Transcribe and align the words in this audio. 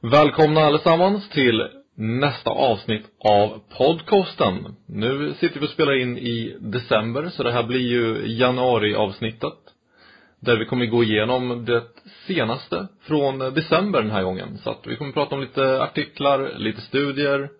Välkomna 0.00 0.60
allesammans 0.60 1.28
till 1.28 1.68
nästa 1.94 2.50
avsnitt 2.50 3.04
av 3.18 3.60
podcasten. 3.78 4.76
Nu 4.86 5.34
sitter 5.34 5.60
vi 5.60 5.66
och 5.66 5.70
spelar 5.70 6.00
in 6.00 6.18
i 6.18 6.56
december, 6.60 7.28
så 7.28 7.42
det 7.42 7.52
här 7.52 7.62
blir 7.62 7.80
ju 7.80 8.36
januariavsnittet. 8.38 9.58
Där 10.40 10.56
vi 10.56 10.64
kommer 10.64 10.86
gå 10.86 11.04
igenom 11.04 11.64
det 11.64 11.82
senaste 12.26 12.88
från 13.02 13.38
december 13.38 14.02
den 14.02 14.10
här 14.10 14.22
gången. 14.22 14.58
Så 14.58 14.70
att 14.70 14.86
vi 14.86 14.96
kommer 14.96 15.12
prata 15.12 15.34
om 15.34 15.40
lite 15.40 15.82
artiklar, 15.82 16.52
lite 16.56 16.80
studier. 16.80 17.50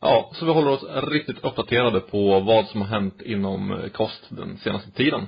Ja, 0.00 0.30
så 0.34 0.44
vi 0.46 0.52
håller 0.52 0.70
oss 0.70 0.84
riktigt 1.10 1.44
uppdaterade 1.44 2.00
på 2.00 2.40
vad 2.40 2.66
som 2.66 2.80
har 2.80 2.88
hänt 2.88 3.22
inom 3.22 3.88
kost 3.92 4.26
den 4.28 4.58
senaste 4.58 4.90
tiden. 4.90 5.26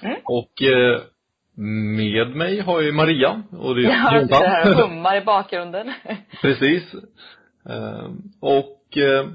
Mm. 0.00 0.16
Och 0.24 0.62
eh, 0.62 1.00
med 1.56 2.36
mig 2.36 2.60
har 2.60 2.82
jag 2.82 2.94
Maria 2.94 3.42
och 3.58 3.74
det 3.74 3.80
är 3.80 3.84
Jag 3.84 3.96
Jonathan. 4.14 4.28
sitter 4.28 4.48
här 4.48 4.74
hummar 4.88 5.16
i 5.16 5.20
bakgrunden. 5.24 5.92
Precis. 6.42 6.94
Eh, 7.68 8.10
Och 8.40 8.96
eh, 8.96 9.26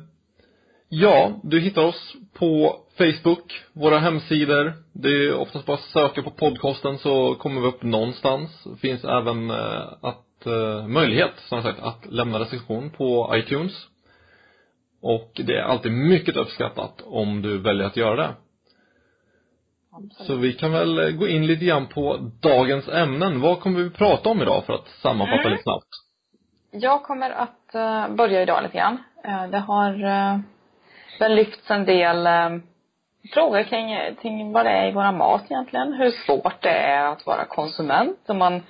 ja, 0.90 1.40
du 1.44 1.60
hittar 1.60 1.82
oss 1.86 2.13
på 2.34 2.76
Facebook, 2.98 3.63
våra 3.74 3.98
hemsidor. 4.00 4.74
Det 4.94 5.10
är 5.10 5.34
oftast 5.34 5.66
bara 5.66 5.74
att 5.77 5.84
söka 5.84 6.22
på 6.22 6.32
podcasten 6.32 6.98
så 6.98 7.36
kommer 7.36 7.62
vi 7.62 7.68
upp 7.68 7.84
någonstans. 7.84 8.63
Det 8.63 8.77
finns 8.80 9.04
även 9.04 9.49
eh, 9.49 9.82
att, 10.02 10.46
eh, 10.46 10.88
möjlighet, 10.88 11.32
som 11.38 11.62
sagt, 11.63 11.80
att 11.80 12.05
lämna 12.10 12.40
recension 12.40 12.90
på 12.90 13.32
iTunes. 13.36 13.74
Och 15.02 15.32
det 15.36 15.55
är 15.58 15.62
alltid 15.63 15.91
mycket 15.91 16.36
uppskattat 16.38 17.02
om 17.05 17.41
du 17.41 17.58
väljer 17.58 17.86
att 17.88 17.98
göra 17.98 18.16
det. 18.16 18.30
Så 20.09 20.35
vi 20.35 20.53
kan 20.53 20.71
väl 20.71 20.99
eh, 20.99 21.09
gå 21.11 21.27
in 21.27 21.48
lite 21.48 21.66
grann 21.66 21.88
på 21.88 22.17
dagens 22.41 22.88
ämnen. 22.88 23.41
Vad 23.41 23.59
kommer 23.59 23.79
vi 23.79 23.89
prata 23.89 24.29
om 24.29 24.41
idag 24.41 24.65
för 24.65 24.73
att 24.73 24.88
sammanfatta 24.88 25.39
Mm. 25.41 25.52
lite 25.52 25.63
snabbt? 25.63 25.88
Jag 26.71 27.03
kommer 27.03 27.29
att 27.29 27.75
eh, 27.75 28.07
börja 28.15 28.41
idag 28.41 28.63
lite 28.63 28.77
grann. 28.77 29.04
Eh, 29.23 29.48
det 29.48 29.59
har 29.59 29.91
väl 31.20 31.35
lyfts 31.35 31.71
en 31.71 31.85
del 31.85 32.27
frågor 33.34 33.63
kring, 33.63 34.15
kring 34.21 34.51
vad 34.51 34.65
det 34.65 34.71
är 34.71 34.87
i 34.90 34.91
våra 34.91 35.12
mat 35.12 35.43
egentligen. 35.46 35.93
Hur 35.93 36.12
svårt 36.12 36.62
det 36.62 36.70
är 36.70 37.05
att 37.05 37.26
vara 37.26 37.46
konsument 37.46 38.20
om 38.27 38.37
man 38.37 38.63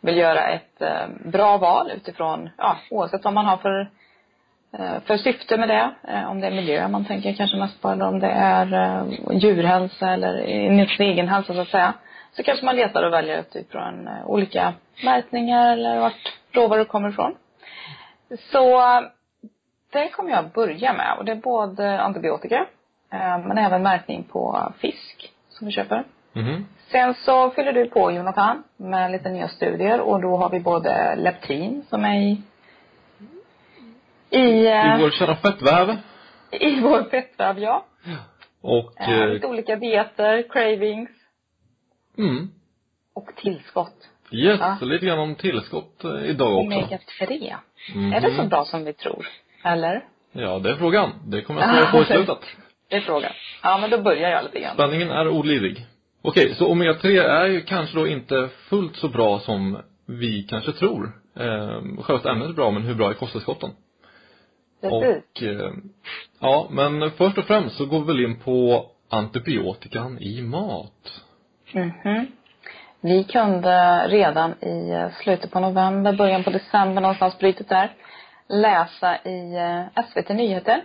vill 0.00 0.16
göra 0.16 0.48
ett 0.48 0.82
bra 1.24 1.58
val 1.58 1.90
utifrån, 1.96 2.50
ja, 2.58 2.76
oavsett 2.90 3.24
vad 3.24 3.34
man 3.34 3.46
har 3.46 3.56
för 3.56 3.90
för 4.78 5.16
syfte 5.16 5.56
med 5.56 5.68
det, 5.68 5.90
eh, 6.08 6.30
om 6.30 6.40
det 6.40 6.46
är 6.46 6.50
miljö 6.50 6.88
man 6.88 7.04
tänker 7.04 7.32
kanske 7.32 7.56
mest 7.56 7.82
på 7.82 7.88
eller 7.88 8.06
om 8.06 8.20
det 8.20 8.30
är 8.30 8.72
eh, 8.72 9.04
djurhälsa 9.32 10.10
eller 10.10 10.38
ens 10.48 11.00
egen 11.00 11.28
hälsa 11.28 11.54
så 11.54 11.60
att 11.60 11.68
säga. 11.68 11.94
Så 12.32 12.42
kanske 12.42 12.64
man 12.64 12.76
letar 12.76 13.02
och 13.02 13.12
väljer 13.12 13.40
utifrån 13.40 14.08
eh, 14.08 14.26
olika 14.26 14.74
märkningar 15.04 15.72
eller 15.72 16.00
vart 16.00 16.32
råvaror 16.52 16.84
kommer 16.84 17.08
ifrån. 17.08 17.34
Så 18.52 18.80
eh, 18.80 19.00
det 19.92 20.08
kommer 20.08 20.30
jag 20.30 20.50
börja 20.50 20.92
med 20.92 21.18
och 21.18 21.24
det 21.24 21.32
är 21.32 21.36
både 21.36 22.00
antibiotika 22.00 22.66
eh, 23.12 23.38
men 23.38 23.58
även 23.58 23.82
märkning 23.82 24.24
på 24.24 24.72
fisk 24.78 25.32
som 25.48 25.66
vi 25.66 25.72
köper. 25.72 26.04
Mhm. 26.32 26.66
Sen 26.90 27.14
så 27.14 27.50
fyller 27.50 27.72
du 27.72 27.86
på 27.86 28.12
Jonathan 28.12 28.62
med 28.76 29.12
lite 29.12 29.28
nya 29.28 29.48
studier 29.48 30.00
och 30.00 30.20
då 30.20 30.36
har 30.36 30.50
vi 30.50 30.60
både 30.60 31.16
leptin 31.16 31.84
som 31.88 32.04
är 32.04 32.18
i 32.18 32.42
i, 34.30 34.66
eh, 34.66 34.96
I 34.96 35.00
vår 35.00 35.10
kära 35.10 35.36
fettväv. 35.36 35.96
i 36.50 36.80
vår 36.80 37.10
fettväv, 37.10 37.58
ja. 37.58 37.86
Och, 38.62 39.00
Eh, 39.00 39.20
eh, 39.20 39.28
lite 39.28 39.46
olika 39.46 39.76
dieter, 39.76 40.44
cravings 40.52 41.10
mm. 42.18 42.50
och 43.14 43.28
tillskott. 43.36 44.08
Yes, 44.30 44.60
Ja. 44.60 44.78
lite 44.80 45.06
grann 45.06 45.18
om 45.18 45.34
tillskott 45.34 46.04
eh, 46.04 46.24
idag 46.30 46.52
också. 46.58 46.66
Omega 46.66 46.98
3. 47.18 47.56
Mhm. 47.94 48.12
Är 48.12 48.20
det 48.20 48.34
så 48.34 48.44
bra 48.44 48.64
som 48.64 48.84
vi 48.84 48.92
tror? 48.92 49.26
Eller? 49.64 50.04
Ja, 50.32 50.58
det 50.58 50.70
är 50.70 50.76
frågan. 50.76 51.10
Det 51.26 51.42
kommer 51.42 51.60
jag 51.60 51.70
svara 51.74 51.90
på 51.92 52.02
i 52.02 52.04
slutet. 52.04 52.38
Det 52.88 52.96
är 52.96 53.00
frågan. 53.00 53.32
Ja, 53.62 53.78
men 53.78 53.90
då 53.90 53.98
börjar 54.02 54.30
jag 54.30 54.44
lite 54.44 54.60
grann. 54.60 54.74
Spänningen 54.74 55.10
är 55.10 55.28
olidlig. 55.28 55.86
Okej, 56.22 56.54
så 56.54 56.66
omega 56.72 56.94
3 56.94 57.18
är 57.18 57.46
ju 57.46 57.60
kanske 57.60 57.96
då 57.96 58.06
inte 58.06 58.48
fullt 58.68 58.96
så 58.96 59.08
bra 59.08 59.38
som 59.38 59.78
vi 60.06 60.42
kanske 60.42 60.72
tror. 60.72 61.12
Eh, 61.36 62.02
själva 62.02 62.30
ämnet 62.30 62.48
är 62.48 62.52
bra, 62.52 62.70
men 62.70 62.82
hur 62.82 62.94
bra 62.94 63.10
är 63.10 63.14
kosttillskotten? 63.14 63.70
Precis. 64.90 65.24
Och, 65.34 65.42
eh, 65.42 65.72
ja, 66.40 66.66
men 66.70 67.10
först 67.10 67.38
och 67.38 67.44
främst 67.44 67.76
så 67.76 67.86
går 67.86 68.00
vi 68.00 68.06
väl 68.06 68.24
in 68.24 68.40
på 68.40 68.86
antibiotikan 69.10 70.18
i 70.18 70.42
mat. 70.42 71.22
Mhm. 71.72 72.26
Vi 73.00 73.24
kunde 73.24 74.06
redan 74.08 74.52
i 74.52 75.08
slutet 75.22 75.50
på 75.50 75.60
november, 75.60 76.12
början 76.12 76.44
på 76.44 76.50
december 76.50 77.02
någonstans 77.02 77.38
brytet 77.38 77.68
där, 77.68 77.94
läsa 78.48 79.16
i 79.16 79.56
eh, 79.56 80.04
SVT 80.04 80.28
Nyheter 80.28 80.84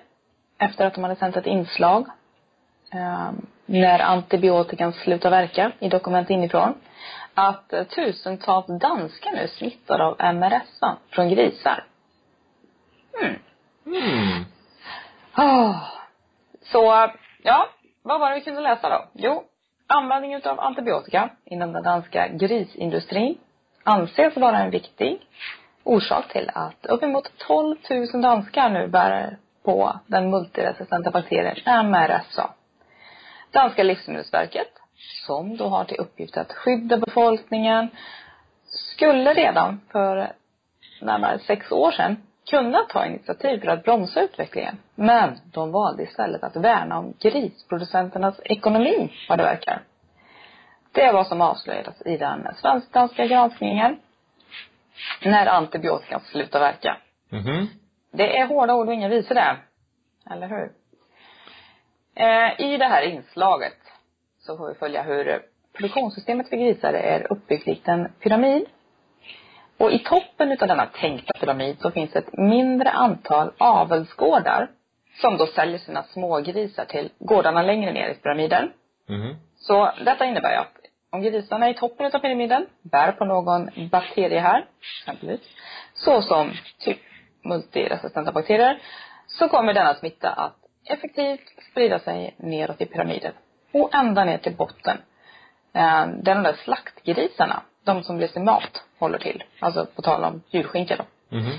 efter 0.57 0.85
att 0.85 0.93
de 0.93 1.03
hade 1.03 1.15
sänt 1.15 1.37
ett 1.37 1.45
inslag 1.45 2.05
eh, 2.93 3.31
när 3.65 3.99
antibiotikan 3.99 4.93
slutar 4.93 5.29
verka 5.29 5.71
i 5.79 5.89
Dokument 5.89 6.29
inifrån 6.29 6.73
att 7.33 7.73
tusentals 7.95 8.65
danskar 8.67 9.31
nu 9.31 9.47
smittade 9.47 10.03
av 10.03 10.35
MRSA 10.35 10.97
från 11.09 11.29
grisar. 11.29 11.83
Mm. 13.21 13.35
Mm. 13.89 14.45
Oh. 15.37 15.75
Så, 16.61 17.11
ja, 17.43 17.69
vad 18.03 18.19
var 18.19 18.29
det 18.29 18.35
vi 18.35 18.41
kunde 18.41 18.61
läsa 18.61 18.89
då? 18.89 19.05
Jo, 19.13 19.43
användning 19.87 20.33
utav 20.33 20.59
antibiotika 20.59 21.29
inom 21.45 21.73
den 21.73 21.83
danska 21.83 22.27
grisindustrin 22.27 23.37
anses 23.83 24.35
vara 24.35 24.59
en 24.59 24.71
viktig 24.71 25.21
orsak 25.83 26.31
till 26.31 26.51
att 26.53 26.85
uppemot 26.85 27.37
12 27.37 27.75
000 28.13 28.21
danskar 28.21 28.69
nu 28.69 28.87
bär 28.87 29.37
på 29.63 29.99
den 30.07 30.29
multiresistenta 30.29 31.11
bakterien 31.11 31.85
MRSA. 31.85 32.49
Danska 33.51 33.83
livsmedelsverket, 33.83 34.73
som 35.25 35.57
då 35.57 35.67
har 35.67 35.83
till 35.83 35.99
uppgift 35.99 36.37
att 36.37 36.53
skydda 36.53 36.97
befolkningen, 36.97 37.89
skulle 38.65 39.33
redan 39.33 39.81
för 39.91 40.31
närmare 41.01 41.39
sex 41.39 41.71
år 41.71 41.91
sedan 41.91 42.17
kunna 42.49 42.85
ta 42.89 43.05
initiativ 43.05 43.59
för 43.59 43.67
att 43.67 43.83
bromsa 43.83 44.21
utvecklingen. 44.21 44.77
Men 44.95 45.39
de 45.53 45.71
valde 45.71 46.03
istället 46.03 46.43
att 46.43 46.55
värna 46.55 46.97
om 46.97 47.13
grisproducenternas 47.19 48.39
ekonomi, 48.43 49.13
vad 49.29 49.39
det 49.39 49.43
verkar. 49.43 49.81
Det 50.91 51.11
vad 51.11 51.27
som 51.27 51.41
avslöjades 51.41 52.01
i 52.05 52.17
den 52.17 52.47
svensk-danska 52.61 53.25
granskningen 53.25 53.97
när 55.23 55.45
antibiotikan 55.45 56.19
slutar 56.19 56.59
verka. 56.59 56.97
Mhm. 57.29 57.67
Det 58.11 58.37
är 58.37 58.47
hårda 58.47 58.73
ord 58.75 58.87
och 58.87 58.93
inga 58.93 59.09
visor 59.09 59.35
det. 59.35 59.57
Eller 60.31 60.47
hur? 60.47 60.71
Eh, 62.15 62.71
I 62.71 62.77
det 62.77 62.85
här 62.85 63.01
inslaget 63.01 63.77
så 64.39 64.57
får 64.57 64.69
vi 64.69 64.75
följa 64.75 65.03
hur 65.03 65.41
produktionssystemet 65.73 66.49
för 66.49 66.57
grisar 66.57 66.93
är 66.93 67.31
uppbyggt 67.31 67.65
likt 67.65 67.87
en 67.87 68.11
pyramid. 68.19 68.65
Och 69.79 69.91
i 69.91 69.99
toppen 69.99 70.51
utav 70.51 70.67
denna 70.67 70.85
tänkta 70.85 71.39
pyramid 71.39 71.77
så 71.81 71.91
finns 71.91 72.15
ett 72.15 72.37
mindre 72.37 72.89
antal 72.89 73.51
avelsgårdar 73.57 74.67
som 75.21 75.37
då 75.37 75.45
säljer 75.45 75.77
sina 75.77 76.03
smågrisar 76.03 76.85
till 76.85 77.09
gårdarna 77.19 77.61
längre 77.61 77.91
ner 77.91 78.09
i 78.09 78.13
pyramiden. 78.13 78.71
Mhm. 79.09 79.35
Så 79.57 79.91
detta 80.05 80.25
innebär 80.25 80.51
ju 80.51 80.57
att 80.57 80.73
om 81.09 81.21
grisarna 81.21 81.69
i 81.69 81.73
toppen 81.73 82.05
utav 82.05 82.19
pyramiden 82.19 82.65
bär 82.81 83.11
på 83.11 83.25
någon 83.25 83.69
bakterie 83.91 84.39
här, 84.39 84.65
exempelvis, 85.01 85.41
såsom 85.93 86.51
typ 86.79 86.99
multiresistenta 87.43 88.31
bakterier, 88.31 88.81
så 89.27 89.49
kommer 89.49 89.73
denna 89.73 89.93
smitta 89.95 90.29
att 90.29 90.55
effektivt 90.85 91.63
sprida 91.71 91.99
sig 91.99 92.35
neråt 92.37 92.81
i 92.81 92.85
pyramiden 92.85 93.33
och 93.71 93.95
ända 93.95 94.25
ner 94.25 94.37
till 94.37 94.55
botten. 94.55 94.97
Eh, 95.73 96.07
de 96.07 96.43
där 96.43 96.53
slaktgrisarna, 96.53 97.63
de 97.93 98.03
som 98.03 98.17
blir 98.17 98.27
till 98.27 98.41
mat, 98.41 98.83
håller 98.99 99.17
till. 99.17 99.43
Alltså 99.59 99.85
på 99.95 100.01
tal 100.01 100.23
om 100.23 100.41
julskinka 100.49 100.95
då. 100.95 101.35
Mhm. 101.37 101.51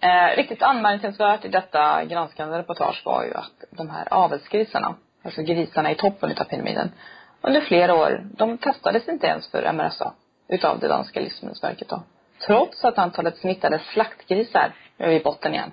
Eh, 0.00 0.36
riktigt 0.36 0.62
anmärkningsvärt 0.62 1.44
i 1.44 1.48
detta 1.48 2.04
granskande 2.04 2.58
reportage 2.58 3.02
var 3.04 3.24
ju 3.24 3.34
att 3.34 3.64
de 3.70 3.90
här 3.90 4.08
avelsgrisarna, 4.10 4.94
alltså 5.24 5.42
grisarna 5.42 5.90
i 5.90 5.94
toppen 5.94 6.30
utav 6.30 6.44
pyramiden, 6.44 6.92
under 7.40 7.60
flera 7.60 7.94
år, 7.94 8.26
de 8.36 8.58
testades 8.58 9.08
inte 9.08 9.26
ens 9.26 9.50
för 9.50 9.72
MRSA 9.72 10.12
utav 10.48 10.78
det 10.78 10.88
danska 10.88 11.20
livsmedelsverket 11.20 11.88
då. 11.88 12.02
Trots 12.46 12.84
att 12.84 12.98
antalet 12.98 13.38
smittade 13.38 13.78
slaktgrisar, 13.78 14.72
nu 14.96 15.04
är 15.04 15.08
vi 15.08 15.16
i 15.16 15.22
botten 15.22 15.54
igen, 15.54 15.72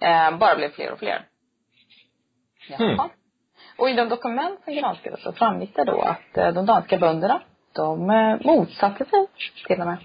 eh, 0.00 0.38
bara 0.38 0.56
blev 0.56 0.70
fler 0.70 0.92
och 0.92 0.98
fler. 0.98 1.24
Jaha. 2.68 2.78
Hmm. 2.78 3.10
Och 3.78 3.90
i 3.90 3.92
de 3.92 4.08
dokument 4.08 4.60
som 4.64 4.74
granskades 4.74 5.22
så 5.22 5.32
framgick 5.32 5.76
det 5.76 5.84
då 5.84 6.00
att 6.00 6.36
eh, 6.36 6.48
de 6.48 6.66
danska 6.66 6.98
bönderna, 6.98 7.42
de 7.76 8.10
eh, 8.10 8.36
motsatte 8.44 9.04
sig 9.04 9.26
till 9.66 9.80
och 9.80 9.86
med 9.86 9.96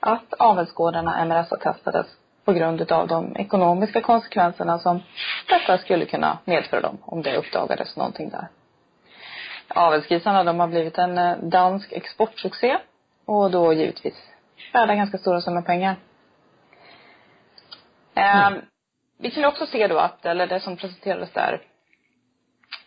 att 0.00 0.32
avelsgårdarna 0.32 1.24
MRSA-testades 1.24 2.06
på 2.44 2.52
grund 2.52 2.80
utav 2.80 3.08
de 3.08 3.36
ekonomiska 3.36 4.00
konsekvenserna 4.00 4.78
som 4.78 5.02
detta 5.48 5.78
skulle 5.78 6.04
kunna 6.04 6.38
medföra 6.44 6.80
dem 6.80 6.98
om 7.02 7.22
det 7.22 7.36
uppdagades 7.36 7.96
någonting 7.96 8.30
där. 8.30 8.48
Avelsgrisarna 9.68 10.44
de 10.44 10.60
har 10.60 10.68
blivit 10.68 10.98
en 10.98 11.18
eh, 11.18 11.36
dansk 11.36 11.92
exportsuccé 11.92 12.78
och 13.24 13.50
då 13.50 13.72
givetvis 13.72 14.30
värda 14.72 14.94
ganska 14.94 15.18
stora 15.18 15.40
summor 15.40 15.62
pengar. 15.62 15.96
Eh, 18.14 18.50
vi 19.18 19.30
kunde 19.30 19.48
också 19.48 19.66
se 19.66 19.86
då 19.86 19.98
att, 19.98 20.26
eller 20.26 20.46
det 20.46 20.60
som 20.60 20.76
presenterades 20.76 21.32
där 21.32 21.60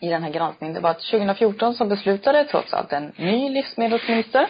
i 0.04 0.10
den 0.10 0.24
här 0.24 0.30
granskningen, 0.30 0.74
det 0.74 0.80
var 0.80 0.90
att 0.90 1.00
2014 1.00 1.74
så 1.74 1.86
beslutade 1.86 2.44
trots 2.44 2.74
allt 2.74 2.94
en 2.94 3.14
ny 3.16 3.50
livsmedelsminister, 3.50 4.48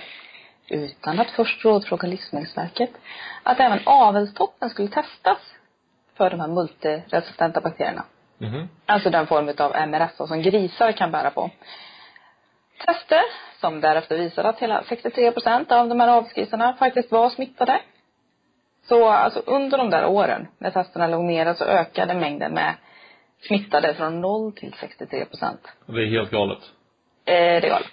utan 0.68 1.20
att 1.20 1.32
först 1.32 1.66
rådfråga 1.66 2.08
Livsmedelsverket, 2.08 2.90
att 3.44 3.60
även 3.60 3.80
avelstoppen 3.86 4.70
skulle 4.70 4.88
testas 4.88 5.38
för 6.18 6.30
de 6.30 6.40
här 6.40 6.48
multiresistenta 6.48 7.62
bakterierna. 7.62 8.04
Mhm. 8.38 8.70
Alltså 8.86 9.10
den 9.10 9.28
form 9.28 9.54
av 9.58 9.88
MRSA 9.90 10.28
som 10.28 10.42
grisar 10.42 10.92
kan 10.92 11.12
bära 11.12 11.30
på. 11.30 11.50
Tester 12.86 13.22
som 13.62 13.82
därefter 13.82 14.18
visade 14.18 14.50
att 14.50 14.60
hela 14.60 14.84
63 14.84 15.32
procent 15.32 15.72
av 15.72 15.90
de 15.90 16.00
här 16.00 16.08
avskrivsarna 16.08 16.74
faktiskt 16.74 17.12
var 17.12 17.30
smittade. 17.30 17.82
Så 18.88 19.10
alltså 19.10 19.40
under 19.40 19.78
de 19.78 19.90
där 19.90 20.06
åren 20.06 20.48
när 20.58 20.72
testerna 20.72 21.08
låg 21.08 21.24
nere 21.24 21.56
så 21.56 21.64
ökade 21.66 22.14
mängden 22.14 22.54
med 22.54 22.74
smittade 23.48 23.94
från 23.94 24.22
0 24.22 24.52
till 24.52 24.74
63 24.80 25.26
procent. 25.26 25.60
Det 25.86 26.02
är 26.02 26.06
helt 26.06 26.32
galet. 26.32 26.60
Eh, 27.26 27.34
det 27.34 27.68
är 27.68 27.70
galet. 27.70 27.92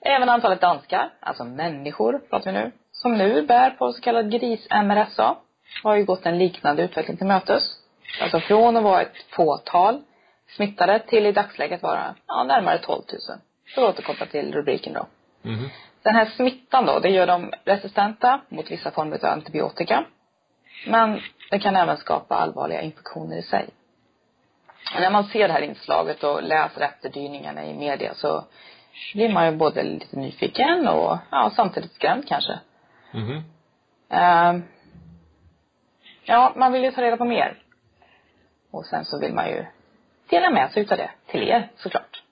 Även 0.00 0.28
antalet 0.28 0.60
danskar, 0.60 1.10
alltså 1.20 1.44
människor 1.44 2.18
pratar 2.30 2.52
vi 2.52 2.58
nu, 2.58 2.72
som 2.92 3.18
nu 3.18 3.42
bär 3.42 3.70
på 3.70 3.92
så 3.92 4.00
kallad 4.00 4.30
gris-MRSA 4.30 5.36
har 5.82 5.96
ju 5.96 6.04
gått 6.04 6.26
en 6.26 6.38
liknande 6.38 6.82
utveckling 6.82 7.16
till 7.16 7.26
mötes. 7.26 7.62
Alltså 8.22 8.40
från 8.40 8.76
att 8.76 8.82
vara 8.82 9.02
ett 9.02 9.16
fåtal 9.30 10.02
smittade 10.56 10.98
till 10.98 11.26
i 11.26 11.32
dagsläget 11.32 11.82
vara 11.82 12.14
ja, 12.26 12.44
närmare 12.44 12.78
12 12.78 13.02
000. 13.28 13.38
För 13.74 13.82
att 13.82 13.94
återkoppla 13.94 14.26
till 14.26 14.52
rubriken 14.52 14.92
då. 14.92 15.06
Mhm. 15.42 15.68
Den 16.02 16.14
här 16.14 16.24
smittan 16.24 16.86
då, 16.86 16.98
det 16.98 17.08
gör 17.08 17.26
dem 17.26 17.52
resistenta 17.64 18.40
mot 18.48 18.70
vissa 18.70 18.90
former 18.90 19.24
av 19.24 19.32
antibiotika. 19.32 20.04
Men 20.86 21.20
det 21.50 21.58
kan 21.58 21.76
även 21.76 21.96
skapa 21.96 22.34
allvarliga 22.34 22.80
infektioner 22.80 23.36
i 23.36 23.42
sig. 23.42 23.68
Och 24.94 25.00
när 25.00 25.10
man 25.10 25.24
ser 25.24 25.48
det 25.48 25.54
här 25.54 25.60
inslaget 25.60 26.24
och 26.24 26.42
läser 26.42 26.80
efterdyningarna 26.80 27.64
i 27.64 27.74
media 27.74 28.14
så 28.14 28.44
blir 29.14 29.32
man 29.32 29.46
ju 29.46 29.56
både 29.56 29.82
lite 29.82 30.16
nyfiken 30.16 30.88
och 30.88 31.18
ja, 31.30 31.52
samtidigt 31.56 31.92
skrämd 31.92 32.28
kanske. 32.28 32.58
Mhm. 33.12 33.44
Eh, 34.10 34.54
ja, 36.24 36.52
man 36.56 36.72
vill 36.72 36.84
ju 36.84 36.90
ta 36.90 37.02
reda 37.02 37.16
på 37.16 37.24
mer. 37.24 37.62
Och 38.70 38.86
sen 38.86 39.04
så 39.04 39.18
vill 39.18 39.34
man 39.34 39.48
ju 39.48 39.64
dela 40.30 40.50
med 40.50 40.70
sig 40.70 40.82
utav 40.82 40.98
det 40.98 41.10
till 41.26 41.42
er 41.42 41.70
såklart. 41.76 42.22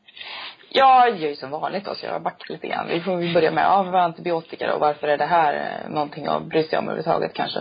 Jag 0.69 1.17
gör 1.17 1.29
ju 1.29 1.37
som 1.37 1.51
vanligt 1.51 1.85
då, 1.85 1.95
så 1.95 2.07
jag 2.07 2.23
backar 2.23 2.53
lite 2.53 2.69
grann. 2.69 2.89
Vi 2.89 3.01
får 3.01 3.35
börja 3.35 3.51
med 3.51 3.67
av 3.67 3.95
antibiotika 3.95 4.67
då. 4.67 4.79
Varför 4.79 5.09
är 5.09 5.19
det 5.19 5.27
här 5.27 5.55
eh, 5.55 5.91
någonting 5.91 6.27
att 6.27 6.43
bry 6.43 6.63
sig 6.63 6.79
om 6.79 6.85
överhuvudtaget 6.85 7.35
kanske? 7.35 7.59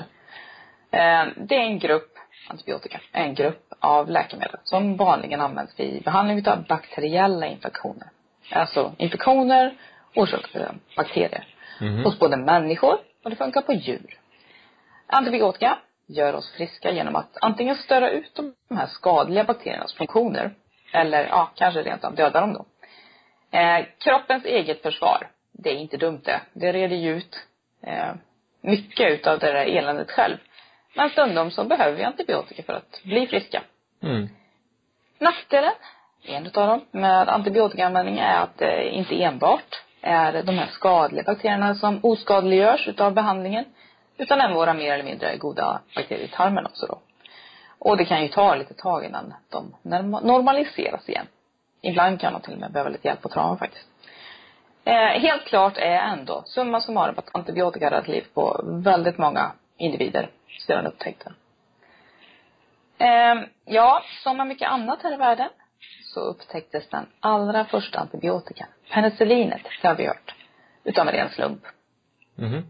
Eh, 0.91 1.25
det 1.37 1.55
är 1.55 1.59
en 1.59 1.79
grupp, 1.79 2.17
antibiotika, 2.49 3.01
en 3.11 3.35
grupp 3.35 3.62
av 3.83 4.09
läkemedel 4.09 4.59
som 4.63 4.97
vanligen 4.97 5.41
används 5.41 5.79
vid 5.79 6.03
behandling 6.03 6.47
av 6.47 6.63
bakteriella 6.67 7.47
infektioner. 7.47 8.07
Alltså 8.51 8.95
infektioner 8.97 9.77
orsakade 10.15 10.69
av 10.69 10.75
bakterier. 10.97 11.47
Mhm. 11.81 12.03
Hos 12.03 12.19
både 12.19 12.37
människor 12.37 12.97
och 13.23 13.29
det 13.29 13.35
funkar 13.35 13.61
på 13.61 13.73
djur. 13.73 14.19
Antibiotika 15.07 15.77
gör 16.07 16.33
oss 16.33 16.53
friska 16.57 16.91
genom 16.91 17.15
att 17.15 17.37
antingen 17.41 17.75
störa 17.75 18.09
ut 18.09 18.35
de 18.35 18.75
här 18.75 18.87
skadliga 18.87 19.43
bakteriernas 19.43 19.93
funktioner 19.93 20.53
eller 20.93 21.27
ja, 21.27 21.51
kanske 21.55 21.81
rent 21.81 22.03
av 22.03 22.15
döda 22.15 22.41
dem 22.41 22.53
då. 22.53 22.65
Eh, 23.57 23.85
kroppens 23.97 24.45
eget 24.45 24.81
försvar, 24.81 25.29
det 25.51 25.69
är 25.69 25.75
inte 25.75 25.97
dumt 25.97 26.21
det. 26.23 26.41
Det 26.53 26.73
reder 26.73 26.95
ju 26.95 27.15
ut 27.15 27.47
eh, 27.81 28.13
mycket 28.61 29.11
utav 29.11 29.39
det 29.39 29.51
där 29.51 29.65
eländet 29.65 30.11
själv. 30.11 30.37
Men 30.95 31.09
stundom 31.09 31.51
så 31.51 31.63
behöver 31.63 31.97
vi 31.97 32.03
antibiotika 32.03 32.63
för 32.63 32.73
att 32.73 33.01
bli 33.03 33.27
friska. 33.27 33.63
Mm. 34.03 34.29
Nackdelen, 35.19 35.73
en 36.23 36.45
utav 36.45 36.67
dem, 36.67 36.85
med 36.91 37.29
antibiotikaanvändning 37.29 38.19
är 38.19 38.41
att 38.41 38.57
det 38.57 38.89
inte 38.89 39.23
enbart 39.23 39.83
är 40.01 40.43
de 40.43 40.57
här 40.57 40.67
skadliga 40.67 41.23
bakterierna 41.23 41.75
som 41.75 41.99
oskadliggörs 42.03 42.87
utav 42.87 43.13
behandlingen. 43.13 43.65
Utan 44.17 44.41
även 44.41 44.55
våra 44.55 44.73
mer 44.73 44.93
eller 44.93 45.03
mindre 45.03 45.37
goda 45.37 45.81
bakterier 45.95 46.25
i 46.25 46.27
tarmen 46.27 46.65
också 46.65 46.85
då. 46.85 46.99
Och 47.79 47.97
det 47.97 48.05
kan 48.05 48.21
ju 48.21 48.27
ta 48.27 48.55
lite 48.55 48.73
tag 48.73 49.05
innan 49.05 49.33
de 49.49 49.75
normaliseras 50.23 51.09
igen. 51.09 51.27
Ibland 51.81 52.19
kan 52.19 52.33
man 52.33 52.41
till 52.41 52.53
och 52.53 52.59
med 52.59 52.71
behöva 52.71 52.89
lite 52.89 53.07
hjälp 53.07 53.21
på 53.21 53.29
traven 53.29 53.57
faktiskt. 53.57 53.87
Eh, 54.85 55.21
helt 55.21 55.45
klart 55.45 55.77
är 55.77 55.97
ändå 55.97 56.43
summa 56.45 56.81
summarum 56.81 57.15
att 57.17 57.29
antibiotika 57.35 57.85
har 57.85 57.91
räddat 57.91 58.07
liv 58.07 58.25
på 58.33 58.61
väldigt 58.63 59.17
många 59.17 59.51
individer 59.77 60.29
sedan 60.67 60.87
upptäckten. 60.87 61.33
Eh, 62.97 63.35
ja, 63.65 64.03
som 64.23 64.37
med 64.37 64.47
mycket 64.47 64.69
annat 64.69 65.03
här 65.03 65.13
i 65.13 65.17
världen 65.17 65.49
så 66.13 66.19
upptäcktes 66.19 66.89
den 66.89 67.05
allra 67.19 67.65
första 67.65 67.99
antibiotikan, 67.99 68.67
penicillinet, 68.93 69.61
det 69.81 69.87
har 69.87 69.95
vi 69.95 70.07
hört, 70.07 70.35
utav 70.83 71.07
en 71.07 71.13
ren 71.13 71.29
slump. 71.29 71.61
Mhm. 72.35 72.63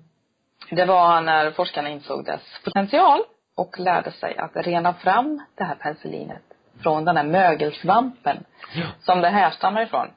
Det 0.69 0.85
var 0.85 1.21
när 1.21 1.51
forskarna 1.51 1.89
insåg 1.89 2.25
dess 2.25 2.41
potential 2.63 3.19
och 3.55 3.79
lärde 3.79 4.11
sig 4.11 4.37
att 4.37 4.51
rena 4.55 4.93
fram 4.93 5.41
det 5.55 5.63
här 5.63 5.75
penicillinet 5.75 6.41
från 6.83 7.05
den 7.05 7.17
här 7.17 7.23
mögelsvampen 7.23 8.43
Ja. 8.75 8.85
som 9.01 9.21
det 9.21 9.29
härstammar 9.29 9.81
ifrån. 9.81 10.07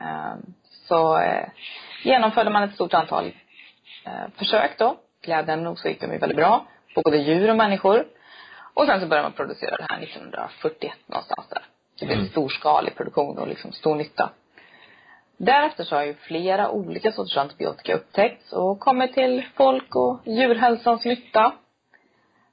Eh, 0.00 0.34
Så 0.88 1.18
eh, 1.18 1.48
genomförde 2.04 2.50
man 2.50 2.62
ett 2.62 2.74
stort 2.74 2.94
antal 2.94 3.26
eh, 4.06 4.12
försök 4.36 4.78
då. 4.78 4.96
Glädjande 5.24 5.64
nog 5.64 5.78
så 5.78 5.88
gick 5.88 6.00
de 6.00 6.12
ju 6.12 6.18
väldigt 6.18 6.36
bra 6.36 6.66
både 6.94 7.16
djur 7.16 7.50
och 7.50 7.56
människor. 7.56 8.04
Och 8.76 8.86
sen 8.86 9.00
så 9.00 9.06
började 9.06 9.28
man 9.28 9.32
producera 9.32 9.76
det 9.76 9.86
här 9.90 10.02
1941 10.02 10.92
någonstans 11.06 11.48
där. 11.48 11.62
Det 11.98 12.06
blev 12.06 12.18
Mm. 12.18 12.30
storskalig 12.30 12.96
produktion 12.96 13.38
och 13.38 13.48
liksom 13.48 13.72
stor 13.72 13.94
nytta. 13.96 14.30
Därefter 15.36 15.84
så 15.84 15.96
har 15.96 16.02
ju 16.02 16.14
flera 16.14 16.70
olika 16.70 17.12
sorters 17.12 17.36
antibiotika 17.36 17.94
upptäckts 17.94 18.52
och 18.52 18.80
kommit 18.80 19.14
till 19.14 19.44
folk 19.54 19.96
och 19.96 20.20
djurhälsans 20.24 21.04
nytta. 21.04 21.52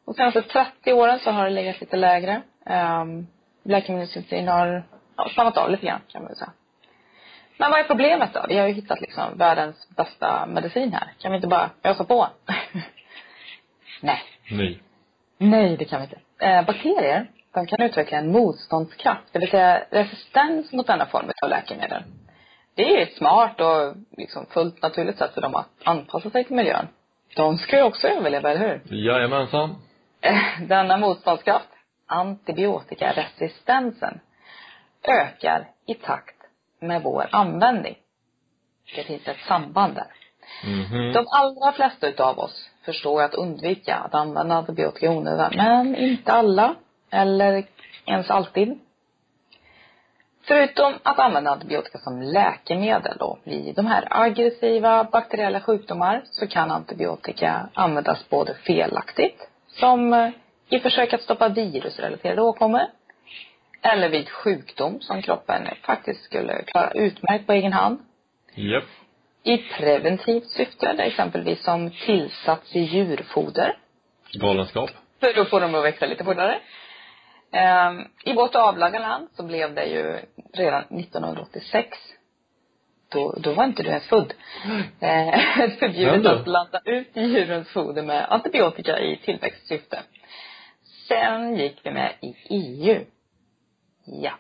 De 0.06 0.14
senaste 0.14 0.42
30 0.42 0.94
åren 0.94 1.20
så 1.20 1.32
har 1.32 1.44
det 1.44 1.50
legat 1.50 1.82
lite 1.82 1.98
lägre. 1.98 2.42
Um, 2.66 3.28
läkemedelsindustrin 3.64 4.48
har 4.48 4.84
ja, 5.18 5.30
stannat 5.30 5.58
av 5.58 5.72
lite 5.72 5.86
grann 5.86 6.02
kan 6.08 6.24
man 6.24 6.36
säga. 6.36 6.52
Men 7.58 7.72
vad 7.72 7.80
är 7.80 7.84
problemet 7.84 8.34
då? 8.34 8.46
Vi 8.48 8.58
har 8.58 8.68
ju 8.68 8.74
hittat 8.74 9.02
liksom 9.02 9.38
världens 9.38 9.90
bästa 9.90 10.46
medicin 10.46 10.94
här. 10.94 11.14
Kan 11.20 11.32
vi 11.32 11.36
inte 11.36 11.48
bara 11.48 11.70
ösa 11.84 12.04
på? 12.04 12.28
Nej. 14.02 14.22
Nej. 14.52 14.82
Nej, 15.50 15.78
det 15.78 15.86
kan 15.86 16.02
vi 16.02 16.08
inte. 16.08 16.20
Eh, 16.46 16.66
bakterier, 16.66 17.28
de 17.54 17.66
kan 17.68 17.82
utveckla 17.82 18.18
en 18.18 18.32
motståndskraft, 18.32 19.24
det 19.32 19.40
vill 19.40 19.50
säga 19.50 19.84
resistens 19.90 20.72
mot 20.72 20.88
denna 20.88 21.06
form 21.06 21.26
av 21.44 21.50
läkemedel. 21.50 22.04
Det 22.76 22.98
är 22.98 23.02
ett 23.04 23.18
smart 23.18 23.62
och 23.62 23.96
liksom 24.18 24.46
fullt 24.46 24.82
naturligt 24.82 25.18
sätt 25.18 25.34
för 25.34 25.42
dem 25.42 25.56
att 25.56 25.70
anpassa 25.84 26.30
sig 26.30 26.44
till 26.44 26.56
miljön. 26.56 26.88
De 27.36 27.58
ska 27.58 27.78
ju 27.78 27.84
också 27.84 28.08
överleva, 28.08 28.52
eller 28.52 28.68
hur? 28.68 28.82
Jajamensan. 29.08 29.76
Eh, 30.22 30.38
Denna 30.68 30.98
motståndskraft, 30.98 31.70
antibiotikaresistensen, 32.08 34.20
ökar 35.08 35.68
i 35.88 35.94
takt 35.94 36.36
med 36.82 37.02
vår 37.02 37.28
användning. 37.32 37.96
Det 38.96 39.04
finns 39.04 39.28
ett 39.28 39.40
samband 39.48 39.96
där. 39.96 40.08
Mhm. 40.66 41.14
De 41.14 41.26
allra 41.28 41.72
flesta 41.72 42.08
utav 42.08 42.40
oss 42.40 42.70
förstår 42.86 43.22
jag 43.22 43.30
att 43.30 43.36
undvika 43.36 43.96
att 43.96 44.14
använda 44.14 44.56
antibiotika 44.56 45.06
i 45.06 45.10
onödan, 45.10 45.54
men 45.56 45.96
inte 45.96 46.34
alla. 46.34 46.76
Eller 47.12 47.66
ens 48.06 48.30
alltid. 48.30 48.80
Förutom 50.48 50.94
att 51.04 51.20
använda 51.20 51.52
antibiotika 51.52 51.98
som 51.98 52.22
läkemedel 52.22 53.18
då 53.20 53.38
vid 53.44 53.76
de 53.76 53.86
här 53.86 54.08
aggressiva 54.10 55.04
bakteriella 55.04 55.62
sjukdomar 55.62 56.22
så 56.26 56.48
kan 56.48 56.72
antibiotika 56.72 57.70
användas 57.74 58.30
både 58.30 58.54
felaktigt, 58.54 59.50
som 59.68 60.14
eh, 60.14 60.30
i 60.70 60.80
försök 60.80 61.14
att 61.14 61.22
stoppa 61.22 61.50
virusrelaterade 61.50 62.42
åkommor, 62.42 62.82
eller 63.82 64.10
vid 64.10 64.30
sjukdom 64.30 65.02
som 65.02 65.22
kroppen 65.22 65.68
faktiskt 65.82 66.24
skulle 66.24 66.64
klara 66.64 66.92
utmärkt 66.92 67.48
på 67.48 67.54
egen 67.54 67.74
hand, 67.74 68.00
Japp 68.56 68.84
i 69.44 69.58
preventivt 69.58 70.50
syfte, 70.50 70.88
exempelvis 70.88 71.64
som 71.64 71.92
tillsats 71.92 72.76
i 72.76 72.80
djurfoder. 72.80 73.78
Galenskap. 74.34 74.90
För 75.20 75.34
då 75.34 75.46
får 75.46 75.62
de 75.62 75.76
att 75.76 75.84
växa 75.84 76.06
lite 76.06 76.24
fortare. 76.24 76.60
Ehm, 77.52 78.08
I 78.24 78.34
vårt 78.34 78.56
avlagda 78.56 79.00
land 79.00 79.30
så 79.34 79.44
blev 79.44 79.74
det 79.76 79.86
ju 79.86 80.20
redan 80.54 80.84
1986 80.84 81.98
då, 83.14 83.36
då 83.38 83.54
var 83.54 83.64
inte 83.64 83.84
du 83.84 83.90
ens 83.90 84.08
född. 84.08 84.34
Eh, 85.00 85.40
förbjudet 85.80 86.26
att 86.26 86.44
blanda 86.44 86.82
ut 86.86 87.10
djurens 87.14 87.70
foder 87.70 88.04
med 88.04 88.34
antibiotika 88.34 89.00
i 89.00 89.18
tillväxtsyfte. 89.18 90.00
Sen 91.08 91.56
gick 91.56 91.80
vi 91.84 91.92
med 91.92 92.14
i 92.22 92.36
EU. 92.50 93.06
Ja. 94.06 94.32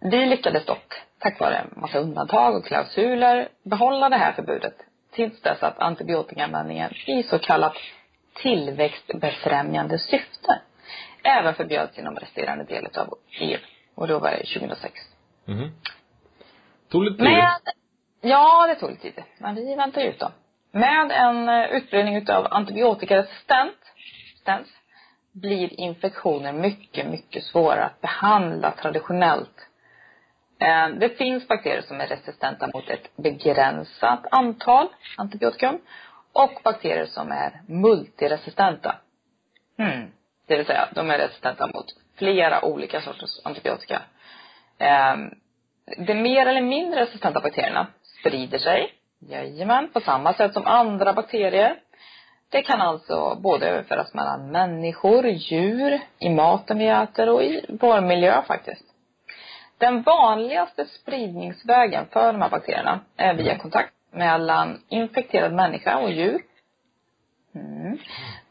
Vi 0.00 0.26
lyckades 0.26 0.64
dock, 0.64 0.94
tack 1.18 1.40
vare 1.40 1.56
en 1.56 1.80
massa 1.80 1.98
undantag 1.98 2.56
och 2.56 2.64
klausuler, 2.64 3.48
behålla 3.62 4.08
det 4.08 4.16
här 4.16 4.32
förbudet 4.32 4.74
tills 5.12 5.40
dess 5.40 5.62
att 5.62 5.78
antibiotikaanvändningen 5.78 6.90
i 7.06 7.22
så 7.22 7.38
kallat 7.38 7.76
tillväxtbefrämjande 8.34 9.98
syfte 9.98 10.60
även 11.22 11.54
förbjöds 11.54 11.98
inom 11.98 12.16
resterande 12.16 12.64
del 12.64 12.86
av 12.96 13.14
EU. 13.40 13.58
Och 13.94 14.08
då 14.08 14.18
var 14.18 14.30
det 14.30 14.60
2006. 14.60 15.00
Mhm. 15.44 15.70
Tog 16.88 17.04
lite 17.04 17.16
tid. 17.16 17.24
Med, 17.24 17.60
ja, 18.20 18.66
det 18.66 18.74
tog 18.74 18.90
lite 18.90 19.02
tid. 19.02 19.24
Men 19.38 19.54
vi 19.54 19.74
väntar 19.74 20.00
ut 20.00 20.18
då. 20.18 20.30
Med 20.72 21.10
en 21.10 21.48
eh, 21.48 21.64
utbredning 21.64 22.16
utav 22.16 22.46
antibiotikaresistens 22.50 23.74
resistens, 24.48 24.68
blir 25.32 25.80
infektioner 25.80 26.52
mycket, 26.52 27.06
mycket 27.06 27.44
svårare 27.44 27.84
att 27.84 28.00
behandla 28.00 28.70
traditionellt. 28.70 29.67
Eh, 30.60 30.88
Det 30.88 31.08
finns 31.08 31.48
bakterier 31.48 31.82
som 31.82 32.00
är 32.00 32.06
resistenta 32.06 32.66
mot 32.74 32.90
ett 32.90 33.16
begränsat 33.16 34.26
antal 34.30 34.88
antibiotikum 35.16 35.78
och 36.32 36.60
bakterier 36.64 37.06
som 37.06 37.32
är 37.32 37.60
multiresistenta. 37.66 38.94
Hmm. 39.78 40.12
Det 40.46 40.56
vill 40.56 40.66
säga, 40.66 40.88
de 40.94 41.10
är 41.10 41.18
resistenta 41.18 41.66
mot 41.66 41.86
flera 42.16 42.64
olika 42.64 43.00
sorters 43.00 43.40
antibiotika. 43.44 44.02
Eh, 44.78 45.16
De 46.06 46.14
mer 46.14 46.46
eller 46.46 46.60
mindre 46.62 47.00
resistenta 47.00 47.40
bakterierna 47.40 47.86
sprider 48.20 48.58
sig, 48.58 48.92
jajamän, 49.20 49.88
på 49.92 50.00
samma 50.00 50.34
sätt 50.34 50.52
som 50.52 50.66
andra 50.66 51.12
bakterier. 51.12 51.76
Det 52.50 52.62
kan 52.62 52.80
alltså 52.80 53.34
både 53.40 53.68
överföras 53.68 54.14
mellan 54.14 54.50
människor, 54.52 55.26
djur, 55.26 56.00
i 56.18 56.28
maten 56.30 56.78
vi 56.78 56.86
äter 56.88 57.28
och 57.28 57.42
i 57.42 57.64
vår 57.68 58.00
miljö 58.00 58.42
faktiskt. 58.42 58.84
Den 59.78 60.02
vanligaste 60.02 60.86
spridningsvägen 60.86 62.06
för 62.12 62.32
de 62.32 62.42
här 62.42 62.50
bakterierna 62.50 63.00
är 63.16 63.34
via 63.34 63.58
kontakt 63.58 63.92
mellan 64.12 64.82
infekterad 64.88 65.52
människa 65.52 65.98
och 65.98 66.10
djur. 66.10 66.42
Mm. 67.54 67.98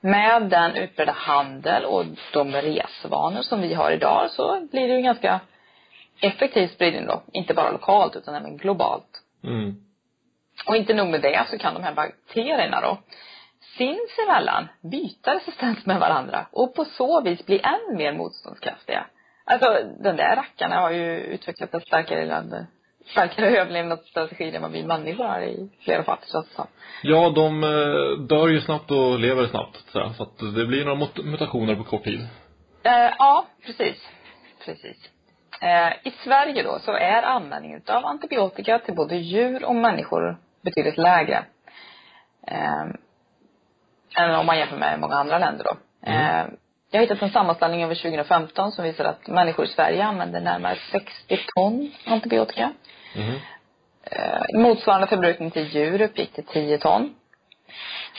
Med 0.02 0.50
den 0.50 0.76
utbredda 0.76 1.12
handel 1.12 1.86
och 1.86 2.06
de 2.34 2.52
resvanor 2.52 3.42
som 3.42 3.62
vi 3.62 3.74
har 3.74 3.92
idag 3.92 4.32
så 4.32 4.68
blir 4.72 4.82
det 4.82 4.94
ju 4.94 4.98
en 4.98 5.04
ganska 5.04 5.40
effektiv 6.22 6.68
spridning 6.68 7.06
då. 7.06 7.24
Inte 7.32 7.54
bara 7.54 7.72
lokalt 7.72 8.16
utan 8.16 8.36
även 8.36 8.58
globalt. 8.58 9.22
Mm. 9.44 9.76
Och 10.68 10.76
inte 10.76 10.94
nog 10.94 11.08
med 11.08 11.22
det 11.22 11.46
så 11.50 11.58
kan 11.58 11.74
de 11.74 11.84
här 11.84 11.94
bakterierna 11.94 12.82
då 12.82 12.98
sinsemellan 13.78 14.68
byta 14.82 15.36
resistens 15.36 15.86
med 15.86 16.00
varandra 16.00 16.48
och 16.52 16.76
på 16.76 16.86
så 16.86 17.22
vis 17.22 17.46
bli 17.46 17.62
än 17.64 17.98
mer 17.98 18.14
motståndskraftiga. 18.14 19.06
Alltså 19.50 19.84
den 20.00 20.16
där 20.16 20.36
rackarna 20.36 20.80
har 20.80 20.92
ju 20.92 21.20
utvecklat 21.20 21.74
en 21.74 21.82
starkare, 21.82 22.44
starkare 23.06 23.58
överlevnadsstrategi 23.58 24.56
än 24.56 24.62
vad 24.62 24.72
vi 24.72 24.84
människor 24.84 25.24
har 25.24 25.42
i 25.42 25.70
flera 25.84 26.04
fall 26.04 26.18
känns 26.32 26.56
det. 26.56 26.64
Ja, 27.04 27.30
de 27.30 27.64
eh, 27.64 28.26
dör 28.28 28.48
ju 28.48 28.62
snabbt 28.62 28.92
och 28.92 29.20
lever 29.20 29.48
snabbt. 29.48 29.78
Så, 29.92 30.00
här, 30.00 30.10
så 30.14 30.24
att 30.24 30.38
det 30.56 30.66
blir 30.66 30.86
några 30.86 31.00
mut- 31.06 31.24
mutationer 31.24 31.76
på 31.76 31.84
kort 31.84 32.04
tid. 32.04 32.28
Eh, 32.84 33.12
ja, 33.20 33.46
precis. 33.66 34.10
Precis. 34.66 34.98
Eh, 35.62 36.08
I 36.08 36.12
Sverige 36.24 36.64
då 36.64 36.80
så 36.80 36.92
är 36.92 37.24
användningen 37.24 37.82
av 37.88 38.06
antibiotika 38.06 38.80
till 38.80 38.96
både 38.96 39.16
djur 39.16 39.66
och 39.66 39.76
människor 39.76 40.38
betydligt 40.64 40.98
lägre. 40.98 41.46
Eh, 42.48 42.86
än 44.18 44.36
om 44.36 44.46
man 44.46 44.58
jämför 44.60 44.78
med 44.78 45.00
många 45.00 45.16
andra 45.16 45.38
länder 45.40 45.64
då. 45.64 45.78
Mm. 46.12 46.58
Jag 46.92 47.00
har 47.00 47.02
hittat 47.08 47.22
en 47.22 47.30
sammanställning 47.30 47.84
över 47.84 47.96
2015 47.96 48.72
som 48.72 48.84
visar 48.84 49.06
att 49.06 49.28
människor 49.28 49.66
i 49.66 49.68
Sverige 49.68 50.06
använder 50.06 50.42
närmare 50.42 50.78
60 50.92 51.40
ton 51.56 51.92
antibiotika. 52.06 52.74
Eh, 54.04 54.60
motsvarande 54.60 55.08
förbrukning 55.08 55.52
till 55.52 55.76
djur 55.76 56.02
uppgick 56.02 56.34
till 56.34 56.46
10 56.46 56.78
ton. 56.78 57.16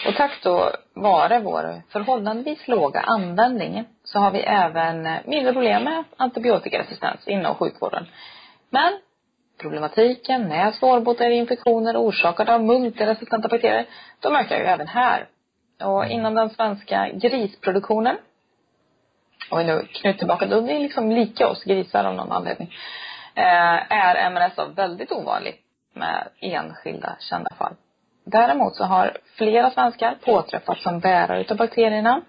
Och 0.06 0.14
tack 0.16 0.42
då 0.42 0.70
vare 0.94 1.40
vår 1.40 1.82
förhållandevis 1.88 2.68
låga 2.68 3.00
användning 3.00 3.84
så 4.04 4.18
har 4.18 4.30
vi 4.30 4.40
även 4.40 5.08
mindre 5.25 5.52
problem 5.52 5.84
med 5.84 6.04
antibiotikaresistens 6.16 7.28
inom 7.28 7.54
sjukvården. 7.54 8.06
Men 8.70 8.92
problematiken 9.60 10.48
med 10.48 10.75
svårbotade 10.75 11.34
infektioner 11.34 11.96
orsakade 11.96 12.54
av 12.54 12.64
multiresistenta 12.64 13.48
bakterier, 13.48 13.87
de 14.20 14.37
ökar 14.37 14.58
ju 14.58 14.64
även 14.64 14.88
här. 14.88 15.28
Och 15.82 16.06
inom 16.06 16.34
den 16.34 16.50
svenska 16.50 17.08
grisproduktionen, 17.12 18.16
och 19.50 19.67
nu 19.67 19.87
knyter 19.93 20.19
tillbaka, 20.19 20.47
då 20.47 20.61
vi 20.61 20.78
liksom 20.78 21.12
lika 21.12 21.49
oss 21.49 21.64
grisar 21.64 22.05
av 22.05 22.14
någon 22.14 22.33
anledning, 22.33 22.75
eh, 23.35 23.93
är 23.93 24.31
MRSA 24.31 24.67
väldigt 24.67 25.12
ovanligt 25.12 25.61
med 25.95 26.28
enskilda 26.40 27.17
kända 27.21 27.55
fall. 27.59 27.75
Däremot 28.25 28.76
så 28.76 28.85
har 28.85 29.17
flera 29.37 29.71
svenskar 29.71 30.17
påträffats 30.25 30.83
som 30.83 31.00
bärare 31.00 31.40
utav 31.40 31.57
bakterierna. 31.57 32.21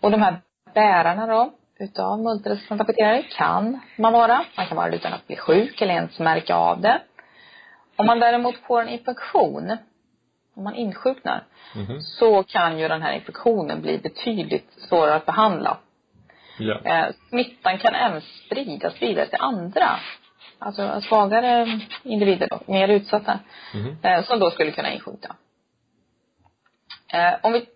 Och 0.00 0.10
de 0.10 0.22
här 0.22 0.40
bärarna 0.74 1.26
då, 1.26 1.52
utav 1.78 2.20
multiresistenta 2.20 2.84
bakterier 2.84 3.26
kan 3.36 3.80
man 3.96 4.12
vara. 4.12 4.44
Man 4.56 4.66
kan 4.66 4.76
vara 4.76 4.90
det 4.90 4.96
utan 4.96 5.12
att 5.12 5.26
bli 5.26 5.36
sjuk 5.36 5.80
eller 5.82 5.94
ens 5.94 6.18
märka 6.18 6.54
av 6.54 6.80
det. 6.80 7.00
Om 7.96 8.06
man 8.06 8.20
däremot 8.20 8.56
får 8.56 8.82
en 8.82 8.88
infektion, 8.88 9.76
om 10.56 10.64
man 10.64 10.74
insjuknar, 10.74 11.44
Mhm. 11.74 12.00
så 12.00 12.42
kan 12.42 12.78
ju 12.78 12.88
den 12.88 13.02
här 13.02 13.12
infektionen 13.12 13.82
bli 13.82 13.98
betydligt 13.98 14.72
svårare 14.88 15.14
att 15.14 15.26
behandla. 15.26 15.76
Ja. 16.60 16.80
Eh, 16.84 17.14
smittan 17.28 17.78
kan 17.78 17.94
även 17.94 18.20
spridas 18.20 19.02
vidare 19.02 19.26
till 19.26 19.40
andra. 19.40 19.98
Alltså 20.58 21.00
svagare 21.00 21.80
individer 22.02 22.48
då, 22.50 22.60
mer 22.66 22.88
utsatta. 22.88 23.38
Eh, 24.02 24.24
som 24.24 24.38
då 24.38 24.50
skulle 24.50 24.70
kunna 24.70 24.92
insjukna. 24.92 25.36
Eh, 27.12 27.34
om 27.42 27.52
vi 27.52 27.66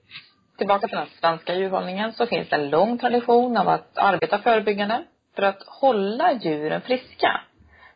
tillbaka 0.59 0.89
till 0.89 0.97
den 0.97 1.07
svenska 1.21 1.55
djurhållningen 1.55 2.13
så 2.13 2.27
finns 2.27 2.49
det 2.49 2.57
en 2.57 2.71
lång 2.71 2.99
tradition 2.99 3.57
av 3.57 3.69
att 3.69 3.99
arbeta 3.99 4.39
förebyggande 4.39 5.05
för 5.35 5.43
att 5.43 5.63
hålla 5.67 6.33
djuren 6.33 6.81
friska. 6.81 7.41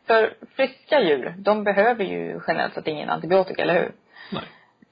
För 0.07 0.33
friska 0.55 1.01
djur, 1.01 1.33
de 1.37 1.63
behöver 1.63 2.05
ju 2.05 2.41
generellt 2.47 2.73
sett 2.73 2.87
ingen 2.87 3.09
antibiotika, 3.09 3.61
eller 3.61 3.73
hur? 3.73 3.91
Nej. 4.31 4.43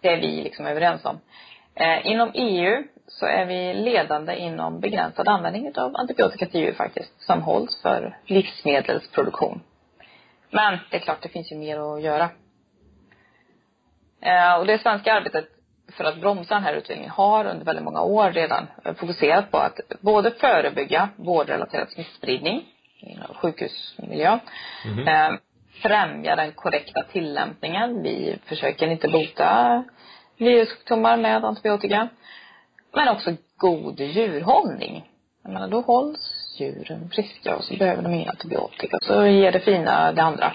Det 0.01 0.07
är 0.07 0.21
vi 0.21 0.43
liksom 0.43 0.65
överens 0.65 1.05
om. 1.05 1.19
Eh, 1.75 2.07
inom 2.07 2.31
EU 2.33 2.83
så 3.07 3.25
är 3.25 3.45
vi 3.45 3.73
ledande 3.73 4.35
inom 4.35 4.79
begränsad 4.79 5.27
användning 5.27 5.73
av 5.77 5.95
antibiotika 5.95 6.45
till 6.45 6.61
djur 6.61 6.73
faktiskt, 6.73 7.21
som 7.21 7.41
hålls 7.41 7.81
för 7.81 8.17
livsmedelsproduktion. 8.25 9.61
Men 10.51 10.79
det 10.91 10.97
är 10.97 11.01
klart, 11.01 11.21
det 11.21 11.29
finns 11.29 11.51
ju 11.51 11.55
mer 11.55 11.95
att 11.95 12.01
göra. 12.01 12.29
Eh, 14.21 14.53
och 14.59 14.65
det 14.65 14.81
svenska 14.81 15.13
arbetet 15.13 15.45
för 15.91 16.03
att 16.03 16.21
bromsa 16.21 16.53
den 16.53 16.63
här 16.63 16.73
utvecklingen 16.73 17.11
har 17.11 17.45
under 17.45 17.65
väldigt 17.65 17.83
många 17.85 18.01
år 18.01 18.31
redan 18.31 18.67
fokuserat 18.97 19.51
på 19.51 19.57
att 19.57 19.79
både 20.01 20.31
förebygga 20.31 21.09
vårdrelaterad 21.15 21.89
smittspridning 21.89 22.65
inom 22.99 23.27
sjukhusmiljö, 23.33 24.39
Mhm. 24.85 25.07
eh, 25.07 25.29
främja 25.81 26.35
den 26.35 26.51
korrekta 26.51 27.03
tillämpningen. 27.03 28.03
Vi 28.03 28.39
försöker 28.45 28.87
inte 28.87 29.07
bota 29.07 29.83
virussjukdomar 30.37 31.17
med 31.17 31.45
antibiotika. 31.45 32.07
Men 32.97 33.07
också 33.07 33.35
god 33.57 33.99
djurhållning. 33.99 35.11
Jag 35.43 35.53
menar, 35.53 35.67
då 35.67 35.81
hålls 35.81 36.55
djuren 36.59 37.09
friska 37.09 37.55
och 37.55 37.63
så 37.63 37.75
behöver 37.77 38.03
de 38.03 38.13
ingen 38.13 38.29
antibiotika. 38.29 38.97
Så 39.01 39.25
ger 39.25 39.51
det 39.51 39.59
fina 39.59 40.11
det 40.11 40.21
andra. 40.21 40.45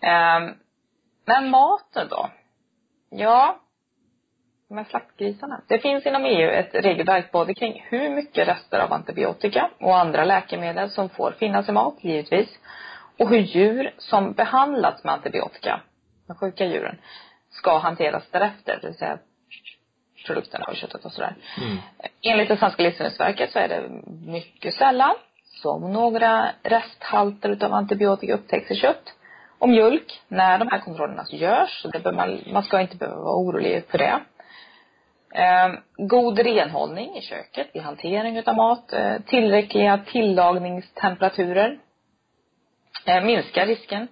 Eh, 0.00 0.54
men 1.24 1.50
maten 1.50 2.08
då? 2.10 2.30
Ja, 3.10 3.58
med 4.70 4.86
slaktgrisarna. 4.86 5.60
Det 5.68 5.78
finns 5.78 6.06
inom 6.06 6.24
EU 6.24 6.50
ett 6.50 6.74
regelverk 6.74 7.32
både 7.32 7.54
kring 7.54 7.84
hur 7.88 8.10
mycket 8.10 8.48
rester 8.48 8.78
av 8.78 8.92
antibiotika 8.92 9.70
och 9.80 9.98
andra 9.98 10.24
läkemedel 10.24 10.90
som 10.90 11.08
får 11.08 11.30
finnas 11.38 11.68
i 11.68 11.72
mat, 11.72 11.96
givetvis. 12.00 12.58
Och 13.18 13.28
hur 13.28 13.38
djur 13.38 13.94
som 13.98 14.32
behandlats 14.32 15.04
med 15.04 15.14
antibiotika, 15.14 15.80
de 16.26 16.36
sjuka 16.36 16.64
djuren, 16.64 16.98
ska 17.50 17.78
hanteras 17.78 18.30
därefter. 18.30 18.78
Det 18.82 18.86
vill 18.86 18.96
säga 18.96 19.18
produkterna 20.28 20.64
och 20.68 20.76
köttet 20.76 21.04
och 21.04 21.12
sådär. 21.12 21.34
Mm. 21.62 21.76
Enligt 22.22 22.48
det 22.48 22.56
svenska 22.56 22.82
livsmedelsverket 22.82 23.52
så 23.52 23.58
är 23.58 23.68
det 23.68 23.82
mycket 24.32 24.74
sällan 24.74 25.14
som 25.62 25.92
några 25.92 26.48
resthalter 26.62 27.48
utav 27.48 27.72
antibiotika 27.72 28.34
upptäcks 28.34 28.70
i 28.70 28.74
kött 28.74 29.14
och 29.58 29.68
mjölk 29.68 30.20
när 30.28 30.58
de 30.58 30.68
här 30.68 30.78
kontrollerna 30.78 31.24
görs. 31.30 31.82
Så 31.82 31.88
det 31.88 32.12
man, 32.12 32.40
man 32.52 32.62
ska 32.62 32.80
inte 32.80 32.96
behöva 32.96 33.20
vara 33.22 33.36
orolig 33.36 33.84
för 33.90 33.98
det. 33.98 34.20
Eh, 35.34 35.68
god 35.96 36.38
renhållning 36.38 37.16
i 37.16 37.22
köket 37.22 37.70
vid 37.74 37.82
hantering 37.82 38.36
utav 38.36 38.56
mat. 38.56 38.92
Eh, 38.92 39.18
tillräckliga 39.26 39.98
tillagningstemperaturer. 39.98 41.78
Eh, 43.06 43.24
minskar 43.24 43.66
risken 43.66 44.08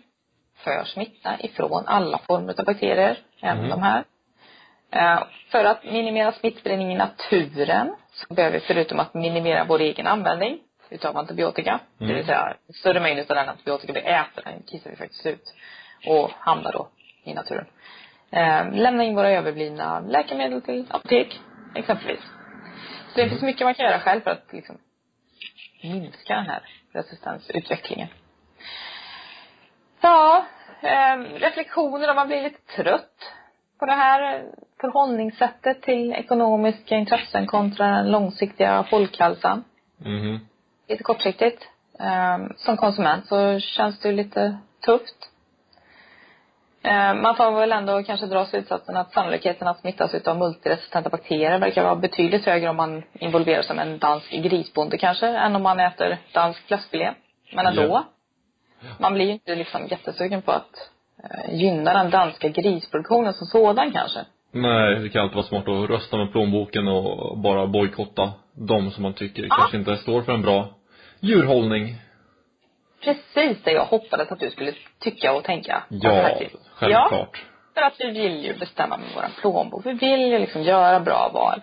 för 0.57 0.85
smitta 0.85 1.37
ifrån 1.41 1.85
alla 1.87 2.19
former 2.19 2.55
av 2.59 2.65
bakterier, 2.65 3.19
även 3.43 3.59
Mm. 3.59 3.71
de 3.71 3.83
här. 3.83 4.05
Eh, 4.97 5.23
för 5.51 5.65
att 5.65 5.85
minimera 5.85 6.33
smittspridning 6.33 6.93
i 6.93 6.97
naturen 6.97 7.97
så 8.13 8.35
behöver 8.35 8.59
vi 8.59 8.67
förutom 8.67 9.01
att 9.01 9.15
minimera 9.15 9.65
vår 9.65 9.81
egen 9.81 10.07
användning 10.07 10.59
utav 10.91 11.17
antibiotika, 11.17 11.81
det 11.99 12.05
Mm. 12.05 12.17
vill 12.17 12.27
säga 12.27 12.57
större 12.75 13.01
mängd 13.01 13.19
utav 13.19 13.37
den 13.37 13.49
antibiotika 13.49 13.93
vi 13.93 14.01
äter, 14.01 14.43
den 14.45 14.63
kissar 14.63 14.91
vi 14.91 14.97
faktiskt 14.97 15.27
ut 15.27 15.55
och 16.07 16.31
hamnar 16.39 16.73
då 16.73 16.89
i 17.25 17.35
naturen. 17.35 17.67
Eh, 18.31 18.73
lämna 18.73 19.05
in 19.05 19.15
våra 19.15 19.31
överblivna 19.31 20.01
läkemedel 20.01 20.63
till 20.63 20.87
apotek, 20.91 21.41
exempelvis. 21.75 22.21
Så 23.09 23.21
det 23.21 23.29
finns 23.29 23.43
mycket 23.43 23.67
man 23.67 23.75
kan 23.75 23.87
göra 23.87 24.01
själv 24.01 24.21
för 24.21 24.31
att 24.31 24.53
liksom 24.53 24.79
minska 25.83 26.35
den 26.35 26.47
här 26.47 26.63
resistensutvecklingen. 26.93 28.09
Ja, 30.01 30.47
eh, 30.83 31.17
reflektioner 31.17 32.11
om 32.11 32.17
man 32.17 32.27
blir 32.29 32.43
lite 32.43 32.77
trött 32.77 33.33
på 33.79 33.87
det 33.87 33.93
här 33.93 34.45
förhållningssättet 34.81 35.83
till 35.83 36.13
ekonomiska 36.13 36.97
intressen 36.97 37.47
kontra 37.47 37.87
den 37.87 38.11
långsiktiga 38.11 38.85
folkhälsan. 38.91 39.65
Mhm. 39.99 40.41
Lite 40.89 41.03
kortsiktigt. 41.03 41.69
Eh, 42.01 42.39
som 42.57 42.77
konsument 42.77 43.27
så 43.27 43.61
känns 43.61 44.01
det 44.01 44.09
ju 44.09 44.15
lite 44.15 44.59
tufft. 44.85 45.31
Eh, 46.83 47.15
man 47.15 47.37
får 47.37 47.51
väl 47.53 47.73
ändå 47.73 48.03
kanske 48.03 48.27
dra 48.27 48.47
slutsatsen 48.47 48.97
att 48.97 49.13
sannolikheten 49.13 49.69
att 49.69 49.81
smittas 49.81 50.15
utav 50.15 50.39
multiresistenta 50.39 51.11
bakterier 51.11 51.59
verkar 51.59 51.83
vara 51.83 51.97
betydligt 51.97 52.47
högre 52.47 52.69
om 52.69 52.77
man 52.77 53.03
involverar 53.13 53.63
sig 53.63 53.77
med 53.77 53.89
en 53.89 53.99
dansk 53.99 54.31
grisbonde 54.31 54.99
kanske, 54.99 55.27
än 55.27 55.57
om 55.57 55.63
man 55.63 55.81
äter 55.81 56.19
dansk 56.33 56.67
fläskfilé. 56.67 57.15
Men 57.55 57.67
ändå. 57.67 57.83
Ja. 57.83 58.05
Man 58.99 59.15
blir 59.15 59.27
ju 59.27 59.33
inte 59.33 59.55
liksom 59.55 59.87
jättesugen 59.87 60.43
på 60.43 60.53
att 60.53 60.91
eh, 61.25 61.55
gynna 61.55 61.93
den 61.93 62.11
danska 62.11 62.49
grisproduktionen 62.49 63.33
som 63.35 63.47
sådan 63.47 63.93
kanske. 63.93 64.19
Nej, 64.53 64.95
det 64.95 65.09
kan 65.09 65.23
alltid 65.23 65.37
vara 65.37 65.47
smart 65.47 65.69
att 65.69 65.91
rösta 65.91 66.17
med 66.17 66.33
plånboken 66.33 66.89
och 66.89 67.39
bara 67.39 67.67
bojkotta 67.67 68.33
de 68.55 68.91
som 68.91 69.03
man 69.03 69.13
tycker 69.15 69.43
Ja. 69.43 69.57
kanske 69.57 69.77
inte 69.77 69.97
står 69.97 70.23
för 70.23 70.33
en 70.33 70.43
bra 70.43 70.69
djurhållning. 71.21 71.95
Precis 73.05 73.63
det 73.65 73.73
jag 73.73 73.85
hoppades 73.85 74.33
att 74.33 74.41
du 74.41 74.51
skulle 74.51 74.73
tycka 74.99 75.33
och 75.33 75.45
tänka. 75.45 75.83
Ja, 75.89 76.23
faktiskt. 76.23 76.55
Ja, 76.55 76.61
självklart. 76.75 77.45
för 77.75 77.83
att 77.83 77.95
vi 77.99 78.11
vill 78.11 78.45
ju 78.45 78.55
bestämma 78.59 78.97
med 78.97 79.07
våran 79.15 79.31
plånbok. 79.41 79.87
Vi 79.87 79.93
vill 79.93 80.21
ju 80.21 80.39
liksom 80.39 80.63
göra 80.63 81.01
bra 81.01 81.31
val. 81.35 81.61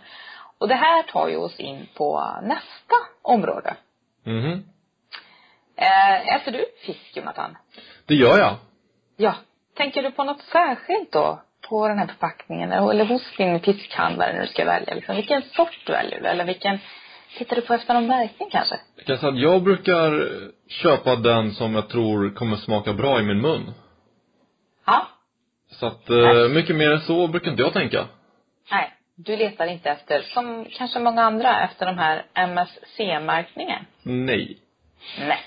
Och 0.57 0.67
det 0.67 0.75
här 0.75 1.03
tar 1.03 1.27
ju 1.27 1.35
oss 1.37 1.59
in 1.59 1.87
på 1.97 2.21
nästa 2.43 2.95
område. 3.21 3.73
Mhm. 4.23 4.63
Eh, 5.75 6.35
äter 6.35 6.51
du 6.51 6.65
fisk, 6.85 7.17
Jonathan? 7.17 7.57
Det 8.05 8.15
gör 8.15 8.39
jag. 8.39 8.55
Ja. 9.17 9.35
Tänker 9.77 10.03
du 10.03 10.11
på 10.11 10.23
något 10.23 10.41
särskilt 10.41 11.11
då? 11.11 11.41
På 11.69 11.87
den 11.87 11.97
här 11.97 12.07
förpackningen 12.07 12.71
eller 12.71 13.05
hos 13.05 13.37
din 13.37 13.59
fiskhandlare 13.59 14.33
när 14.33 14.41
du 14.41 14.47
ska 14.47 14.65
välja? 14.65 14.93
Liksom, 14.93 15.15
vilken 15.15 15.41
sort 15.41 15.89
väljer 15.89 16.21
du? 16.21 16.27
Eller 16.27 16.45
vilken 16.45 16.79
tittar 17.37 17.55
du 17.55 17.61
på 17.61 17.73
efter 17.73 17.93
någon 17.93 18.07
märkning 18.07 18.49
kanske? 18.51 18.75
Jag 18.95 19.05
kan 19.05 19.17
säga 19.17 19.31
att 19.31 19.39
jag 19.39 19.63
brukar 19.63 20.29
köpa 20.67 21.15
den 21.15 21.51
som 21.51 21.75
jag 21.75 21.89
tror 21.89 22.35
kommer 22.35 22.57
smaka 22.57 22.93
bra 22.93 23.19
i 23.19 23.23
min 23.23 23.41
mun. 23.41 23.73
Ja. 24.85 25.07
Så 25.69 25.85
att, 25.85 26.09
eh, 26.09 26.49
mycket 26.49 26.75
mer 26.75 26.91
än 26.91 27.01
så 27.01 27.27
brukar 27.27 27.51
inte 27.51 27.63
jag 27.63 27.73
tänka. 27.73 28.05
Nej. 28.71 28.93
Du 29.15 29.37
letar 29.37 29.67
inte 29.67 29.89
efter, 29.89 30.21
som 30.21 30.65
kanske 30.71 30.99
många 30.99 31.23
andra, 31.23 31.63
efter 31.63 31.85
de 31.85 31.97
här 31.97 32.25
MSC-märkningen? 32.33 33.85
Nej. 34.03 34.57
Nej. 35.19 35.39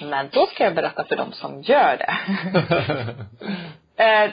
Men 0.00 0.28
då 0.32 0.46
ska 0.46 0.64
jag 0.64 0.74
berätta 0.74 1.04
för 1.04 1.16
dem 1.16 1.32
som 1.32 1.62
gör 1.62 1.96
det. 1.96 2.16
eh, 4.04 4.32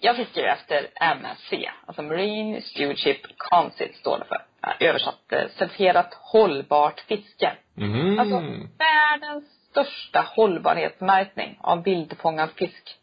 jag 0.00 0.16
fiskar 0.16 0.42
ju 0.42 0.48
efter 0.48 0.88
MSC, 1.00 1.70
alltså 1.86 2.02
Marine 2.02 2.60
Stewardship 2.62 3.20
Council 3.50 3.94
står 3.94 4.18
det 4.18 4.24
för. 4.24 4.42
Översatt 4.86 5.32
eh, 5.32 5.48
certifierat 5.58 6.14
hållbart 6.20 7.00
fiske. 7.00 7.52
Mhm. 7.74 8.18
Alltså 8.18 8.36
världens 8.78 9.44
största 9.70 10.20
hållbarhetsmärkning 10.36 11.58
av 11.60 11.82
bildfångad 11.82 12.50
fisk. 12.50 12.96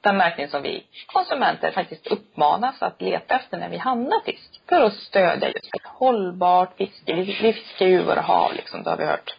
Den 0.00 0.16
märkning 0.16 0.48
som 0.48 0.62
vi 0.62 0.86
konsumenter 1.06 1.70
faktiskt 1.70 2.06
uppmanas 2.06 2.82
att 2.82 3.02
leta 3.02 3.34
efter 3.34 3.58
när 3.58 3.68
vi 3.68 3.76
handlar 3.76 4.20
fisk. 4.20 4.60
För 4.68 4.80
att 4.80 4.94
stödja 4.94 5.48
just 5.48 5.70
hållbart 5.84 6.76
fiske. 6.76 7.14
Vi, 7.14 7.22
vi 7.22 7.52
fiskar 7.52 7.86
ju 7.86 8.02
våra 8.02 8.20
hav 8.20 8.54
liksom, 8.54 8.82
det 8.82 8.90
har 8.90 8.96
vi 8.96 9.04
hört. 9.04 9.36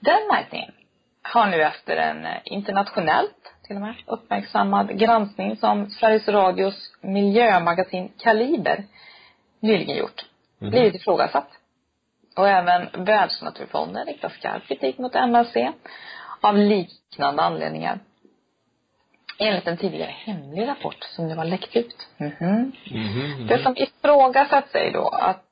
Den 0.00 0.28
märkningen 0.32 0.72
har 1.22 1.46
nu 1.46 1.62
efter 1.62 1.96
en 1.96 2.26
eh, 2.26 2.36
internationellt 2.44 3.52
till 3.66 3.76
och 3.76 3.82
med 3.82 3.94
uppmärksammad 4.06 4.98
granskning 4.98 5.56
som 5.56 5.90
Sveriges 5.90 6.28
Radios 6.28 6.92
miljömagasin 7.00 8.12
Kaliber 8.18 8.84
nyligen 9.60 9.96
gjort 9.96 10.24
Mhm. 10.58 10.70
blivit 10.70 10.94
ifrågasatt. 10.94 11.48
Och 12.36 12.48
även 12.48 13.04
Världsnaturfonden 13.04 14.06
riktar 14.06 14.28
skarp 14.28 14.66
kritik 14.66 14.98
mot 14.98 15.14
MSC 15.14 15.72
av 16.40 16.56
liknande 16.56 17.42
anledningar. 17.42 17.98
Enligt 19.38 19.66
en 19.66 19.76
tidigare 19.76 20.10
hemlig 20.10 20.68
rapport 20.68 21.04
som 21.04 21.28
nu 21.28 21.34
har 21.34 21.44
läckt 21.44 21.76
ut. 21.76 22.08
Mhm. 22.16 22.72
Mhm. 22.90 23.46
Det 23.46 23.62
som 23.62 23.76
ifrågasätts 23.76 24.74
är 24.74 24.92
då 24.92 25.08
att 25.08 25.45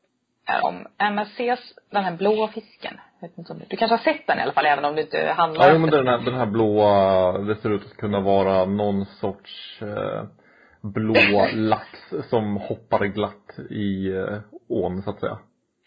är 0.46 0.64
om 0.64 0.86
MSCs, 0.98 1.74
den 1.90 2.04
här 2.04 2.16
blå 2.16 2.48
fisken, 2.48 3.00
du, 3.20 3.64
du 3.68 3.76
kanske 3.76 3.96
har 3.96 4.12
sett 4.12 4.26
den 4.26 4.38
i 4.38 4.42
alla 4.42 4.52
fall 4.52 4.66
även 4.66 4.84
om 4.84 4.94
du 4.94 5.02
inte 5.02 5.34
handlar 5.36 5.66
Ja, 5.66 5.72
jo, 5.72 5.78
men 5.78 5.90
den 5.90 6.06
här, 6.06 6.18
den 6.18 6.34
här 6.34 6.46
blåa, 6.46 7.38
det 7.38 7.56
ser 7.56 7.70
ut 7.70 7.86
att 7.86 7.96
kunna 7.96 8.20
vara 8.20 8.64
någon 8.64 9.06
sorts 9.06 9.82
eh, 9.82 10.24
blå 10.80 11.46
lax 11.52 11.88
som 12.30 12.56
hoppar 12.56 13.04
glatt 13.04 13.58
i 13.70 14.08
eh, 14.08 14.38
ån, 14.68 15.02
så 15.02 15.10
att 15.10 15.20
säga. 15.20 15.38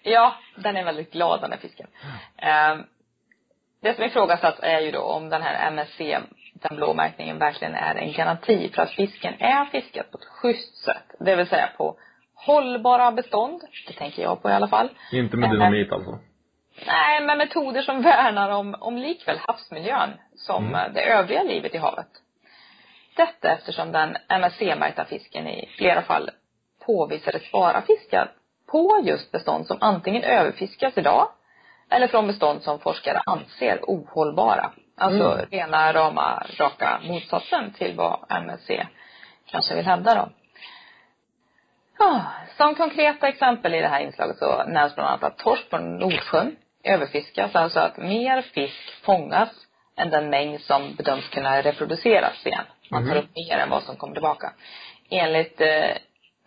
Ja, 0.04 0.36
den 0.56 0.76
är 0.76 0.84
väldigt 0.84 1.12
glad 1.14 1.42
den 1.42 1.52
här 1.52 1.60
fisken. 1.60 1.88
Eh, 2.38 2.78
det 3.82 3.96
som 3.96 4.04
ifrågasatts 4.04 4.60
är 4.64 4.80
ju 4.80 4.92
då 4.92 5.02
om 5.02 5.30
den 5.30 5.42
här 5.42 5.68
MSC, 5.68 5.98
den 6.54 6.76
blå 6.76 6.94
märkningen, 6.94 7.40
verkligen 7.40 7.76
är 7.76 7.96
en 7.96 8.14
garanti 8.14 8.72
för 8.76 8.82
att 8.82 8.92
fisken 8.92 9.34
är 9.40 9.66
fiskad 9.66 10.12
på 10.12 10.18
ett 10.18 10.26
schysst 10.26 10.76
sätt. 10.76 11.16
Det 11.20 11.36
vill 11.36 11.48
säga 11.48 11.70
på 11.78 11.98
hållbara 12.46 13.12
bestånd, 13.12 13.62
det 13.88 13.94
tänker 13.94 14.22
jag 14.24 14.42
på 14.42 14.50
i 14.50 14.54
alla 14.54 14.68
fall. 14.68 14.90
Inte 15.12 15.38
med 15.38 15.48
Eh, 15.48 15.52
dynamit 15.54 15.92
alltså. 15.92 16.20
Nej, 16.86 17.22
men 17.22 17.38
metoder 17.38 17.82
som 17.82 18.02
värnar 18.12 18.50
om, 18.50 18.76
om 18.80 18.98
likväl 18.98 19.38
havsmiljön 19.48 20.10
som 20.36 20.66
Mm. 20.68 20.76
eh, 20.76 20.94
det 20.94 21.02
övriga 21.02 21.44
livet 21.44 21.76
i 21.76 21.78
havet. 21.78 22.08
Detta 23.16 23.52
eftersom 23.52 23.92
den 23.92 24.18
MSC-märkta 24.30 25.06
fisken 25.06 25.48
i 25.48 25.70
flera 25.78 26.02
fall 26.02 26.30
påvisades 26.86 27.54
vara 27.54 27.82
fiskad 27.82 28.28
på 28.72 29.02
just 29.04 29.32
bestånd 29.32 29.68
som 29.68 29.78
antingen 29.82 30.24
överfiskas 30.24 30.98
idag 30.98 31.28
eller 31.90 32.08
från 32.08 32.28
bestånd 32.28 32.62
som 32.64 32.80
forskare 32.80 33.22
anser 33.26 33.80
ohållbara. 33.84 34.72
Alltså 34.98 35.32
Mm. 35.34 35.46
rena 35.52 35.94
rama, 35.94 36.44
raka 36.58 37.00
motsatsen 37.04 37.72
till 37.74 37.96
vad 37.96 38.20
MSC 38.30 38.88
kanske 39.52 39.76
vill 39.76 39.86
hävda 39.86 40.16
då. 40.16 40.30
Ja, 42.00 42.24
som 42.58 42.76
konkreta 42.76 43.28
exempel 43.28 43.76
i 43.76 43.82
det 43.82 43.88
här 43.88 44.00
inslaget 44.02 44.38
så 44.38 44.64
nämns 44.64 44.96
bland 44.96 45.10
annat 45.10 45.24
att 45.24 45.38
torsk 45.38 45.70
på 45.70 45.78
Nordsjön 45.78 46.56
överfiskas, 46.84 47.56
alltså 47.56 47.80
att 47.80 47.98
mer 47.98 48.42
fisk 48.42 49.04
fångas 49.06 49.50
än 49.98 50.10
den 50.10 50.30
mängd 50.30 50.62
som 50.62 50.96
bedöms 50.96 51.30
kunna 51.30 51.62
reproduceras 51.62 52.46
igen. 52.46 52.64
Man 52.92 53.04
tar 53.08 53.16
Mhm. 53.16 53.24
upp 53.24 53.30
mer 53.36 53.58
än 53.58 53.70
vad 53.70 53.84
som 53.84 53.96
kommer 53.96 54.14
tillbaka. 54.14 54.54
Enligt 55.10 55.62
eh, 55.62 55.90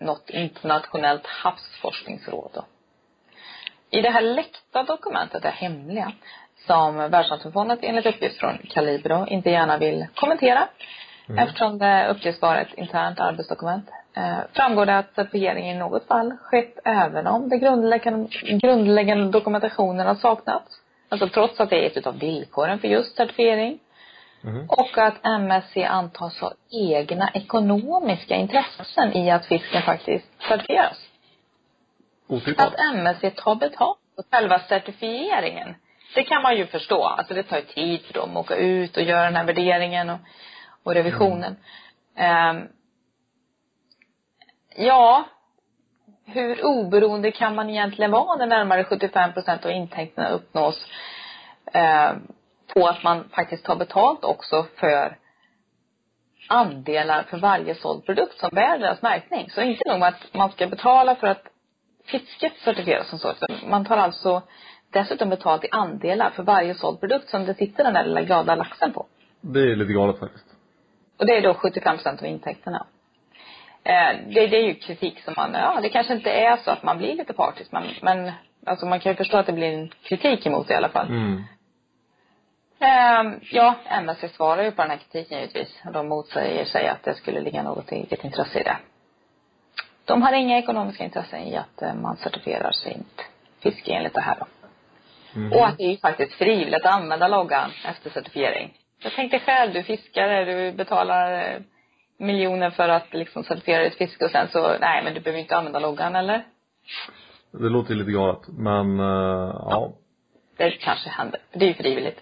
något 0.00 0.30
internationellt 0.30 1.26
havsforskningsråd 1.26 2.50
då. 2.54 2.64
I 3.90 4.00
det 4.02 4.10
här 4.10 4.20
läckta 4.22 4.82
dokumentet, 4.82 5.42
det 5.42 5.48
hemliga, 5.50 6.12
som 6.66 6.96
Världsnaturfonden 6.96 7.78
enligt 7.82 8.06
uppgift 8.06 8.38
från 8.40 8.58
Kalibro 8.58 9.26
inte 9.26 9.50
gärna 9.50 9.78
vill 9.78 10.06
kommentera 10.14 10.68
Mm. 11.28 11.38
eftersom 11.48 11.78
det 11.78 12.08
uppges 12.08 12.42
vara 12.42 12.60
ett 12.60 12.74
internt 12.74 13.20
arbetsdokument 13.20 13.90
framgår 14.52 14.86
det 14.86 14.98
att 14.98 15.14
certifiering 15.14 15.70
i 15.70 15.74
något 15.74 16.06
fall 16.06 16.36
skett 16.42 16.78
även 16.84 17.26
om 17.26 17.48
det 17.48 17.58
grundläggande, 17.58 19.30
dokumentationen 19.30 20.06
har 20.06 20.14
saknats. 20.14 20.80
Alltså 21.08 21.28
trots 21.28 21.60
att 21.60 21.70
det 21.70 21.86
är 21.86 21.98
ett 21.98 22.06
av 22.06 22.18
villkoren 22.18 22.78
för 22.78 22.88
just 22.88 23.16
certifiering. 23.16 23.78
Mhm. 24.42 24.66
Och 24.68 24.98
att 24.98 25.26
MSC 25.26 25.76
antas 25.76 26.40
ha 26.40 26.52
egna 26.70 27.30
ekonomiska 27.34 28.34
intressen 28.34 29.12
i 29.12 29.30
att 29.30 29.46
fisken 29.46 29.82
faktiskt 29.82 30.26
certifieras. 30.48 30.98
Otippat. 32.28 32.66
Att 32.66 32.80
MSC 32.94 33.30
tar 33.30 33.54
betalt 33.54 33.98
för 34.16 34.24
själva 34.30 34.58
certifieringen. 34.58 35.74
Det 36.14 36.22
kan 36.22 36.42
man 36.42 36.56
ju 36.56 36.66
förstå. 36.66 37.04
Alltså 37.04 37.34
det 37.34 37.42
tar 37.42 37.56
ju 37.56 37.62
tid 37.62 38.00
för 38.00 38.14
dem 38.14 38.36
att 38.36 38.44
åka 38.44 38.56
ut 38.56 38.96
och 38.96 39.02
göra 39.02 39.24
den 39.24 39.36
här 39.36 39.44
värderingen 39.44 40.10
och, 40.10 40.18
och 40.82 40.94
revisionen. 40.94 41.56
Ehm, 42.16 42.68
ja, 44.76 45.24
hur 46.24 46.64
oberoende 46.64 47.30
kan 47.30 47.54
man 47.54 47.70
egentligen 47.70 48.10
vara 48.10 48.36
när 48.36 48.46
närmare 48.46 48.84
75 48.84 49.32
procent 49.32 49.64
av 49.64 49.70
intäkterna 49.70 50.28
uppnås 50.28 50.86
eh, 51.72 52.12
på 52.74 52.86
att 52.86 53.02
man 53.02 53.28
faktiskt 53.28 53.64
tar 53.64 53.76
betalt 53.76 54.24
också 54.24 54.66
för 54.76 55.16
andelar 56.48 57.22
för 57.22 57.38
varje 57.38 57.74
såld 57.74 58.06
produkt 58.06 58.38
som 58.38 58.50
bär 58.52 58.78
deras 58.78 59.02
märkning. 59.02 59.50
Så 59.50 59.60
inte 59.60 59.90
nog 59.90 59.98
med 59.98 60.08
att 60.08 60.34
man 60.34 60.50
ska 60.50 60.66
betala 60.66 61.14
för 61.14 61.26
att 61.26 61.42
fisket 62.04 62.52
certifieras 62.64 63.08
som 63.08 63.18
så, 63.18 63.32
utan 63.32 63.70
man 63.70 63.84
tar 63.84 63.96
alltså 63.96 64.42
dessutom 64.90 65.28
betalt 65.28 65.64
i 65.64 65.68
andelar 65.70 66.30
för 66.30 66.42
varje 66.42 66.74
såld 66.74 67.00
produkt 67.00 67.28
som 67.28 67.44
det 67.44 67.54
sitter 67.54 67.84
den 67.84 67.94
där 67.94 68.04
lilla 68.04 68.22
glada 68.22 68.54
laxen 68.54 68.92
på. 68.92 69.06
Det 69.40 69.60
är 69.60 69.76
lite 69.76 69.92
galet 69.92 70.18
faktiskt. 70.18 70.46
Och 71.18 71.26
det 71.26 71.36
är 71.36 71.42
då 71.42 71.54
75 71.54 71.96
procent 71.96 72.20
av 72.20 72.26
intäkterna. 72.26 72.86
Eh, 73.84 74.16
det, 74.26 74.46
det 74.46 74.56
är 74.56 74.66
ju 74.66 74.74
kritik 74.74 75.20
som 75.24 75.34
man, 75.36 75.54
ja 75.54 75.78
det 75.82 75.88
kanske 75.88 76.12
inte 76.12 76.30
är 76.30 76.56
så 76.56 76.70
att 76.70 76.82
man 76.82 76.98
blir 76.98 77.14
lite 77.14 77.32
partisk 77.32 77.72
men, 77.72 77.84
men 78.02 78.32
Alltså 78.66 78.86
man 78.86 79.00
kan 79.00 79.12
ju 79.12 79.16
förstå 79.16 79.36
att 79.36 79.46
det 79.46 79.52
blir 79.52 79.72
en 79.72 79.90
kritik 80.02 80.46
emot 80.46 80.68
det 80.68 80.74
i 80.74 80.76
alla 80.76 80.88
fall. 80.88 81.08
Mm. 81.08 81.44
Ehm, 82.80 83.40
ja, 83.50 83.74
MSC 83.84 84.28
svarar 84.28 84.62
ju 84.62 84.70
på 84.70 84.82
den 84.82 84.90
här 84.90 84.98
kritiken 84.98 85.38
givetvis. 85.38 85.82
De 85.92 86.08
motsäger 86.08 86.64
sig 86.64 86.88
att 86.88 87.02
det 87.02 87.14
skulle 87.14 87.40
ligga 87.40 87.62
något 87.62 87.92
eget 87.92 88.24
intresse 88.24 88.60
i 88.60 88.62
det. 88.62 88.76
De 90.04 90.22
har 90.22 90.32
inga 90.32 90.58
ekonomiska 90.58 91.04
intressen 91.04 91.42
i 91.42 91.56
att 91.56 91.82
eh, 91.82 91.94
man 91.94 92.16
certifierar 92.16 92.72
sitt 92.72 93.26
fiske 93.62 93.92
enligt 93.92 94.14
det 94.14 94.20
här 94.20 94.36
då. 94.38 94.46
Mm. 95.34 95.52
Och 95.52 95.66
att 95.66 95.78
det 95.78 95.84
är 95.84 95.90
ju 95.90 95.96
faktiskt 95.96 96.32
frivilligt 96.32 96.86
att 96.86 96.94
använda 96.94 97.28
loggan 97.28 97.70
efter 97.84 98.10
certifiering. 98.10 98.74
Jag 99.02 99.12
tänkte 99.12 99.38
själv, 99.38 99.72
du 99.72 99.82
fiskare, 99.82 100.44
du 100.44 100.72
betalar 100.72 101.32
eh, 101.32 101.60
miljoner 102.20 102.70
för 102.70 102.88
att 102.88 103.14
liksom 103.14 103.44
certifiera 103.44 103.84
ditt 103.84 103.94
fiske 103.94 104.24
och 104.24 104.30
sen 104.30 104.48
så, 104.48 104.78
nej 104.80 105.04
men 105.04 105.14
du 105.14 105.20
behöver 105.20 105.40
inte 105.40 105.56
använda 105.56 105.78
loggan 105.78 106.16
eller? 106.16 106.44
Det 107.52 107.68
låter 107.68 107.94
lite 107.94 108.10
galet, 108.10 108.48
men 108.48 109.00
uh, 109.00 109.66
ja. 109.70 109.92
Det 110.56 110.70
kanske 110.70 111.08
händer. 111.08 111.40
Det 111.52 111.64
är 111.64 111.68
ju 111.68 111.74
frivilligt. 111.74 112.20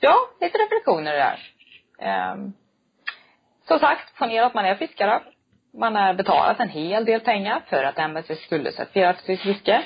Ja, 0.00 0.16
lite 0.40 0.58
reflektioner 0.58 1.12
där. 1.12 1.38
Um, 2.32 2.52
som 3.68 3.78
sagt, 3.78 4.18
ponera 4.18 4.46
att 4.46 4.54
man 4.54 4.64
är 4.64 4.74
fiskare. 4.74 5.22
Man 5.78 5.96
har 5.96 6.14
betalat 6.14 6.60
en 6.60 6.68
hel 6.68 7.04
del 7.04 7.20
pengar 7.20 7.62
för 7.68 7.84
att 7.84 7.98
MSC 7.98 8.36
skulle 8.36 8.72
certifiera 8.72 9.14
sitt 9.14 9.40
fiske. 9.40 9.82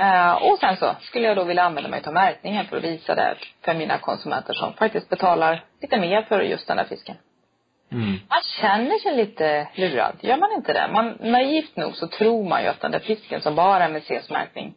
Uh, 0.00 0.32
och 0.32 0.58
sen 0.58 0.76
så 0.76 0.96
skulle 1.00 1.26
jag 1.26 1.36
då 1.36 1.44
vilja 1.44 1.62
använda 1.62 1.90
mig 1.90 2.02
av 2.06 2.12
märkningen 2.12 2.66
för 2.66 2.76
att 2.76 2.84
visa 2.84 3.14
det 3.14 3.36
för 3.64 3.74
mina 3.74 3.98
konsumenter 3.98 4.54
som 4.54 4.72
faktiskt 4.72 5.08
betalar 5.08 5.64
lite 5.80 6.00
mer 6.00 6.22
för 6.22 6.40
just 6.40 6.68
den 6.68 6.78
här 6.78 6.84
fisken. 6.84 7.16
Mm. 7.90 8.10
Man 8.10 8.42
känner 8.60 8.98
sig 8.98 9.16
lite 9.16 9.68
lurad, 9.74 10.16
gör 10.20 10.36
man 10.36 10.52
inte 10.52 10.72
det? 10.72 10.90
Man, 10.92 11.16
naivt 11.20 11.76
nog 11.76 11.94
så 11.94 12.08
tror 12.08 12.48
man 12.48 12.62
ju 12.62 12.68
att 12.68 12.80
den 12.80 12.90
där 12.90 12.98
fisken 12.98 13.40
som 13.40 13.54
bar 13.54 13.80
MSCs 13.80 14.30
märkning, 14.30 14.74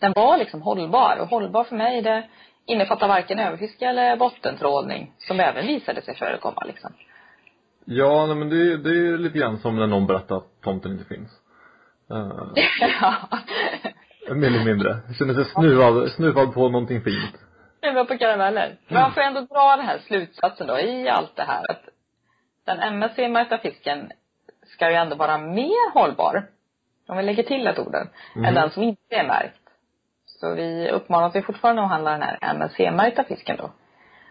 den 0.00 0.12
var 0.12 0.38
liksom 0.38 0.62
hållbar. 0.62 1.16
Och 1.20 1.28
hållbar 1.28 1.64
för 1.64 1.76
mig, 1.76 2.02
det 2.02 2.24
innefattar 2.66 3.08
varken 3.08 3.38
överfiske 3.38 3.86
eller 3.86 4.16
bottentrålning, 4.16 5.12
som 5.18 5.40
även 5.40 5.66
visade 5.66 6.02
sig 6.02 6.14
förekomma 6.14 6.64
liksom. 6.66 6.92
Ja, 7.84 8.26
nej, 8.26 8.36
men 8.36 8.48
det, 8.48 8.76
det 8.76 8.90
är 8.90 9.18
lite 9.18 9.38
grann 9.38 9.58
som 9.58 9.76
när 9.76 9.86
någon 9.86 10.06
berättar 10.06 10.36
att 10.36 10.60
tomten 10.62 10.92
inte 10.92 11.04
finns. 11.04 11.30
Uh, 12.12 12.52
ja. 13.00 13.14
mer 14.34 14.46
eller 14.46 14.64
mindre. 14.64 14.96
Känner 15.18 15.34
sig 15.34 15.44
snuvad, 15.44 16.10
snuvad 16.10 16.54
på 16.54 16.68
någonting 16.68 17.00
fint. 17.00 17.36
Snuvad 17.80 18.08
på 18.08 18.18
karameller. 18.18 18.76
Men 18.88 19.02
man 19.02 19.12
får 19.12 19.20
ändå 19.20 19.40
dra 19.40 19.76
den 19.76 19.86
här 19.86 19.98
slutsatsen 19.98 20.66
då, 20.66 20.78
i 20.78 21.08
allt 21.08 21.36
det 21.36 21.42
här, 21.42 21.70
att 21.70 21.84
den 22.70 22.94
MSC-märkta 22.94 23.58
fisken 23.58 24.12
ska 24.66 24.90
ju 24.90 24.96
ändå 24.96 25.16
vara 25.16 25.38
mer 25.38 25.92
hållbar, 25.92 26.46
om 27.08 27.16
vi 27.16 27.22
lägger 27.22 27.42
till 27.42 27.66
ett 27.66 27.78
orden, 27.78 28.08
mm. 28.34 28.44
än 28.44 28.54
den 28.54 28.70
som 28.70 28.82
inte 28.82 29.14
är 29.16 29.26
märkt. 29.26 29.56
Så 30.26 30.54
vi 30.54 30.90
uppmanas 30.90 31.36
ju 31.36 31.42
fortfarande 31.42 31.82
att 31.82 31.88
handla 31.88 32.10
den 32.10 32.22
här 32.22 32.38
MSC-märkta 32.54 33.24
fisken 33.24 33.56
då. 33.56 33.70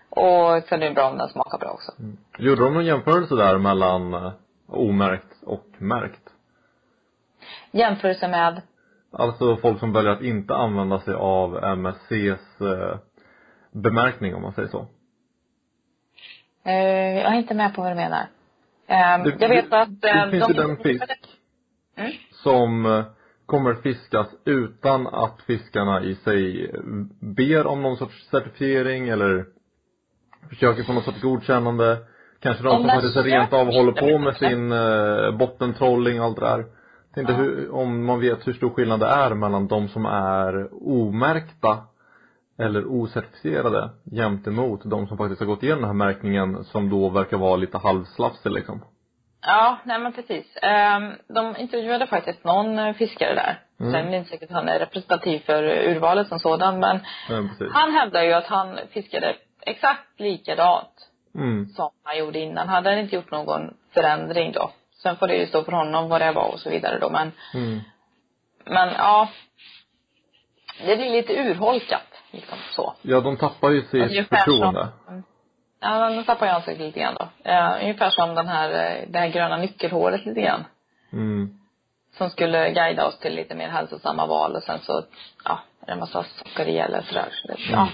Och 0.09 0.63
sen 0.63 0.81
är 0.83 0.89
det 0.89 0.95
bra 0.95 1.09
om 1.09 1.17
den 1.17 1.29
smakar 1.29 1.57
bra 1.57 1.69
också. 1.69 1.91
Mm. 1.99 2.17
Gjorde 2.37 2.63
de 2.63 2.73
någon 2.73 2.85
jämförelse 2.85 3.35
där 3.35 3.57
mellan 3.57 4.13
eh, 4.13 4.31
omärkt 4.67 5.43
och 5.45 5.65
märkt? 5.77 6.29
Jämförelse 7.71 8.27
med? 8.27 8.61
Alltså 9.11 9.57
folk 9.57 9.79
som 9.79 9.93
väljer 9.93 10.11
att 10.11 10.21
inte 10.21 10.55
använda 10.55 10.99
sig 10.99 11.13
av 11.13 11.63
MSCs 11.63 12.61
eh, 12.61 12.97
bemärkning 13.71 14.35
om 14.35 14.41
man 14.41 14.53
säger 14.53 14.67
så. 14.67 14.87
Uh, 16.67 16.73
jag 17.19 17.33
är 17.33 17.37
inte 17.37 17.53
med 17.53 17.73
på 17.73 17.81
vad 17.81 17.91
du 17.91 17.95
menar. 17.95 18.27
Um, 18.87 19.23
det, 19.23 19.35
jag 19.39 19.49
vet 19.49 19.73
att... 19.73 20.01
Det, 20.01 20.25
det 20.25 20.31
finns 20.31 20.49
ju 20.49 20.53
den 20.53 20.77
fisk 20.77 21.03
mm? 21.97 22.11
som 22.31 22.85
uh, 22.85 23.05
kommer 23.45 23.73
fiskas 23.73 24.27
utan 24.45 25.07
att 25.07 25.41
fiskarna 25.47 26.03
i 26.03 26.15
sig 26.15 26.71
ber 27.19 27.67
om 27.67 27.81
någon 27.81 27.97
sorts 27.97 28.29
certifiering 28.29 29.09
eller 29.09 29.45
försöker 30.49 30.83
få 30.83 30.93
något 30.93 31.03
sorts 31.03 31.21
godkännande. 31.21 31.97
Kanske 32.39 32.63
de 32.63 32.69
om 32.69 32.81
som 32.81 32.89
faktiskt 32.89 33.17
rent 33.17 33.53
av 33.53 33.65
håller 33.65 33.91
på 33.91 34.17
med 34.17 34.35
sin 34.35 34.71
uh, 34.71 35.37
bottentrolling 35.37 36.19
och 36.19 36.25
allt 36.25 36.39
det 36.39 36.45
där. 36.45 36.65
Tänkte 37.13 37.33
ja. 37.33 37.39
hur, 37.39 37.71
om 37.71 38.05
man 38.05 38.19
vet 38.19 38.47
hur 38.47 38.53
stor 38.53 38.69
skillnad 38.69 38.99
det 38.99 39.07
är 39.07 39.33
mellan 39.33 39.67
de 39.67 39.87
som 39.87 40.05
är 40.05 40.69
omärkta 40.87 41.77
eller 42.59 42.85
ocertifierade 42.87 43.89
jämte 44.03 44.49
emot 44.49 44.81
de 44.83 45.07
som 45.07 45.17
faktiskt 45.17 45.39
har 45.39 45.47
gått 45.47 45.63
igenom 45.63 45.81
den 45.81 45.89
här 45.89 46.05
märkningen 46.07 46.63
som 46.63 46.89
då 46.89 47.09
verkar 47.09 47.37
vara 47.37 47.55
lite 47.55 47.77
halvslafsig 47.77 48.51
liksom. 48.51 48.81
Ja, 49.41 49.77
nej 49.83 49.99
men 49.99 50.13
precis. 50.13 50.45
Um, 50.63 51.35
de 51.35 51.57
intervjuade 51.57 52.07
faktiskt 52.07 52.43
någon 52.43 52.79
eh, 52.79 52.93
fiskare 52.93 53.35
där. 53.35 53.59
Mm. 53.79 53.91
Sen 53.91 54.07
är 54.07 54.11
det 54.11 54.17
inte 54.17 54.29
säkert 54.29 54.49
att 54.49 54.55
han 54.55 54.69
är 54.69 54.79
representativ 54.79 55.39
för 55.39 55.63
urvalet 55.63 56.27
som 56.27 56.39
sådan 56.39 56.79
men 56.79 56.99
ja, 57.29 57.67
han 57.71 57.91
hävdar 57.93 58.23
ju 58.23 58.33
att 58.33 58.45
han 58.45 58.79
fiskade 58.91 59.35
exakt 59.61 60.19
likadant 60.19 61.09
mm. 61.35 61.69
som 61.69 61.89
han 62.03 62.17
gjorde 62.17 62.39
innan. 62.39 62.69
Hade 62.69 62.89
han 62.89 62.99
inte 62.99 63.15
gjort 63.15 63.31
någon 63.31 63.73
förändring 63.93 64.51
då. 64.51 64.71
Sen 65.03 65.15
får 65.15 65.27
det 65.27 65.35
ju 65.35 65.47
stå 65.47 65.63
för 65.63 65.71
honom 65.71 66.09
vad 66.09 66.21
det 66.21 66.31
var 66.31 66.53
och 66.53 66.59
så 66.59 66.69
vidare 66.69 66.99
då 66.99 67.09
men 67.09 67.31
mm. 67.53 67.79
men 68.65 68.89
ja 68.89 69.29
det 70.85 70.95
blir 70.95 71.11
lite 71.11 71.33
urholkat 71.33 72.08
liksom 72.31 72.57
så. 72.75 72.93
Ja, 73.01 73.21
de 73.21 73.37
tappar 73.37 73.69
ju 73.69 73.81
sitt 73.81 74.29
förtroende. 74.29 74.87
Som, 75.05 75.23
ja, 75.79 76.09
de 76.09 76.23
tappar 76.23 76.45
ju 76.45 76.51
ansiktet 76.51 76.85
lite 76.85 76.99
grann 76.99 77.15
då. 77.19 77.51
Uh, 77.51 77.83
ungefär 77.83 78.09
som 78.09 78.35
den 78.35 78.47
här, 78.47 78.69
eh, 78.69 79.07
det 79.07 79.19
här 79.19 79.27
gröna 79.27 79.57
nyckelhåret 79.57 80.25
lite 80.25 80.41
grann. 80.41 80.65
Mm. 81.13 81.59
Som 82.17 82.29
skulle 82.29 82.71
guida 82.71 83.07
oss 83.07 83.19
till 83.19 83.35
lite 83.35 83.55
mer 83.55 83.69
hälsosamma 83.69 84.25
val 84.25 84.55
och 84.55 84.63
sen 84.63 84.79
så, 84.79 85.03
ja, 85.45 85.59
är 85.81 85.85
det 85.85 85.91
en 85.91 85.99
massa 85.99 86.23
socker 86.23 86.65
i 86.65 86.77
eller 86.77 87.01
sådär. 87.01 87.29
Så 87.31 87.47
det, 87.47 87.55
ja. 87.71 87.81
Mm. 87.81 87.93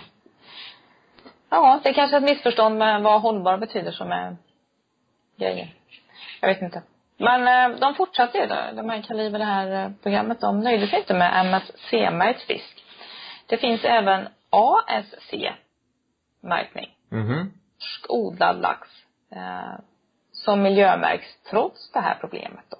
Ja, 1.50 1.80
det 1.84 1.90
är 1.90 1.94
kanske 1.94 2.18
ett 2.18 2.24
missförstånd 2.24 2.78
med 2.78 3.02
vad 3.02 3.22
hållbar 3.22 3.58
betyder 3.58 3.92
som 3.92 4.12
är 4.12 4.38
grejen. 5.38 5.68
Jag 6.42 6.48
vet 6.48 6.62
inte. 6.62 6.82
Men 7.18 7.72
eh, 7.72 7.80
de 7.80 7.96
fortsatte 7.96 8.38
ju 8.38 8.46
då, 8.46 8.56
de 8.74 8.90
här 8.90 9.02
Kaliber, 9.02 9.40
det 9.40 9.46
här 9.46 9.94
programmet, 10.04 10.42
de 10.42 10.60
nöjde 10.60 10.88
sig 10.88 11.00
inte 11.00 11.14
med 11.14 11.46
MSC-märkt 11.46 12.42
fisk. 12.42 12.75
Det 13.48 13.58
finns 13.58 13.84
även 13.84 14.28
ASC-märkning. 14.50 16.96
Mhm. 17.10 17.54
Odlad 18.10 18.62
lax. 18.62 18.88
Eh, 19.32 19.74
som 20.32 20.62
miljömärks 20.62 21.38
trots 21.50 21.92
det 21.92 22.00
här 22.00 22.18
problemet 22.20 22.66
då. 22.70 22.78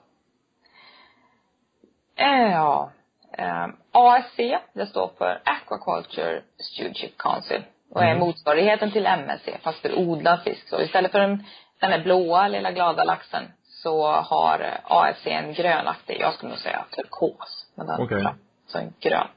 Eh, 2.16 2.52
ja. 2.52 2.92
Eh, 3.38 3.68
ASC, 3.92 4.38
det 4.74 4.88
står 4.88 5.12
för 5.18 5.42
Aquaculture 5.46 6.42
Stewardship 6.60 7.18
Council. 7.18 7.64
Och 7.92 8.02
är 8.02 8.08
mm. 8.08 8.20
motsvarigheten 8.20 8.92
till 8.92 9.06
MSC 9.06 9.50
fast 9.62 9.80
för 9.80 10.00
odlad 10.00 10.44
fisk. 10.44 10.70
Så 10.70 10.82
istället 10.82 11.12
för 11.12 11.20
den, 11.20 11.44
den 11.80 11.92
här 11.92 12.04
blåa 12.04 12.48
lilla 12.48 12.72
glada 12.72 13.04
laxen 13.04 13.52
så 13.86 14.08
har 14.08 14.80
ASC 14.84 15.28
en 15.28 15.54
grönaktig, 15.54 16.18
jag 16.20 16.34
skulle 16.34 16.50
nog 16.50 16.60
säga 16.60 16.86
turkos. 16.92 17.68
Men 17.76 17.88
den, 17.88 18.02
okay. 18.02 18.26
så 18.68 18.78
en 18.78 18.94
grön. 19.00 19.28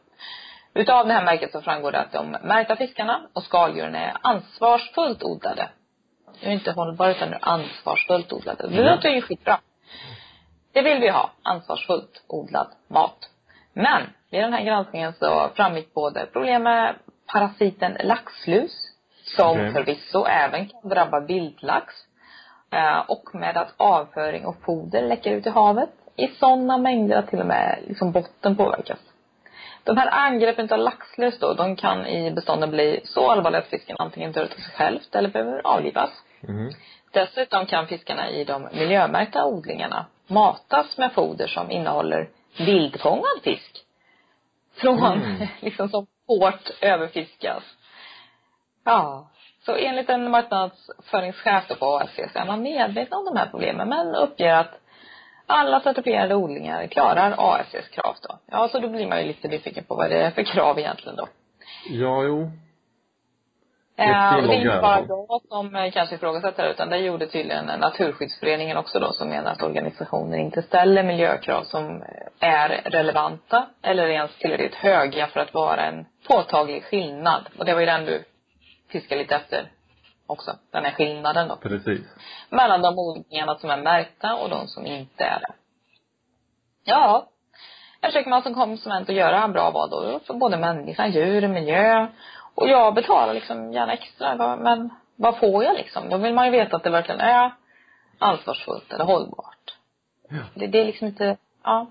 Utav 0.78 1.06
det 1.06 1.12
här 1.12 1.24
märket 1.24 1.52
så 1.52 1.60
framgår 1.60 1.92
det 1.92 2.00
att 2.00 2.12
de 2.12 2.30
märkta 2.30 2.76
fiskarna 2.76 3.20
och 3.32 3.42
skaldjuren 3.42 3.94
är 3.94 4.12
ansvarsfullt 4.22 5.22
odlade. 5.22 5.68
Det 6.40 6.46
är 6.46 6.50
inte 6.50 6.72
hållbara 6.72 7.10
utan 7.10 7.32
är 7.32 7.38
ansvarsfullt 7.42 8.32
odlade. 8.32 8.68
Det 8.68 8.90
låter 8.90 9.08
ju 9.08 9.22
skitbra. 9.22 9.60
Det 10.72 10.82
vill 10.82 11.00
vi 11.00 11.08
ha. 11.08 11.30
Ansvarsfullt 11.42 12.24
odlad 12.26 12.66
mat. 12.88 13.30
Men 13.72 14.02
vid 14.30 14.42
den 14.42 14.52
här 14.52 14.64
granskningen 14.64 15.12
så 15.12 15.50
framgick 15.54 15.94
både 15.94 16.26
problem 16.26 16.62
med 16.62 16.94
parasiten 17.32 17.96
laxlus, 18.04 18.72
som 19.36 19.50
okay. 19.50 19.72
förvisso 19.72 20.24
även 20.24 20.68
kan 20.68 20.88
drabba 20.88 21.20
vildlax, 21.20 21.94
eh, 22.72 22.98
och 22.98 23.34
med 23.34 23.56
att 23.56 23.74
avföring 23.76 24.46
och 24.46 24.56
foder 24.64 25.02
läcker 25.02 25.30
ut 25.30 25.46
i 25.46 25.50
havet 25.50 25.90
i 26.16 26.26
sådana 26.26 26.78
mängder 26.78 27.16
att 27.16 27.28
till 27.28 27.40
och 27.40 27.46
med 27.46 27.78
liksom 27.86 28.12
botten 28.12 28.56
påverkas. 28.56 28.98
De 29.84 29.96
här 29.96 30.08
angreppen 30.26 30.72
av 30.72 30.78
laxlös 30.78 31.38
då, 31.38 31.54
de 31.54 31.76
kan 31.76 32.06
i 32.06 32.30
bestånden 32.30 32.70
bli 32.70 33.00
så 33.04 33.30
allvarliga 33.30 33.60
att 33.60 33.66
fisken 33.68 33.96
antingen 33.98 34.32
dör 34.32 34.42
av 34.42 34.46
sig 34.46 34.74
självt 34.74 35.14
eller 35.14 35.28
behöver 35.28 35.66
avlivas. 35.66 36.10
Mm. 36.48 36.72
Dessutom 37.12 37.66
kan 37.66 37.86
fiskarna 37.86 38.30
i 38.30 38.44
de 38.44 38.68
miljömärkta 38.72 39.44
odlingarna 39.44 40.06
matas 40.26 40.98
med 40.98 41.12
foder 41.12 41.46
som 41.46 41.70
innehåller 41.70 42.28
vildfångad 42.58 43.42
fisk. 43.42 43.84
Från, 44.74 45.22
mm. 45.22 45.46
liksom 45.60 45.88
som 45.88 46.06
hårt 46.26 46.70
överfiskas. 46.80 47.62
Ja. 48.84 49.30
Så 49.64 49.74
enligt 49.74 50.10
en 50.10 50.30
marknadsföringschef 50.30 51.78
på 51.78 51.98
ASC 51.98 52.16
så 52.32 52.38
är 52.38 52.46
man 52.46 52.62
medveten 52.62 53.18
om 53.18 53.24
de 53.24 53.36
här 53.36 53.46
problemen 53.46 53.88
men 53.88 54.14
uppger 54.14 54.54
att 54.54 54.80
alla 55.48 55.80
certifierade 55.80 56.34
odlingar 56.34 56.86
klarar 56.86 57.34
ASCs 57.38 57.88
krav 57.88 58.16
då. 58.28 58.38
Ja, 58.46 58.68
så 58.68 58.78
då 58.78 58.88
blir 58.88 59.06
man 59.06 59.20
ju 59.20 59.26
lite 59.26 59.48
nyfiken 59.48 59.84
på 59.84 59.94
vad 59.94 60.10
det 60.10 60.22
är 60.22 60.30
för 60.30 60.42
krav 60.42 60.78
egentligen 60.78 61.16
då. 61.16 61.28
Ja, 61.88 62.22
jo. 62.22 62.50
Eh, 63.96 64.36
och 64.36 64.42
det 64.42 64.54
är 64.54 64.60
inte 64.60 64.80
bara 64.82 65.04
jag 65.08 65.40
som 65.48 65.74
eh, 65.74 65.92
kanske 65.92 66.14
ifrågasätter 66.14 66.64
det, 66.64 66.70
utan 66.70 66.88
det 66.88 66.98
gjorde 66.98 67.26
tydligen 67.26 67.66
Naturskyddsföreningen 67.66 68.76
också 68.76 69.00
då, 69.00 69.12
som 69.12 69.28
menar 69.28 69.52
att 69.52 69.62
organisationer 69.62 70.38
inte 70.38 70.62
ställer 70.62 71.02
miljökrav 71.02 71.62
som 71.62 72.04
är 72.40 72.68
relevanta 72.84 73.66
eller 73.82 74.08
ens 74.08 74.38
tillräckligt 74.38 74.74
höga 74.74 75.26
för 75.26 75.40
att 75.40 75.54
vara 75.54 75.86
en 75.86 76.06
påtaglig 76.28 76.84
skillnad. 76.84 77.48
Och 77.58 77.64
det 77.64 77.74
var 77.74 77.80
ju 77.80 77.86
den 77.86 78.04
du 78.04 78.24
fiskade 78.88 79.20
lite 79.20 79.36
efter 79.36 79.68
också, 80.28 80.56
den 80.70 80.84
här 80.84 80.92
skillnaden 80.92 81.48
då. 81.48 81.56
Precis. 81.56 82.06
Mellan 82.50 82.82
de 82.82 82.98
odlingarna 82.98 83.58
som 83.58 83.70
är 83.70 83.76
märkta 83.76 84.34
och 84.34 84.50
de 84.50 84.68
som 84.68 84.86
inte 84.86 85.24
är 85.24 85.40
det. 85.40 85.52
Ja, 86.84 87.28
här 88.00 88.10
försöker 88.10 88.30
man 88.30 88.42
som 88.42 88.54
konsument 88.54 89.08
att 89.08 89.14
göra 89.14 89.48
bra 89.48 89.70
val 89.70 89.90
då 89.90 90.20
för 90.26 90.34
både 90.34 90.56
människa, 90.56 91.06
djur, 91.06 91.48
miljö. 91.48 92.06
Och 92.54 92.68
jag 92.68 92.94
betalar 92.94 93.34
liksom 93.34 93.72
gärna 93.72 93.92
extra, 93.92 94.56
men 94.56 94.90
vad 95.16 95.38
får 95.38 95.64
jag 95.64 95.76
liksom? 95.76 96.08
Då 96.08 96.16
vill 96.16 96.34
man 96.34 96.44
ju 96.44 96.50
veta 96.50 96.76
att 96.76 96.82
det 96.82 96.90
verkligen 96.90 97.20
är 97.20 97.52
ansvarsfullt 98.18 98.92
eller 98.92 99.04
hållbart. 99.04 99.76
Ja. 100.28 100.36
Det, 100.54 100.66
det 100.66 100.80
är 100.80 100.84
liksom 100.84 101.06
inte, 101.06 101.36
ja. 101.64 101.86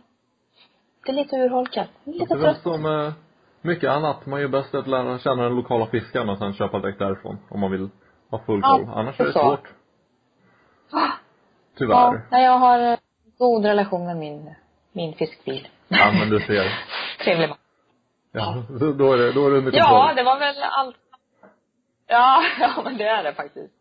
Det 1.06 1.12
är 1.12 1.16
lite 1.16 1.36
urholkat. 1.36 1.88
Lite 2.04 2.36
Det 2.36 2.48
är 2.48 2.54
som 2.54 2.86
eh, 2.86 3.14
mycket 3.62 3.90
annat. 3.90 4.26
Man 4.26 4.42
gör 4.42 4.48
bäst 4.48 4.76
att 4.76 4.88
lära 4.88 5.20
känna 5.20 5.44
den 5.44 5.56
lokala 5.56 5.86
fiskaren 5.86 6.30
och 6.30 6.38
sen 6.38 6.54
köpa 6.54 6.80
direkt 6.80 7.00
därifrån. 7.00 7.38
Om 7.50 7.60
man 7.60 7.72
vill 7.72 7.90
ha 8.32 8.40
full 8.46 8.60
Ja, 8.64 8.68
koll. 8.78 8.90
Annars 8.96 9.20
är 9.20 9.26
det 9.26 9.34
så. 9.34 9.40
svårt. 9.40 9.68
Ja, 10.92 11.12
Tyvärr. 11.78 12.22
nej, 12.32 12.44
jag 12.46 12.58
har 12.58 12.80
eh, 12.80 12.98
god 13.38 13.66
relation 13.66 14.06
med 14.06 14.18
min, 14.18 14.56
min 14.92 15.14
fiskbil. 15.14 15.68
Ja, 15.88 16.12
men 16.12 16.30
du 16.30 16.40
ser. 16.40 16.74
Trevlig 17.24 17.50
man. 17.50 17.58
Ja, 18.32 18.64
då, 18.80 18.94
då 18.94 19.14
är 19.14 19.18
det, 19.18 19.32
då 19.32 19.48
är 19.48 19.52
det 19.52 19.58
under 19.58 19.78
Ja, 19.78 19.84
kontroll. 19.90 20.16
det 20.16 20.24
var 20.24 20.40
väl 20.40 20.56
allt. 20.64 20.96
Ja, 22.08 22.44
ja 22.60 22.82
men 22.84 22.98
det 22.98 23.08
är 23.08 23.24
det 23.24 23.34
faktiskt. 23.34 23.74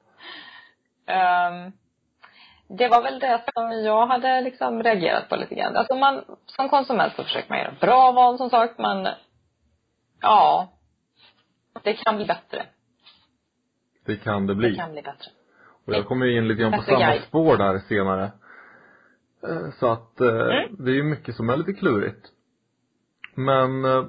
Ehm, 1.07 1.73
det 2.69 2.89
var 2.89 3.03
väl 3.03 3.19
det 3.19 3.43
som 3.55 3.73
jag 3.85 4.07
hade 4.07 4.41
liksom 4.41 4.83
reagerat 4.83 5.29
på 5.29 5.37
lite 5.37 5.55
grann. 5.55 5.77
Alltså 5.77 5.95
man, 5.95 6.25
som 6.47 6.69
konsument 6.69 7.13
så 7.17 7.25
försöker 7.25 7.49
man 7.49 7.59
göra 7.59 7.75
bra 7.81 8.13
val 8.13 8.39
som 8.39 8.51
sagt, 8.51 8.79
men 8.79 9.09
ja, 10.21 10.69
det 11.83 11.93
kan 11.95 12.17
bli 12.17 12.25
bättre. 12.27 12.67
Det 14.07 14.17
kan 14.17 14.47
det 14.47 14.53
Det 14.53 14.59
bli. 14.59 14.77
kan 14.77 14.93
bli 14.93 15.03
bättre. 15.03 15.31
Och 15.87 15.95
jag 15.95 16.07
kommer 16.07 16.27
in 16.27 16.49
lite 16.49 16.61
grann 16.63 16.73
på 16.73 16.83
samma 16.83 16.99
guide. 16.99 17.23
spår 17.23 17.57
där 17.57 17.79
senare. 17.79 18.25
Eh, 19.49 19.71
Så 19.79 19.87
att 19.87 20.21
eh, 20.21 20.29
Mm. 20.29 20.77
det 20.79 20.91
är 20.91 20.95
ju 20.95 21.03
mycket 21.03 21.35
som 21.37 21.51
är 21.51 21.57
lite 21.57 21.73
klurigt. 21.73 22.27
Men 23.35 23.85
eh, 23.85 24.05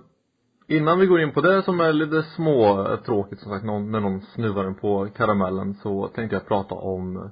innan 0.68 1.00
vi 1.00 1.06
går 1.06 1.22
in 1.22 1.32
på 1.32 1.42
det 1.42 1.64
som 1.64 1.80
är 1.80 1.94
lite 1.94 2.24
små 2.24 2.88
tråkigt 3.06 3.40
som 3.40 3.52
sagt, 3.52 3.66
någon, 3.66 3.92
när 3.92 4.00
någon 4.00 4.22
snuvar 4.22 4.66
en 4.66 4.76
på 4.76 5.08
karamellen 5.18 5.74
så 5.74 6.08
tänkte 6.08 6.36
jag 6.36 6.48
prata 6.48 6.76
om 6.76 7.32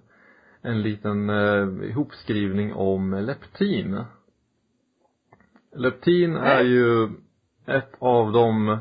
en 0.62 0.82
liten 0.82 1.30
eh, 1.30 1.90
ihopskrivning 1.90 2.74
om 2.74 3.14
leptin. 3.14 4.04
Leptin 5.76 6.36
är 6.36 6.62
ju 6.62 7.10
ett 7.68 7.92
av 8.00 8.32
de 8.32 8.78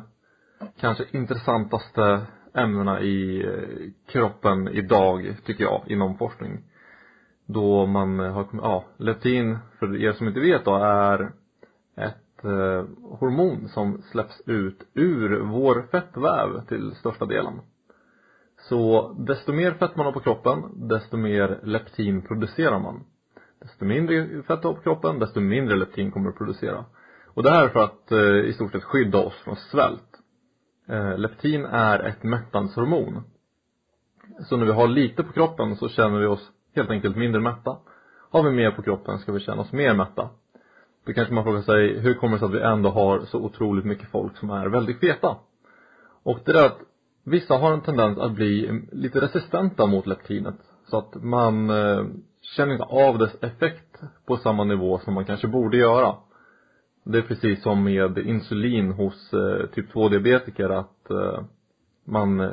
kanske 0.80 1.04
intressantaste 1.12 2.26
ämnena 2.54 3.00
i 3.00 3.46
eh, 3.46 4.12
kroppen 4.12 4.68
idag, 4.68 5.36
tycker 5.44 5.64
jag, 5.64 5.82
inom 5.86 6.18
forskning. 6.18 6.64
Då 7.46 7.86
man 7.86 8.20
eh, 8.20 8.32
har 8.32 8.46
ja, 8.52 8.84
leptin, 8.96 9.58
för 9.78 9.96
er 9.96 10.12
som 10.12 10.28
inte 10.28 10.40
vet 10.40 10.64
då, 10.64 10.74
är 10.76 11.32
ett 11.96 12.44
eh, 12.44 12.84
hormon 13.18 13.68
som 13.68 14.02
släpps 14.02 14.42
ut 14.46 14.86
ur 14.94 15.40
vår 15.40 15.86
fettväv 15.90 16.66
till 16.68 16.94
största 16.94 17.26
delen. 17.26 17.60
Så 18.68 19.12
desto 19.18 19.52
mer 19.52 19.72
fett 19.72 19.96
man 19.96 20.06
har 20.06 20.12
på 20.12 20.20
kroppen, 20.20 20.88
desto 20.88 21.16
mer 21.16 21.60
leptin 21.62 22.22
producerar 22.22 22.78
man. 22.78 23.04
Desto 23.60 23.84
mindre 23.84 24.42
fett 24.42 24.62
du 24.62 24.68
har 24.68 24.74
på 24.74 24.80
kroppen, 24.80 25.18
desto 25.18 25.40
mindre 25.40 25.76
leptin 25.76 26.10
kommer 26.10 26.30
du 26.30 26.36
producera. 26.36 26.84
Och 27.26 27.42
det 27.42 27.50
här 27.50 27.64
är 27.64 27.68
för 27.68 27.80
att 27.80 28.12
eh, 28.12 28.48
i 28.48 28.52
stort 28.52 28.72
sett 28.72 28.84
skydda 28.84 29.18
oss 29.18 29.34
från 29.44 29.56
svält. 29.56 30.13
Eh, 30.88 31.18
leptin 31.18 31.64
är 31.64 31.98
ett 31.98 32.22
mättnadshormon. 32.22 33.22
Så 34.48 34.56
när 34.56 34.66
vi 34.66 34.72
har 34.72 34.88
lite 34.88 35.22
på 35.22 35.32
kroppen 35.32 35.76
så 35.76 35.88
känner 35.88 36.18
vi 36.18 36.26
oss 36.26 36.50
helt 36.74 36.90
enkelt 36.90 37.16
mindre 37.16 37.40
mätta. 37.40 37.76
Har 38.30 38.42
vi 38.42 38.50
mer 38.50 38.70
på 38.70 38.82
kroppen 38.82 39.18
ska 39.18 39.32
vi 39.32 39.40
känna 39.40 39.62
oss 39.62 39.72
mer 39.72 39.94
mätta. 39.94 40.28
Då 41.06 41.12
kanske 41.12 41.34
man 41.34 41.44
frågar 41.44 41.62
sig, 41.62 42.00
hur 42.00 42.14
kommer 42.14 42.32
det 42.32 42.38
sig 42.38 42.46
att 42.46 42.54
vi 42.54 42.60
ändå 42.60 42.90
har 42.90 43.20
så 43.20 43.38
otroligt 43.38 43.84
mycket 43.84 44.08
folk 44.08 44.36
som 44.36 44.50
är 44.50 44.66
väldigt 44.66 45.00
feta? 45.00 45.36
Och 46.22 46.38
det 46.44 46.52
är 46.52 46.66
att 46.66 46.78
vissa 47.24 47.54
har 47.56 47.72
en 47.72 47.80
tendens 47.80 48.18
att 48.18 48.32
bli 48.32 48.82
lite 48.92 49.20
resistenta 49.20 49.86
mot 49.86 50.06
leptinet. 50.06 50.54
Så 50.86 50.98
att 50.98 51.22
man 51.22 51.70
eh, 51.70 52.04
känner 52.56 52.72
inte 52.72 52.84
av 52.84 53.18
dess 53.18 53.42
effekt 53.42 54.02
på 54.26 54.36
samma 54.36 54.64
nivå 54.64 54.98
som 54.98 55.14
man 55.14 55.24
kanske 55.24 55.48
borde 55.48 55.76
göra. 55.76 56.16
Det 57.04 57.18
är 57.18 57.22
precis 57.22 57.62
som 57.62 57.84
med 57.84 58.18
insulin 58.18 58.92
hos 58.92 59.32
eh, 59.32 59.66
typ 59.66 59.94
2-diabetiker 59.94 60.68
att 60.70 61.10
eh, 61.10 61.44
man 62.06 62.40
eh, 62.40 62.48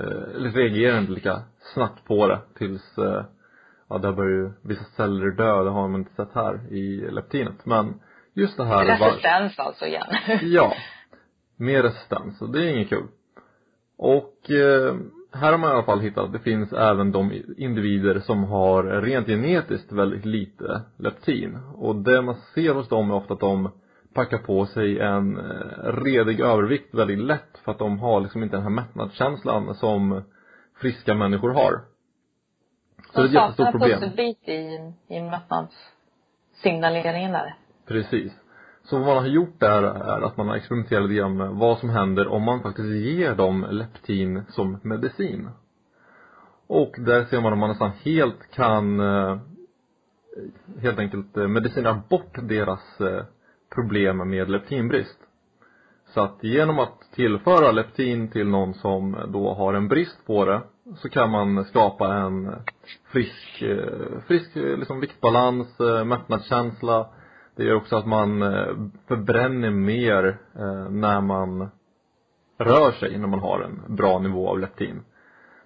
reagerar 0.53 0.99
inte 0.99 1.11
lika 1.11 1.41
snabbt 1.73 2.05
på 2.05 2.27
det 2.27 2.39
tills 2.57 2.97
eh, 2.97 3.23
ja, 3.89 3.97
där 3.97 4.11
börjar 4.11 4.31
ju 4.31 4.51
vissa 4.63 4.83
celler 4.83 5.31
dö, 5.31 5.63
det 5.63 5.69
har 5.69 5.87
man 5.87 5.99
inte 5.99 6.13
sett 6.15 6.33
här 6.33 6.73
i 6.73 7.11
leptinet. 7.11 7.65
Men 7.65 7.93
just 8.33 8.57
det 8.57 8.63
här 8.65 8.99
var- 8.99 9.07
Resistens 9.09 9.59
alltså 9.59 9.85
igen. 9.85 10.07
Ja. 10.41 10.73
Mer 11.57 11.83
resistens, 11.83 12.41
och 12.41 12.49
det 12.49 12.63
är 12.65 12.75
inget 12.75 12.89
kul. 12.89 13.07
Och 13.97 14.51
eh, 14.51 14.95
här 15.33 15.51
har 15.51 15.57
man 15.57 15.69
i 15.69 15.73
alla 15.73 15.83
fall 15.83 15.99
hittat 15.99 16.23
att 16.23 16.33
det 16.33 16.39
finns 16.39 16.73
även 16.73 17.11
de 17.11 17.31
individer 17.57 18.19
som 18.19 18.43
har 18.43 18.83
rent 18.83 19.27
genetiskt 19.27 19.91
väldigt 19.91 20.25
lite 20.25 20.81
leptin. 20.97 21.57
Och 21.75 21.95
det 21.95 22.21
man 22.21 22.35
ser 22.55 22.73
hos 22.73 22.89
dem 22.89 23.11
är 23.11 23.15
ofta 23.15 23.33
att 23.33 23.39
de 23.39 23.69
packar 24.13 24.37
på 24.37 24.65
sig 24.65 24.99
en 24.99 25.37
eh, 25.37 25.43
redig 25.83 26.39
övervikt 26.39 26.93
väldigt 26.93 27.19
lätt 27.19 27.57
för 27.63 27.71
att 27.71 27.79
de 27.79 27.99
har 27.99 28.21
liksom 28.21 28.43
inte 28.43 28.55
den 28.55 28.63
här 28.63 28.69
mättnadskänslan 28.69 29.75
som 29.75 30.23
friska 30.81 31.13
människor 31.13 31.49
har. 31.49 31.81
Så 33.13 33.13
det 33.13 33.21
är 33.21 33.25
ett 33.25 33.33
jättestort 33.33 33.71
problem. 33.71 33.91
En 33.91 33.99
pusselbit 33.99 34.49
i, 34.49 34.93
i 35.07 35.21
mättnadssignaleringen 35.21 37.31
där. 37.31 37.55
Precis. 37.87 38.33
Så 38.83 38.97
vad 38.97 39.07
man 39.07 39.17
har 39.17 39.27
gjort 39.27 39.59
där 39.59 39.83
är 39.83 40.21
att 40.21 40.37
man 40.37 40.47
har 40.47 40.55
experimenterat 40.55 41.03
lite 41.03 41.15
grann 41.15 41.37
med 41.37 41.49
vad 41.49 41.77
som 41.77 41.89
händer 41.89 42.27
om 42.27 42.43
man 42.43 42.61
faktiskt 42.61 42.89
ger 42.89 43.35
dem 43.35 43.67
leptin 43.69 44.43
som 44.49 44.79
medicin. 44.83 45.49
Och 46.67 46.95
där 46.97 47.25
ser 47.25 47.41
man 47.41 47.53
att 47.53 47.59
man 47.59 47.69
nästan 47.69 47.91
helt 48.03 48.51
kan 48.51 48.99
eh, 48.99 49.37
helt 50.81 50.99
enkelt 50.99 51.37
eh, 51.37 51.47
medicinera 51.47 52.01
bort 52.09 52.37
deras 52.41 53.01
eh, 53.01 53.23
problem 53.75 54.29
med 54.29 54.49
leptinbrist. 54.49 55.17
Så 56.13 56.21
att 56.21 56.43
genom 56.43 56.79
att 56.79 56.99
tillföra 57.15 57.71
leptin 57.71 58.27
till 58.27 58.47
någon 58.47 58.73
som 58.73 59.17
då 59.27 59.53
har 59.53 59.73
en 59.73 59.87
brist 59.87 60.25
på 60.25 60.45
det 60.45 60.61
så 60.97 61.09
kan 61.09 61.29
man 61.29 61.65
skapa 61.65 62.13
en 62.13 62.55
frisk, 63.11 63.61
eh, 63.61 64.19
frisk 64.27 64.55
eh, 64.55 64.77
liksom 64.77 64.99
viktbalans, 64.99 65.79
eh, 65.79 66.05
mättnadskänsla. 66.05 67.07
Det 67.55 67.63
gör 67.63 67.75
också 67.75 67.95
att 67.95 68.07
man 68.07 68.39
förbränner 69.07 69.71
mer 69.71 70.37
när 70.89 71.21
man 71.21 71.69
rör 72.57 72.91
sig, 72.91 73.17
när 73.17 73.27
man 73.27 73.39
har 73.39 73.61
en 73.61 73.95
bra 73.95 74.19
nivå 74.19 74.49
av 74.49 74.59
leptin. 74.59 75.01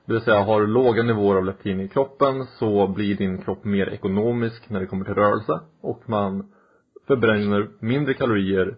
Det 0.06 0.14
vill 0.14 0.22
säga, 0.22 0.44
har 0.44 0.62
du 0.62 0.68
låga 0.68 1.04
nivåer 1.04 1.36
av 1.36 1.46
leptin 1.46 1.80
i 1.80 1.88
kroppen 1.88 2.46
så 2.46 2.88
blir 2.88 3.16
din 3.16 3.42
kropp 3.42 3.64
mer 3.64 3.90
ekonomisk 3.90 4.70
när 4.70 4.80
det 4.80 4.86
kommer 4.86 5.06
till 5.06 5.14
rörelse 5.14 5.60
och 5.82 6.02
man 6.06 6.52
förbränner 7.08 7.68
mindre 7.80 8.14
kalorier 8.14 8.76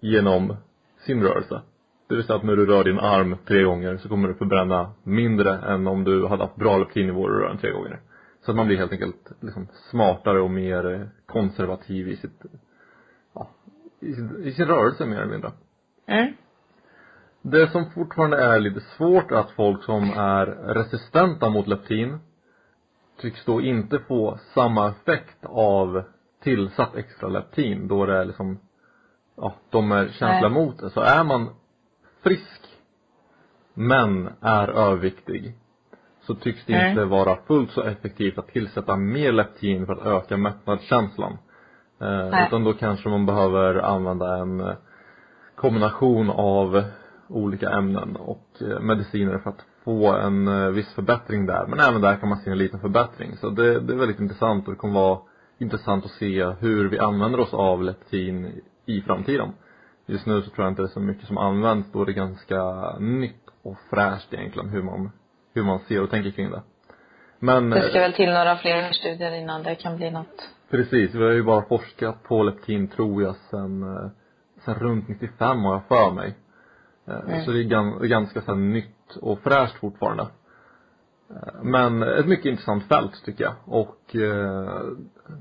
genom 0.00 0.56
sin 0.98 1.22
rörelse. 1.22 1.60
Det 2.08 2.14
vill 2.14 2.24
säga 2.24 2.36
att 2.36 2.44
när 2.44 2.56
du 2.56 2.66
rör 2.66 2.84
din 2.84 2.98
arm 2.98 3.36
tre 3.46 3.62
gånger 3.62 3.96
så 3.96 4.08
kommer 4.08 4.28
du 4.28 4.34
förbränna 4.34 4.92
mindre 5.02 5.54
än 5.54 5.86
om 5.86 6.04
du 6.04 6.26
hade 6.26 6.42
haft 6.42 6.56
bra 6.56 6.78
leptinnivåer 6.78 7.30
och 7.30 7.40
rör 7.40 7.48
den 7.48 7.58
tre 7.58 7.70
gånger. 7.70 8.00
Så 8.44 8.50
att 8.50 8.56
man 8.56 8.66
blir 8.66 8.76
helt 8.76 8.92
enkelt 8.92 9.32
liksom 9.40 9.68
smartare 9.90 10.40
och 10.40 10.50
mer 10.50 11.08
konservativ 11.26 12.08
i 12.08 12.16
sitt, 12.16 12.42
ja, 13.34 13.50
i 14.00 14.14
sin, 14.14 14.42
i 14.44 14.52
sin 14.52 14.66
rörelse 14.66 15.06
mer 15.06 15.16
eller 15.16 15.32
mindre. 15.32 15.52
Mm. 16.06 16.32
Det 17.42 17.70
som 17.70 17.90
fortfarande 17.90 18.36
är 18.36 18.60
lite 18.60 18.80
svårt 18.80 19.30
är 19.30 19.36
att 19.36 19.50
folk 19.50 19.84
som 19.84 20.10
är 20.10 20.46
resistenta 20.46 21.50
mot 21.50 21.66
leptin 21.66 22.18
tycks 23.20 23.44
då 23.44 23.60
inte 23.60 23.98
få 23.98 24.38
samma 24.54 24.88
effekt 24.88 25.44
av 25.44 26.02
tillsatt 26.46 26.96
extra 26.96 27.28
leptin 27.28 27.88
då 27.88 28.06
det 28.06 28.16
är 28.16 28.24
liksom, 28.24 28.58
ja, 29.36 29.54
de 29.70 29.92
är 29.92 30.04
känsliga 30.04 30.48
Nej. 30.48 30.50
mot 30.50 30.78
det. 30.78 30.90
Så 30.90 31.00
är 31.00 31.24
man 31.24 31.48
frisk 32.22 32.62
men 33.74 34.28
är 34.40 34.68
överviktig 34.68 35.54
så 36.26 36.34
tycks 36.34 36.64
det 36.66 36.74
Mm. 36.74 36.90
inte 36.90 37.04
vara 37.04 37.36
fullt 37.46 37.70
så 37.70 37.82
effektivt 37.82 38.38
att 38.38 38.48
tillsätta 38.48 38.96
mer 38.96 39.32
leptin 39.32 39.86
för 39.86 39.92
att 39.92 40.06
öka 40.06 40.36
mättnadskänslan. 40.36 41.32
Eh, 42.00 42.28
Nej. 42.30 42.46
utan 42.46 42.64
då 42.64 42.72
kanske 42.72 43.08
man 43.08 43.26
behöver 43.26 43.74
använda 43.74 44.36
en 44.36 44.60
eh, 44.60 44.74
kombination 45.54 46.30
av 46.30 46.84
olika 47.28 47.70
ämnen 47.70 48.16
och 48.16 48.46
eh, 48.60 48.80
mediciner 48.80 49.38
för 49.38 49.50
att 49.50 49.64
få 49.84 50.12
en 50.12 50.48
eh, 50.48 50.68
viss 50.68 50.94
förbättring 50.94 51.46
där. 51.46 51.66
Men 51.66 51.80
även 51.80 52.00
där 52.00 52.16
kan 52.16 52.28
man 52.28 52.38
se 52.38 52.50
en 52.50 52.58
liten 52.58 52.80
förbättring. 52.80 53.36
Så 53.36 53.50
det, 53.50 53.80
det 53.80 53.92
är 53.92 53.98
väldigt 53.98 54.20
intressant 54.20 54.66
och 54.68 54.72
det 54.74 54.78
kommer 54.78 55.00
vara 55.00 55.18
intressant 55.58 56.04
att 56.04 56.10
se 56.10 56.44
hur 56.60 56.88
vi 56.88 56.98
använder 56.98 57.40
oss 57.40 57.54
av 57.54 57.82
leptin 57.82 58.62
i 58.86 59.00
framtiden. 59.00 59.48
Just 60.06 60.26
nu 60.26 60.42
så 60.42 60.50
tror 60.50 60.64
jag 60.64 60.72
inte 60.72 60.82
det 60.82 60.86
är 60.88 60.92
så 60.92 61.00
mycket 61.00 61.26
som 61.26 61.38
används 61.38 61.92
då 61.92 62.04
det 62.04 62.12
är 62.12 62.14
ganska 62.14 62.90
nytt 62.98 63.42
och 63.62 63.76
fräscht 63.90 64.34
egentligen 64.34 64.68
hur 64.68 64.82
man, 64.82 65.10
hur 65.54 65.62
man 65.62 65.78
ser 65.78 66.02
och 66.02 66.10
tänker 66.10 66.30
kring 66.30 66.50
det. 66.50 66.62
Men 67.38 67.70
Det 67.70 67.88
ska 67.88 68.00
väl 68.00 68.12
till 68.12 68.28
några 68.32 68.56
fler 68.56 68.92
studier 68.92 69.32
innan 69.32 69.62
det 69.62 69.74
kan 69.74 69.96
bli 69.96 70.10
något. 70.10 70.48
Precis, 70.70 71.14
vi 71.14 71.24
har 71.24 71.30
ju 71.32 71.42
bara 71.42 71.62
forskat 71.62 72.22
på 72.22 72.42
leptin 72.42 72.88
tror 72.88 73.22
jag 73.22 73.36
sen, 73.50 73.84
sen 74.64 74.74
runt 74.74 75.08
95 75.08 75.64
har 75.64 75.72
jag 75.72 75.84
för 75.88 76.12
mig. 76.14 76.34
Eh, 77.08 77.14
Mm. 77.28 77.44
Så 77.44 77.50
det 77.50 77.58
är 77.60 77.64
gan- 77.64 78.06
ganska 78.06 78.40
så 78.42 78.54
nytt 78.54 79.16
och 79.22 79.40
fräscht 79.40 79.74
fortfarande. 79.80 80.26
Eh, 81.30 81.62
Men 81.62 82.02
ett 82.02 82.26
mycket 82.26 82.46
intressant 82.46 82.88
fält 82.88 83.24
tycker 83.24 83.44
jag 83.44 83.54
och 83.64 84.16
eh, 84.16 84.80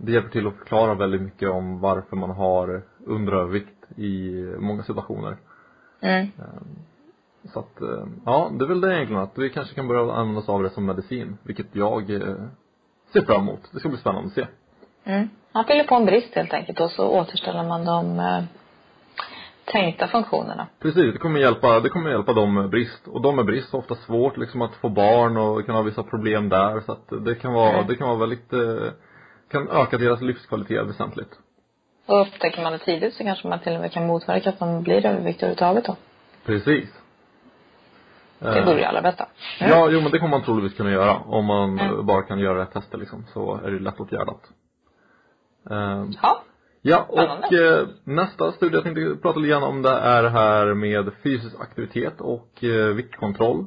det 0.01 0.11
hjälper 0.11 0.29
till 0.29 0.47
att 0.47 0.57
förklara 0.57 0.93
väldigt 0.93 1.21
mycket 1.21 1.49
om 1.49 1.79
varför 1.79 2.15
man 2.15 2.29
har 2.29 2.81
underövervikt 3.05 3.99
i 3.99 4.31
många 4.59 4.83
situationer. 4.83 5.37
Mm. 6.01 6.27
Så 7.53 7.59
att, 7.59 7.81
eh, 7.81 8.07
ja, 8.25 8.51
det 8.59 8.65
är 8.65 8.67
väl 8.67 8.81
det 8.81 8.95
egentligen 8.95 9.21
att 9.21 9.37
vi 9.37 9.49
kanske 9.49 9.75
kan 9.75 9.87
börja 9.87 10.13
använda 10.13 10.41
oss 10.41 10.49
av 10.49 10.63
det 10.63 10.69
som 10.69 10.85
medicin, 10.85 11.37
vilket 11.43 11.75
jag 11.75 12.09
eh, 12.11 12.35
ser 13.13 13.21
fram 13.21 13.41
emot. 13.41 13.69
Det 13.71 13.79
ska 13.79 13.89
bli 13.89 13.97
spännande 13.97 14.27
att 14.27 14.33
se. 14.33 14.47
Mm. 15.03 15.29
Man 15.51 15.65
fyller 15.65 15.83
på 15.83 15.95
en 15.95 16.05
brist 16.05 16.35
helt 16.35 16.53
enkelt 16.53 16.79
och 16.79 16.91
så 16.91 17.07
återställer 17.09 17.63
man 17.63 17.85
de 17.85 18.19
eh, 18.19 18.43
tänkta 19.65 20.07
funktionerna. 20.07 20.67
Precis, 20.81 21.13
det 21.13 21.19
kommer 21.19 21.39
hjälpa, 21.39 21.79
det 21.79 21.89
kommer 21.89 22.09
hjälpa 22.09 22.33
dem 22.33 22.53
med 22.53 22.69
brist. 22.69 23.07
Och 23.07 23.21
de 23.21 23.35
med 23.35 23.45
brist 23.45 23.71
har 23.71 23.79
ofta 23.79 23.95
svårt 23.95 24.37
liksom 24.37 24.61
att 24.61 24.75
få 24.75 24.89
barn 24.89 25.37
och 25.37 25.65
kan 25.65 25.75
ha 25.75 25.81
vissa 25.81 26.03
problem 26.03 26.49
där. 26.49 26.79
Så 26.81 26.91
att 26.91 27.25
det 27.25 27.35
kan 27.35 27.53
vara, 27.53 27.73
Mm. 27.73 27.87
det 27.87 27.95
kan 27.95 28.07
vara 28.07 28.17
väldigt, 28.17 28.53
eh, 28.53 28.91
kan 29.51 29.69
öka 29.69 29.97
deras 29.97 30.21
livskvalitet 30.21 30.87
väsentligt. 30.87 31.31
Och 32.05 32.21
upptäcker 32.21 32.63
man 32.63 32.71
det 32.71 32.77
tidigt 32.79 33.13
så 33.13 33.23
kanske 33.23 33.47
man 33.47 33.59
till 33.59 33.75
och 33.75 33.81
med 33.81 33.91
kan 33.91 34.07
motverka 34.07 34.49
att 34.49 34.59
de 34.59 34.83
blir 34.83 35.05
överviktiga 35.05 35.49
överhuvudtaget 35.49 35.85
då. 35.85 35.95
Precis. 36.45 36.89
Det 38.39 38.59
Eh, 38.59 38.65
vore 38.65 38.75
det 38.77 38.87
allra 38.87 39.01
bästa. 39.01 39.25
Mm. 39.59 39.71
Ja, 39.71 39.89
jo 39.91 40.01
men 40.01 40.11
det 40.11 40.19
kommer 40.19 40.31
man 40.37 40.43
troligtvis 40.43 40.77
kunna 40.77 40.91
göra. 40.91 41.17
Om 41.19 41.45
man 41.45 41.79
Mm. 41.79 41.85
eh, 41.95 42.01
bara 42.03 42.21
kan 42.21 42.39
göra 42.39 42.61
rätt 42.61 42.73
tester 42.73 42.97
liksom, 42.97 43.25
så 43.33 43.59
är 43.65 43.71
det 43.71 43.79
lättåtgärdat. 43.79 44.41
Eh, 45.69 46.03
Ja. 46.21 46.41
Ja, 46.87 47.05
och 47.09 47.53
eh, 47.53 47.87
nästa 48.03 48.51
studie 48.51 48.75
jag 48.75 48.83
tänkte 48.83 49.15
prata 49.21 49.39
lite 49.39 49.49
grann 49.49 49.63
om 49.63 49.81
det 49.81 49.89
är 49.89 50.23
här 50.23 50.73
med 50.73 51.13
fysisk 51.23 51.55
aktivitet 51.59 52.21
och 52.21 52.63
eh, 52.63 52.95
viktkontroll. 52.95 53.65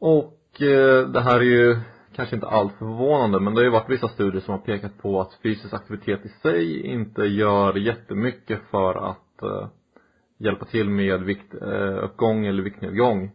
Och 0.00 0.62
eh, 0.62 1.08
det 1.08 1.20
här 1.20 1.36
är 1.36 1.44
ju 1.44 1.76
kanske 2.16 2.34
inte 2.34 2.46
allt 2.46 2.72
förvånande 2.78 3.40
men 3.40 3.54
det 3.54 3.60
har 3.60 3.64
ju 3.64 3.70
varit 3.70 3.90
vissa 3.90 4.08
studier 4.08 4.40
som 4.40 4.52
har 4.52 4.58
pekat 4.58 4.98
på 4.98 5.20
att 5.20 5.38
fysisk 5.42 5.74
aktivitet 5.74 6.24
i 6.24 6.28
sig 6.28 6.86
inte 6.86 7.22
gör 7.22 7.74
jättemycket 7.74 8.60
för 8.70 9.10
att 9.10 9.42
eh, 9.42 9.68
hjälpa 10.38 10.64
till 10.64 10.90
med 10.90 11.22
viktuppgång 11.22 12.46
eller 12.46 12.62
viktnedgång. 12.62 13.30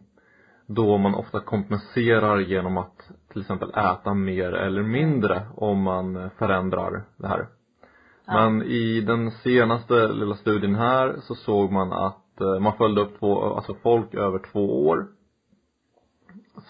Då 0.66 0.98
man 0.98 1.14
ofta 1.14 1.40
kompenserar 1.40 2.40
genom 2.40 2.76
att 2.76 3.10
till 3.32 3.40
exempel 3.40 3.70
äta 3.70 4.14
mer 4.14 4.52
eller 4.52 4.82
mindre 4.82 5.42
om 5.56 5.82
man 5.82 6.16
eh, 6.16 6.30
förändrar 6.38 7.04
det 7.16 7.28
här. 7.28 7.46
Ja. 8.26 8.48
Men 8.48 8.62
i 8.62 9.00
den 9.00 9.30
senaste 9.30 10.08
lilla 10.08 10.34
studien 10.34 10.74
här 10.74 11.16
så 11.22 11.34
såg 11.34 11.72
man 11.72 11.92
att 11.92 12.40
eh, 12.40 12.58
man 12.60 12.76
följde 12.76 13.00
upp 13.00 13.18
två, 13.18 13.42
alltså 13.54 13.74
folk 13.74 14.14
över 14.14 14.38
två 14.52 14.86
år. 14.88 15.06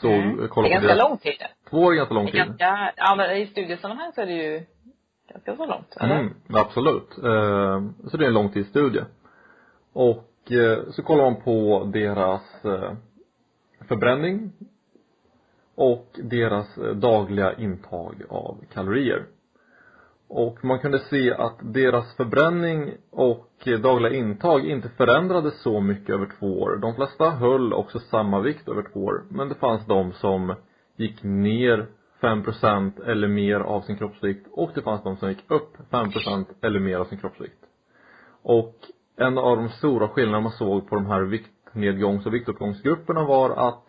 Så 0.01 0.09
Mm. 0.09 0.37
Det 0.37 0.45
är 0.45 0.49
kolla 0.49 0.69
på 0.69 0.73
ganska 0.73 0.95
lång 0.95 1.19
tid. 1.19 1.43
Två 1.71 1.77
år 1.79 1.93
är 1.93 1.97
ganska 1.97 2.15
lång 2.15 2.25
Det 2.25 2.31
är 2.31 2.33
tid. 2.33 2.59
ganska, 2.59 2.93
ja 2.97 3.15
men 3.17 3.37
i 3.37 3.47
studiesammanhang 3.47 4.13
så 4.15 4.21
är 4.21 4.27
det 4.27 4.33
ju 4.33 4.63
ganska 5.33 5.57
så 5.57 5.67
långt, 5.67 5.97
eller? 6.01 6.21
Mm, 6.21 6.35
absolut. 6.49 7.19
Eh, 7.19 7.83
så 8.11 8.17
det 8.17 8.25
är 8.25 8.29
en 8.29 8.35
långtidsstudie. 8.35 9.05
Och 9.93 10.53
eh, 10.53 10.79
så 10.91 11.03
kollar 11.03 11.25
man 11.31 11.41
på 11.43 11.85
deras 11.93 12.65
eh, 12.65 12.93
förbränning 13.89 14.53
och 15.75 16.09
deras 16.23 16.79
eh, 16.79 16.95
dagliga 16.95 17.53
intag 17.55 18.15
av 18.29 18.59
kalorier. 18.73 19.27
Och 20.35 20.65
man 20.65 20.79
kunde 20.79 20.99
se 20.99 21.35
att 21.35 21.59
deras 21.63 22.17
förbränning 22.17 22.95
och 23.11 23.49
eh, 23.65 23.79
dagliga 23.81 24.13
intag 24.13 24.67
inte 24.67 24.89
förändrades 24.89 25.63
så 25.63 25.81
mycket 25.81 26.11
över 26.11 26.29
två 26.39 26.61
år. 26.61 26.79
De 26.83 26.95
flesta 26.95 27.31
höll 27.31 27.73
också 27.73 27.99
samma 27.99 28.41
vikt 28.41 28.69
över 28.69 28.83
två 28.93 29.05
år. 29.05 29.23
Men 29.29 29.49
det 29.49 29.55
fanns 29.55 29.87
de 29.87 30.13
som 30.13 30.55
gick 30.97 31.23
ner 31.23 31.87
5% 32.21 33.05
eller 33.07 33.29
mer 33.29 33.61
av 33.61 33.81
sin 33.81 33.97
kroppsvikt 33.97 34.47
och 34.53 34.71
det 34.75 34.83
fanns 34.83 35.03
de 35.03 35.17
som 35.17 35.29
gick 35.29 35.51
upp 35.51 35.77
5% 35.91 36.47
eller 36.63 36.81
mer 36.81 36.99
av 36.99 37.05
sin 37.05 37.19
kroppsvikt. 37.19 37.59
Och 38.43 38.75
en 39.17 39.39
av 39.39 39.57
de 39.57 39.69
stora 39.69 40.09
skillnaderna 40.09 40.41
man 40.41 40.53
såg 40.53 40.89
på 40.89 40.95
de 40.95 41.07
här 41.07 41.23
viktnedgångs 41.23 42.27
och 42.27 42.35
viktuppgångsgrupperna 42.35 43.25
var 43.25 43.69
att 43.69 43.85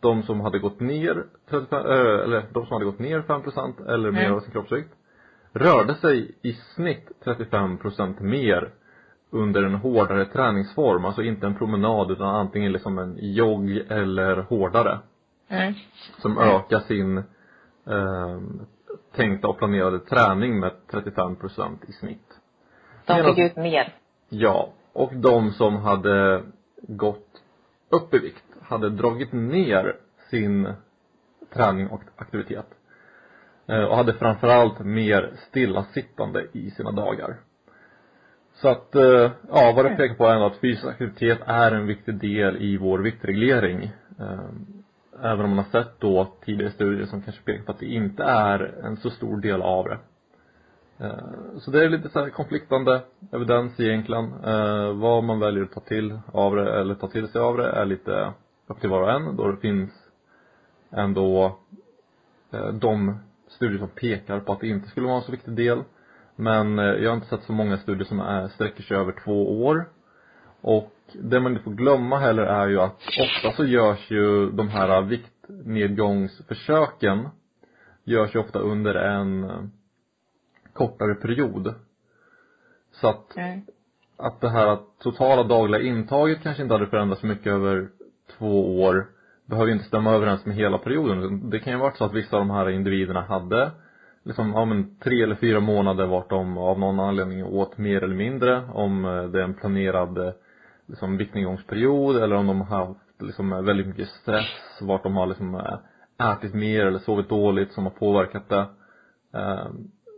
de 0.00 0.22
som 0.22 0.40
hade 0.40 0.58
gått 0.58 0.80
ner 0.80 1.24
35, 1.50 1.86
äh, 1.86 2.24
eller 2.24 2.46
de 2.52 2.66
som 2.66 2.72
hade 2.72 2.84
gått 2.84 2.98
ner 2.98 3.20
5% 3.22 3.80
eller 3.88 4.10
mer 4.10 4.24
Mm. 4.24 4.34
av 4.34 4.40
sin 4.40 4.52
kroppsvikt 4.52 4.94
rörde 5.52 5.94
sig 5.94 6.34
i 6.42 6.52
snitt 6.52 7.10
35% 7.24 8.20
mer 8.20 8.70
under 9.30 9.62
en 9.62 9.74
hårdare 9.74 10.24
träningsform, 10.24 11.04
alltså 11.04 11.22
inte 11.22 11.46
en 11.46 11.54
promenad 11.54 12.10
utan 12.10 12.28
antingen 12.34 12.72
liksom 12.72 12.98
en 12.98 13.16
jogg 13.20 13.70
eller 13.88 14.36
hårdare 14.36 14.98
Mm. 15.50 15.74
som 16.18 16.38
ökar 16.38 16.80
sin 16.80 17.18
eh, 17.86 18.40
tänkta 19.16 19.48
och 19.48 19.58
planerade 19.58 19.98
träning 19.98 20.60
med 20.60 20.72
35% 20.90 21.78
i 21.88 21.92
snitt. 21.92 22.38
De 23.06 23.14
Medan- 23.16 23.34
fick 23.34 23.44
ut 23.44 23.56
mer. 23.56 23.94
Ja, 24.28 24.72
och 24.92 25.12
de 25.14 25.50
som 25.50 25.76
hade 25.76 26.42
gått 26.78 27.28
upp 27.90 28.14
i 28.14 28.18
vikt 28.18 28.44
hade 28.62 28.90
dragit 28.90 29.32
ner 29.32 29.96
sin 30.30 30.72
träning 31.54 31.88
och 31.88 32.02
aktivitet. 32.16 32.66
Eh, 33.68 33.84
och 33.84 33.96
hade 33.96 34.12
framförallt 34.12 34.78
mer 34.78 35.30
stillasittande 35.48 36.46
i 36.52 36.70
sina 36.70 36.90
dagar. 36.90 37.36
Så 38.54 38.68
att, 38.68 38.94
eh, 38.94 39.30
ja 39.48 39.72
vad 39.76 39.84
det 39.84 39.96
pekar 39.96 40.14
på 40.14 40.26
är 40.26 40.34
ändå 40.34 40.46
att 40.46 40.60
fysisk 40.60 40.86
aktivitet 40.86 41.38
är 41.46 41.72
en 41.72 41.86
viktig 41.86 42.14
del 42.14 42.56
i 42.56 42.76
vår 42.76 42.98
viktreglering. 42.98 43.90
Eh, 44.18 44.50
även 45.22 45.44
om 45.44 45.50
man 45.50 45.58
har 45.58 45.82
sett 45.82 46.00
då 46.00 46.28
tidigare 46.44 46.72
studier 46.72 47.06
som 47.06 47.22
kanske 47.22 47.42
pekar 47.42 47.64
på 47.64 47.72
att 47.72 47.78
det 47.78 47.86
inte 47.86 48.22
är 48.22 48.84
en 48.84 48.96
så 48.96 49.10
stor 49.10 49.40
del 49.40 49.62
av 49.62 49.84
det. 49.84 49.98
Så 51.58 51.70
det 51.70 51.84
är 51.84 51.88
lite 51.88 52.08
så 52.08 52.20
här 52.20 52.30
konfliktande 52.30 53.00
evidens 53.32 53.80
egentligen. 53.80 54.32
Vad 55.00 55.24
man 55.24 55.40
väljer 55.40 55.64
att 55.64 55.72
ta 55.72 55.80
till 55.80 56.18
av 56.32 56.56
det 56.56 56.80
eller 56.80 56.94
ta 56.94 57.08
till 57.08 57.28
sig 57.28 57.40
av 57.40 57.56
det 57.56 57.70
är 57.70 57.84
lite 57.84 58.32
upp 58.66 58.80
till 58.80 58.90
var 58.90 59.02
och 59.02 59.10
en 59.10 59.36
då 59.36 59.50
det 59.50 59.56
finns 59.56 59.90
ändå 60.90 61.58
de 62.72 63.18
studier 63.48 63.78
som 63.78 63.88
pekar 63.88 64.40
på 64.40 64.52
att 64.52 64.60
det 64.60 64.68
inte 64.68 64.88
skulle 64.88 65.06
vara 65.06 65.16
en 65.16 65.22
så 65.22 65.32
viktig 65.32 65.54
del. 65.54 65.82
Men 66.36 66.78
eh, 66.78 66.84
jag 66.84 67.10
har 67.10 67.16
inte 67.16 67.28
sett 67.28 67.42
så 67.42 67.52
många 67.52 67.78
studier 67.78 68.04
som 68.04 68.20
är, 68.20 68.48
sträcker 68.48 68.82
sig 68.82 68.96
över 68.96 69.14
två 69.24 69.64
år. 69.64 69.88
Och 70.60 70.92
det 71.14 71.40
man 71.40 71.52
inte 71.52 71.64
får 71.64 71.70
glömma 71.70 72.18
heller 72.18 72.42
är 72.42 72.68
ju 72.68 72.80
att 72.80 73.00
ofta 73.20 73.52
så 73.56 73.64
görs 73.64 74.10
ju 74.10 74.50
de 74.50 74.68
här 74.68 75.02
viktnedgångsförsöken 75.02 77.28
görs 78.04 78.34
ju 78.34 78.38
ofta 78.38 78.58
under 78.58 78.94
en 78.94 79.44
eh, 79.44 79.60
kortare 80.72 81.14
period. 81.14 81.74
Så 82.92 83.08
att, 83.08 83.36
Mm. 83.36 83.60
att 84.16 84.40
det 84.40 84.50
här 84.50 84.78
totala 84.98 85.42
dagliga 85.42 85.82
intaget 85.82 86.42
kanske 86.42 86.62
inte 86.62 86.74
hade 86.74 86.86
förändrats 86.86 87.22
mycket 87.22 87.46
över 87.46 87.88
två 88.38 88.82
år 88.82 89.06
behöver 89.48 89.66
ju 89.66 89.72
inte 89.72 89.84
stämma 89.84 90.12
överens 90.12 90.46
med 90.46 90.56
hela 90.56 90.78
perioden. 90.78 91.50
Det 91.50 91.58
kan 91.58 91.72
ju 91.72 91.78
varit 91.78 91.96
så 91.96 92.04
att 92.04 92.14
vissa 92.14 92.36
av 92.36 92.40
de 92.40 92.50
här 92.50 92.68
individerna 92.68 93.20
hade 93.20 93.70
liksom, 94.22 94.52
ja 94.52 94.64
men 94.64 94.98
tre 94.98 95.22
eller 95.22 95.34
fyra 95.34 95.60
månader 95.60 96.06
vart 96.06 96.30
de 96.30 96.58
av 96.58 96.78
någon 96.78 97.00
anledning 97.00 97.44
åt 97.44 97.78
mer 97.78 98.04
eller 98.04 98.16
mindre. 98.16 98.62
Om 98.72 99.04
eh, 99.04 99.22
det 99.22 99.38
är 99.38 99.44
en 99.44 99.54
planerad 99.54 100.18
eh, 100.18 100.32
liksom 100.86 101.16
viktnedgångsperiod 101.16 102.16
eller 102.16 102.36
om 102.36 102.46
de 102.46 102.60
har 102.60 102.86
haft 102.86 103.00
liksom 103.22 103.64
väldigt 103.64 103.86
mycket 103.86 104.08
stress, 104.08 104.78
vart 104.80 105.02
de 105.02 105.16
har 105.16 105.26
liksom 105.26 105.54
eh, 105.54 105.78
ätit 106.32 106.54
mer 106.54 106.86
eller 106.86 106.98
sovit 106.98 107.28
dåligt 107.28 107.72
som 107.72 107.84
har 107.84 107.90
påverkat 107.90 108.48
det. 108.48 108.66
Eh, 109.34 109.66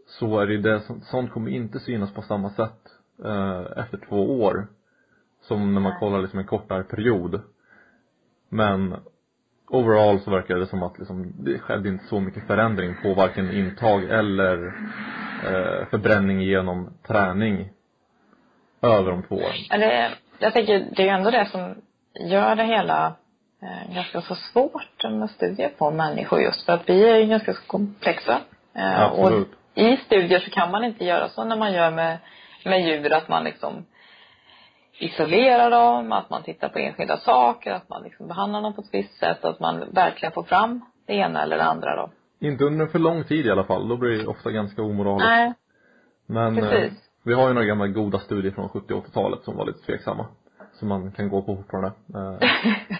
Så 0.06 0.38
är 0.40 0.46
det 0.46 0.52
ju 0.52 0.60
det, 0.60 0.80
sånt 1.02 1.32
kommer 1.32 1.50
inte 1.50 1.78
synas 1.80 2.14
på 2.14 2.22
samma 2.22 2.50
sätt 2.50 2.80
eh, 3.24 3.64
efter 3.76 3.98
två 4.08 4.42
år. 4.42 4.66
Som 5.42 5.74
när 5.74 5.80
man 5.80 5.98
kollar 6.00 6.20
liksom 6.20 6.38
en 6.38 6.46
kortare 6.46 6.82
period. 6.82 7.40
Men 8.48 8.96
overall 9.70 10.20
så 10.20 10.30
verkar 10.30 10.56
det 10.56 10.66
som 10.66 10.82
att 10.82 10.98
liksom, 10.98 11.32
det 11.38 11.58
skedde 11.58 11.88
inte 11.88 12.04
så 12.04 12.20
mycket 12.20 12.46
förändring 12.46 12.96
på 13.02 13.14
varken 13.14 13.52
intag 13.52 14.04
eller 14.04 14.66
eh, 15.44 15.88
förbränning 15.90 16.40
genom 16.40 16.94
träning 17.06 17.68
över 18.82 19.10
de 19.10 19.22
två 19.22 19.34
åren. 19.34 19.56
Men 19.70 19.80
det, 19.80 20.10
jag 20.38 20.52
tänker, 20.52 20.86
det 20.96 21.02
är 21.02 21.06
ju 21.06 21.12
ändå 21.12 21.30
det 21.30 21.48
som 21.52 21.74
gör 22.30 22.56
det 22.56 22.64
hela 22.64 23.14
eh, 23.62 23.94
ganska 23.94 24.20
så 24.20 24.34
svårt 24.34 25.04
med 25.10 25.30
studier 25.30 25.68
på 25.68 25.90
människor 25.90 26.40
just 26.40 26.66
för 26.66 26.72
att 26.72 26.88
vi 26.88 27.10
är 27.10 27.16
ju 27.16 27.26
ganska 27.26 27.54
så 27.54 27.62
komplexa. 27.66 28.40
Eh, 28.74 29.00
Absolut. 29.00 29.48
Och 29.48 29.54
i 29.74 29.96
studier 29.96 30.40
så 30.40 30.50
kan 30.50 30.70
man 30.70 30.84
inte 30.84 31.04
göra 31.04 31.28
så 31.28 31.44
när 31.44 31.56
man 31.56 31.72
gör 31.72 31.90
med, 31.90 32.18
med 32.64 32.80
djur 32.80 33.12
att 33.12 33.28
man 33.28 33.44
liksom 33.44 33.84
isolerar 35.00 35.70
dem, 35.70 36.12
att 36.12 36.30
man 36.30 36.42
tittar 36.42 36.68
på 36.68 36.78
enskilda 36.78 37.16
saker, 37.16 37.72
att 37.72 37.88
man 37.88 38.02
liksom 38.02 38.28
behandlar 38.28 38.62
dem 38.62 38.74
på 38.74 38.80
ett 38.80 38.88
visst 38.94 39.18
sätt, 39.18 39.44
att 39.44 39.60
man 39.60 39.84
verkligen 39.92 40.32
får 40.32 40.42
fram 40.42 40.80
det 41.06 41.12
ena 41.12 41.42
eller 41.42 41.56
det 41.56 41.64
andra 41.64 41.96
då. 41.96 42.10
Inte 42.40 42.64
under 42.64 42.86
för 42.86 42.98
lång 42.98 43.24
tid 43.24 43.46
i 43.46 43.50
alla 43.50 43.64
fall. 43.64 43.88
Då 43.88 43.96
blir 43.96 44.18
det 44.18 44.26
ofta 44.26 44.50
ganska 44.50 44.82
omoraliskt. 44.82 45.28
Nej, 45.28 45.52
Men 46.26 46.58
eh, 46.58 46.70
precis. 46.70 46.98
vi 47.24 47.34
har 47.34 47.48
ju 47.48 47.54
några 47.54 47.66
gamla 47.66 47.86
goda 47.86 48.18
studier 48.18 48.52
från 48.52 48.68
70 48.68 48.94
och 48.94 49.06
80-talet 49.06 49.42
som 49.42 49.56
var 49.56 49.66
lite 49.66 49.86
tveksamma. 49.86 50.26
Som 50.72 50.88
man 50.88 51.12
kan 51.12 51.28
gå 51.28 51.42
på 51.42 51.56
fortfarande. 51.56 51.92
Eh, 52.14 52.50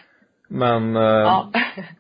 Men 0.49 0.97
eh, 0.97 1.03
ja. 1.03 1.51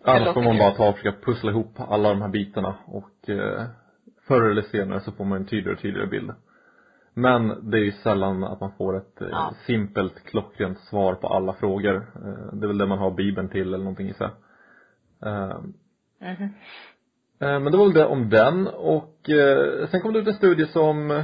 annars 0.04 0.34
får 0.34 0.42
man 0.42 0.58
bara 0.58 0.70
ta 0.70 0.88
och 0.88 0.96
försöka 0.96 1.20
pussla 1.24 1.50
ihop 1.50 1.74
alla 1.88 2.08
de 2.08 2.22
här 2.22 2.28
bitarna 2.28 2.74
och 2.86 3.28
eh, 3.28 3.64
förr 4.28 4.50
eller 4.50 4.62
senare 4.62 5.00
så 5.00 5.12
får 5.12 5.24
man 5.24 5.38
en 5.38 5.46
tydligare 5.46 5.76
och 5.76 5.82
tydligare 5.82 6.08
bild. 6.08 6.30
Men 7.14 7.70
det 7.70 7.78
är 7.78 7.82
ju 7.82 7.92
sällan 7.92 8.44
att 8.44 8.60
man 8.60 8.72
får 8.78 8.96
ett 8.96 9.20
eh, 9.20 9.28
Ja. 9.30 9.54
simpelt, 9.66 10.24
klockrent 10.24 10.78
svar 10.78 11.14
på 11.14 11.26
alla 11.28 11.52
frågor. 11.52 11.96
Eh, 11.96 12.52
det 12.52 12.66
är 12.66 12.68
väl 12.68 12.78
det 12.78 12.86
man 12.86 12.98
har 12.98 13.10
bibeln 13.10 13.48
till 13.48 13.66
eller 13.74 13.78
någonting 13.78 14.08
i 14.08 14.14
sig. 14.14 14.28
Mhm. 15.22 15.74
Eh, 17.40 17.60
Men 17.60 17.64
det 17.72 17.78
var 17.78 17.84
väl 17.84 17.94
det 17.94 18.06
om 18.06 18.28
den 18.30 18.66
och 18.66 19.16
sen 19.90 20.00
kom 20.00 20.12
det 20.12 20.18
ut 20.18 20.26
en 20.28 20.34
studie 20.34 20.66
som 20.66 21.22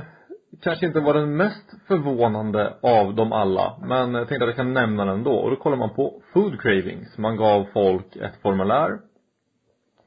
kanske 0.62 0.86
inte 0.86 1.00
var 1.00 1.14
den 1.14 1.36
mest 1.36 1.72
förvånande 1.88 2.74
av 2.82 3.14
dem 3.14 3.32
alla. 3.32 3.78
Men 3.82 4.14
jag 4.14 4.28
tänkte 4.28 4.44
att 4.44 4.48
jag 4.48 4.56
kan 4.56 4.72
nämna 4.74 5.04
den 5.04 5.14
ändå. 5.14 5.32
Och 5.32 5.50
då 5.50 5.56
kollar 5.56 5.76
man 5.76 5.94
på 5.94 6.22
food 6.32 6.60
cravings. 6.60 7.18
Man 7.18 7.36
gav 7.36 7.66
folk 7.72 8.16
ett 8.16 8.36
formulär. 8.42 8.98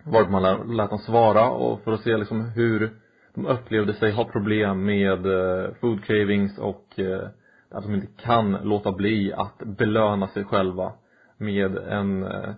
Varpå 0.03 0.31
man 0.31 0.75
lät 0.77 0.89
dem 0.89 0.99
svara 0.99 1.49
och 1.49 1.81
för 1.81 1.91
att 1.91 2.01
se 2.01 2.17
liksom 2.17 2.41
hur 2.41 2.98
de 3.33 3.45
upplevde 3.45 3.93
sig 3.93 4.11
ha 4.11 4.25
problem 4.25 4.85
med 4.85 5.25
eh, 5.25 5.73
food 5.81 6.03
cravings 6.03 6.57
och 6.57 6.99
eh, 6.99 7.27
att 7.71 7.83
de 7.83 7.95
inte 7.95 8.23
kan 8.23 8.51
låta 8.51 8.91
bli 8.91 9.33
att 9.33 9.57
belöna 9.57 10.27
sig 10.27 10.43
själva 10.43 10.91
med 11.37 11.77
en 11.77 12.23
eh, 12.23 12.53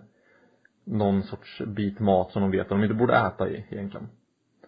någon 0.84 1.22
sorts 1.22 1.62
bit 1.66 2.00
mat 2.00 2.32
som 2.32 2.42
de 2.42 2.50
vet 2.50 2.60
att 2.60 2.68
de 2.68 2.82
inte 2.82 2.94
borde 2.94 3.16
äta 3.16 3.48
i 3.48 3.64
egentligen. 3.70 4.08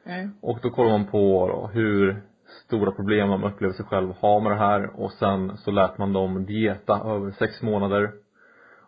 Mm. 0.04 0.30
Och 0.40 0.58
då 0.62 0.70
kollar 0.70 0.90
man 0.90 1.06
på 1.06 1.48
då, 1.48 1.70
hur 1.72 2.22
stora 2.66 2.90
problem 2.90 3.28
de 3.28 3.44
upplever 3.44 3.74
sig 3.74 3.84
själv 3.84 4.12
ha 4.12 4.40
med 4.40 4.52
det 4.52 4.58
här 4.58 5.00
och 5.00 5.12
sen 5.12 5.56
så 5.56 5.70
lät 5.70 5.98
man 5.98 6.12
dem 6.12 6.46
dieta 6.46 7.00
över 7.04 7.30
sex 7.30 7.62
månader. 7.62 8.12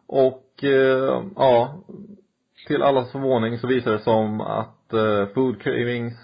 Och 0.06 0.64
eh, 0.64 1.22
ja, 1.36 1.74
till 2.66 2.82
allas 2.82 3.12
förvåning 3.12 3.58
så 3.58 3.66
visar 3.66 3.92
det 3.92 3.98
som 3.98 4.40
att 4.40 4.92
eh, 4.92 5.26
food 5.34 5.60
cravings 5.60 6.14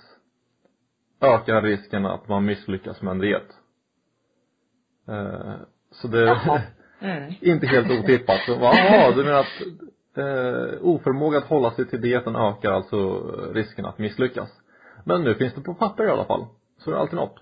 ökar 1.22 1.62
risken 1.62 2.06
att 2.06 2.28
man 2.28 2.44
misslyckas 2.44 3.02
med 3.02 3.10
en 3.10 3.18
diet. 3.18 3.48
Eh, 5.08 5.54
så 5.90 6.08
det 6.08 6.20
Jaha. 6.20 6.60
Mm. 7.02 7.34
inte 7.40 7.66
helt 7.66 7.90
otippat. 7.90 8.40
Så, 8.46 8.52
Jaha, 8.52 9.10
du 9.10 9.24
menar 9.24 9.40
att 9.40 9.60
eh, 10.16 10.86
oförmåga 10.86 11.38
att 11.38 11.44
hålla 11.44 11.70
sig 11.70 11.86
till 11.86 12.00
dieten 12.00 12.36
ökar 12.36 12.72
alltså 12.72 13.20
risken 13.54 13.84
att 13.84 13.98
misslyckas. 13.98 14.48
Men 15.04 15.22
nu 15.22 15.34
finns 15.34 15.54
det 15.54 15.60
på 15.60 15.74
papper 15.74 16.06
i 16.06 16.10
alla 16.10 16.24
fall. 16.24 16.46
Så 16.78 16.90
är 16.90 16.94
det 16.94 17.00
alltid 17.00 17.16
något. 17.16 17.36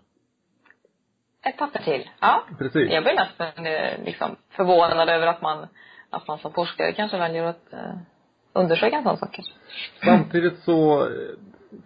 Ett 1.43 1.57
papper 1.59 1.79
till. 1.83 2.11
Ja. 2.21 2.45
Precis. 2.59 2.91
Jag 2.91 3.03
blir 3.03 3.15
nästan 3.15 3.67
eh, 3.67 4.05
liksom 4.05 4.37
förvånad 4.51 5.09
över 5.09 5.27
att 5.27 5.43
man, 5.43 5.67
att 6.11 6.29
man 6.29 6.39
som 6.39 6.53
forskare 6.53 6.93
kanske 6.93 7.19
väljer 7.19 7.45
att 7.45 7.73
eh, 7.73 7.95
undersöka 8.53 8.97
en 8.97 9.03
sån 9.03 9.17
sak. 9.17 9.41
Samtidigt 10.05 10.59
så 10.59 11.03
eh, 11.07 11.11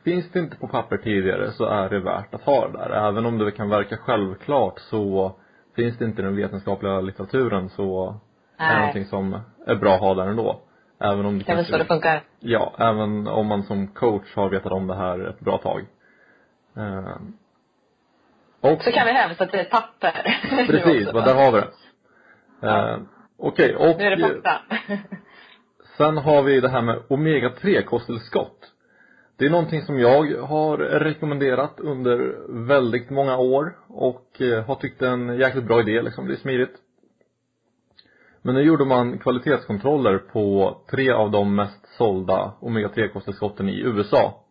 finns 0.04 0.30
det 0.32 0.38
inte 0.38 0.56
på 0.56 0.68
papper 0.68 0.96
tidigare 0.96 1.50
så 1.50 1.64
är 1.64 1.88
det 1.88 2.00
värt 2.00 2.34
att 2.34 2.42
ha 2.42 2.68
det 2.68 2.78
där. 2.78 2.90
Även 3.08 3.26
om 3.26 3.38
det 3.38 3.50
kan 3.50 3.68
verka 3.68 3.96
självklart 3.96 4.78
så 4.78 5.32
finns 5.76 5.98
det 5.98 6.04
inte 6.04 6.22
i 6.22 6.24
den 6.24 6.36
vetenskapliga 6.36 7.00
litteraturen 7.00 7.68
så 7.68 8.08
är 8.58 8.64
det 8.64 8.72
Nej. 8.72 8.78
någonting 8.78 9.04
som 9.04 9.40
är 9.66 9.74
bra 9.74 9.94
att 9.94 10.00
ha 10.00 10.14
där 10.14 10.26
ändå. 10.26 10.60
Även 11.00 11.26
om 11.26 11.38
det 11.38 11.44
Det 11.44 11.54
väl 11.54 11.66
så 11.66 11.78
det 11.78 11.84
funkar. 11.84 12.22
Ja, 12.40 12.74
även 12.78 13.26
om 13.26 13.46
man 13.46 13.62
som 13.62 13.86
coach 13.86 14.34
har 14.36 14.48
vetat 14.48 14.72
om 14.72 14.86
det 14.86 14.94
här 14.96 15.28
ett 15.28 15.40
bra 15.40 15.58
tag. 15.58 15.84
Eh, 16.76 17.16
och, 18.60 18.82
Så 18.82 18.92
kan 18.92 19.06
vi 19.06 19.12
hänvisa 19.12 19.46
till 19.46 19.60
ett 19.60 19.70
papper. 19.70 20.40
precis, 20.66 21.12
vad 21.12 21.24
där 21.24 21.34
har 21.34 21.52
vi 21.52 21.60
det. 21.60 21.68
Ja. 22.60 22.90
Eh, 22.90 22.98
Okej, 23.38 23.76
och 23.76 23.98
Nu 23.98 24.04
är 24.04 24.16
det 24.16 24.22
fakta. 24.22 24.60
sen 25.96 26.16
har 26.18 26.42
vi 26.42 26.60
det 26.60 26.68
här 26.68 26.82
med 26.82 26.98
omega-3 27.08 27.82
kosttillskott. 27.82 28.70
Det 29.36 29.46
är 29.46 29.50
någonting 29.50 29.82
som 29.82 29.98
jag 29.98 30.36
har 30.40 30.78
rekommenderat 30.78 31.80
under 31.80 32.36
väldigt 32.66 33.10
många 33.10 33.36
år 33.36 33.76
och 33.88 34.40
eh, 34.40 34.64
har 34.64 34.74
tyckt 34.74 35.02
är 35.02 35.06
en 35.06 35.38
jäkligt 35.38 35.64
bra 35.64 35.80
idé 35.80 36.02
liksom, 36.02 36.26
det 36.26 36.34
är 36.34 36.36
smidigt. 36.36 36.76
Men 38.42 38.54
nu 38.54 38.62
gjorde 38.62 38.84
man 38.84 39.18
kvalitetskontroller 39.18 40.18
på 40.18 40.76
tre 40.90 41.10
av 41.10 41.30
de 41.30 41.54
mest 41.54 41.96
sålda 41.98 42.52
omega-3 42.60 43.08
kosttillskotten 43.08 43.68
i 43.68 43.80
USA. 43.80 44.44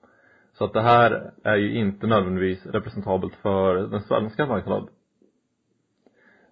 Så 0.54 0.66
att 0.66 0.74
det 0.74 0.82
här 0.82 1.32
är 1.44 1.56
ju 1.56 1.76
inte 1.76 2.08
nödvändigtvis 2.08 2.66
representabelt 2.66 3.36
för 3.36 3.76
den 3.76 4.02
svenska 4.02 4.46
marknaden. 4.46 4.88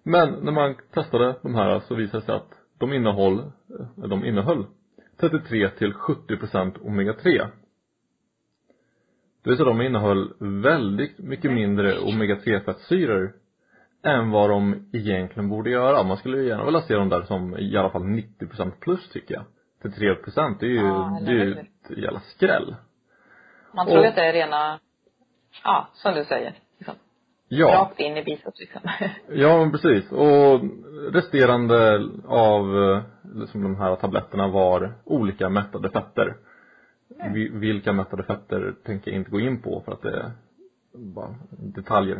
Men 0.02 0.30
när 0.30 0.52
man 0.52 0.74
testade 0.94 1.34
de 1.42 1.54
här 1.54 1.80
så 1.80 1.94
visade 1.94 2.18
det 2.18 2.26
sig 2.26 2.34
att 2.34 2.50
de 2.78 2.92
innehåll, 2.92 3.38
eh, 3.38 4.08
de 4.08 4.24
innehöll 4.24 4.66
33 5.20 5.68
till 5.68 5.92
70% 5.92 6.78
omega-3. 6.78 7.48
Det 9.44 9.50
vill 9.50 9.56
säga 9.56 9.68
de 9.68 9.80
innehöll 9.80 10.32
väldigt 10.38 11.18
mycket 11.18 11.52
mindre 11.52 11.98
omega-3 11.98 12.64
fettsyror 12.64 13.32
än 14.04 14.30
vad 14.30 14.50
de 14.50 14.88
egentligen 14.92 15.48
borde 15.48 15.70
göra. 15.70 16.02
Man 16.02 16.16
skulle 16.16 16.36
ju 16.36 16.48
gärna 16.48 16.64
vilja 16.64 16.80
se 16.80 16.94
dem 16.94 17.08
där 17.08 17.22
som 17.22 17.56
i 17.58 17.76
alla 17.76 17.90
fall 17.90 18.02
90% 18.02 18.70
plus 18.80 19.08
tycker 19.08 19.34
jag. 19.34 19.44
Till 19.82 19.90
3% 19.90 20.56
det 20.60 20.66
är 20.66 20.70
ju, 20.70 20.76
Ja, 20.76 21.20
det 21.26 21.30
är 21.32 21.44
ju 21.44 21.52
ett 21.52 21.98
jävla 21.98 22.20
skräll. 22.20 22.74
Man 23.74 23.86
tror 23.86 23.98
Och- 23.98 24.06
att 24.06 24.14
det 24.14 24.24
är 24.24 24.32
rena, 24.32 24.78
ja, 25.64 25.88
som 25.92 26.14
du 26.14 26.24
säger. 26.24 26.54
Liksom. 26.78 26.94
Ja. 27.48 27.66
Rakt 27.68 28.00
in 28.00 28.16
i 28.16 28.24
biceps 28.24 28.60
liksom. 28.60 28.80
Ja, 29.28 29.58
men 29.58 29.72
precis. 29.72 30.12
Och 30.12 30.60
resterande 31.12 32.08
av 32.26 32.82
eh, 32.82 33.02
liksom 33.34 33.62
de 33.62 33.76
här 33.76 33.96
tabletterna 33.96 34.48
var 34.48 34.92
olika 35.04 35.48
mättade 35.48 35.90
fetter. 35.90 36.36
Vi- 37.32 37.48
Vilka 37.48 37.92
mättade 37.92 38.22
fetter 38.22 38.74
tänker 38.84 39.10
jag 39.10 39.18
inte 39.20 39.30
gå 39.30 39.40
in 39.40 39.62
på 39.62 39.80
för 39.84 39.92
att 39.92 40.02
det 40.02 40.10
är 40.18 40.30
bara 40.92 41.34
detaljer. 41.50 42.16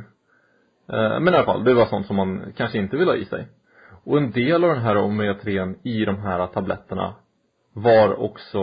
Eh, 0.88 1.20
Men 1.20 1.28
i 1.28 1.36
alla 1.36 1.44
fall, 1.44 1.64
det 1.64 1.74
var 1.74 1.86
sånt 1.86 2.06
som 2.06 2.16
man 2.16 2.52
kanske 2.56 2.78
inte 2.78 2.96
vill 2.96 3.08
ha 3.08 3.16
i 3.16 3.24
sig. 3.24 3.48
Och 4.04 4.16
en 4.18 4.30
del 4.30 4.64
av 4.64 4.70
den 4.70 4.82
här 4.82 4.96
omega-3 4.96 5.74
i 5.82 6.04
de 6.04 6.16
här 6.18 6.46
tabletterna 6.46 7.14
var 7.72 8.20
också 8.20 8.60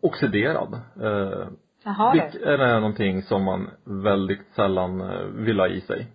oxiderad. 0.00 0.80
Eh, 1.02 1.48
Jaha 1.84 2.12
vilket 2.12 2.42
är 2.42 2.80
någonting 2.80 3.22
som 3.22 3.42
man 3.44 3.70
väldigt 3.84 4.46
sällan 4.54 5.00
eh, 5.00 5.22
vill 5.24 5.58
ha 5.60 5.68
i 5.68 5.80
sig. 5.80 6.06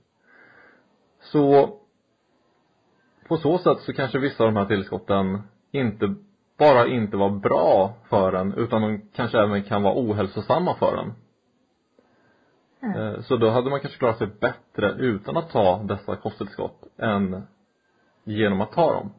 Så 1.22 1.74
på 3.28 3.38
så 3.38 3.58
sätt 3.58 3.80
så 3.80 3.94
kanske 3.94 4.20
vissa 4.20 4.44
av 4.44 4.54
de 4.54 4.60
här 4.60 4.66
tillskotten 4.66 5.42
inte 5.72 6.16
bara 6.62 6.88
inte 6.88 7.18
var 7.18 7.30
bra 7.30 7.94
för 8.10 8.34
en 8.34 8.54
utan 8.54 8.82
de 8.82 9.02
kanske 9.16 9.40
även 9.40 9.64
kan 9.64 9.84
vara 9.84 9.94
ohälsosamma 9.98 10.76
för 10.76 10.98
en. 10.98 11.14
Mm. 12.84 13.02
Eh, 13.02 13.22
Så 13.22 13.38
då 13.38 13.50
hade 13.50 13.70
man 13.70 13.80
kanske 13.80 14.00
klarat 14.00 14.18
sig 14.18 14.28
bättre 14.28 14.92
utan 14.92 15.38
att 15.38 15.50
ta 15.50 15.84
dessa 15.84 16.16
kosttillskott 16.16 16.84
än 16.98 17.44
genom 18.24 18.62
att 18.62 18.72
ta 18.72 18.94
dem. 18.94 19.14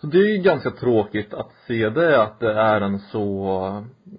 Så 0.00 0.06
det 0.06 0.18
är 0.18 0.36
ju 0.36 0.42
ganska 0.42 0.70
tråkigt 0.70 1.34
att 1.34 1.52
se 1.66 1.88
det, 1.88 2.22
att 2.22 2.40
det 2.40 2.52
är 2.52 2.80
en 2.80 2.98
så 2.98 3.56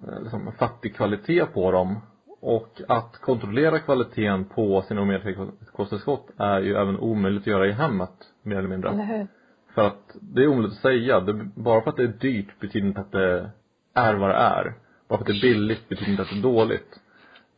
eh, 0.08 0.22
liksom, 0.22 0.52
fattig 0.58 0.96
kvalitet 0.96 1.46
på 1.46 1.70
dem. 1.70 2.00
Och 2.40 2.82
att 2.88 3.20
kontrollera 3.20 3.78
kvaliteten 3.78 4.44
på 4.44 4.82
sina 4.82 5.00
omega-3-kosttillskott 5.00 6.30
är 6.38 6.60
ju 6.60 6.74
även 6.74 6.98
omöjligt 6.98 7.42
att 7.42 7.46
göra 7.46 7.66
i 7.66 7.72
hemmet, 7.72 8.14
mer 8.42 8.56
eller 8.56 8.68
mindre. 8.68 8.90
Eller 8.90 9.04
hur? 9.04 9.26
För 9.74 9.86
att 9.86 10.16
det 10.20 10.42
är 10.42 10.46
omöjligt 10.46 10.72
att 10.72 10.78
säga. 10.82 11.20
Det, 11.20 11.32
bara 11.54 11.80
för 11.82 11.90
att 11.90 11.96
det 11.96 12.02
är 12.02 12.06
dyrt 12.08 12.60
betyder 12.60 12.86
inte 12.88 13.00
att 13.00 13.12
det 13.12 13.50
är 13.94 14.14
vad 14.14 14.30
det 14.30 14.34
är. 14.36 14.74
Bara 15.08 15.18
för 15.18 15.22
att 15.24 15.26
det 15.26 15.32
är 15.32 15.40
billigt 15.52 15.88
betyder 15.88 16.10
inte 16.10 16.22
att 16.22 16.28
det 16.30 16.38
är 16.38 16.42
dåligt. 16.42 17.00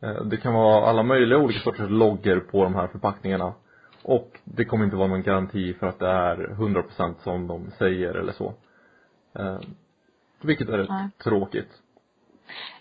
Eh, 0.01 0.23
Det 0.23 0.37
kan 0.37 0.53
vara 0.53 0.85
alla 0.89 1.03
möjliga 1.03 1.39
olika 1.39 1.59
sorters 1.59 1.89
loggor 1.89 2.39
på 2.39 2.63
de 2.63 2.75
här 2.75 2.87
förpackningarna. 2.87 3.53
Och 4.03 4.39
det 4.43 4.65
kommer 4.65 4.85
inte 4.85 4.95
vara 4.97 5.07
någon 5.07 5.23
garanti 5.23 5.73
för 5.73 5.87
att 5.87 5.99
det 5.99 6.07
är 6.09 6.35
100% 6.37 7.15
som 7.23 7.47
de 7.47 7.71
säger 7.77 8.13
eller 8.13 8.31
så. 8.31 8.53
Eh, 9.39 9.57
Vilket 10.41 10.69
är 10.69 10.77
rätt 10.77 10.89
Nej. 10.89 11.09
tråkigt. 11.23 11.69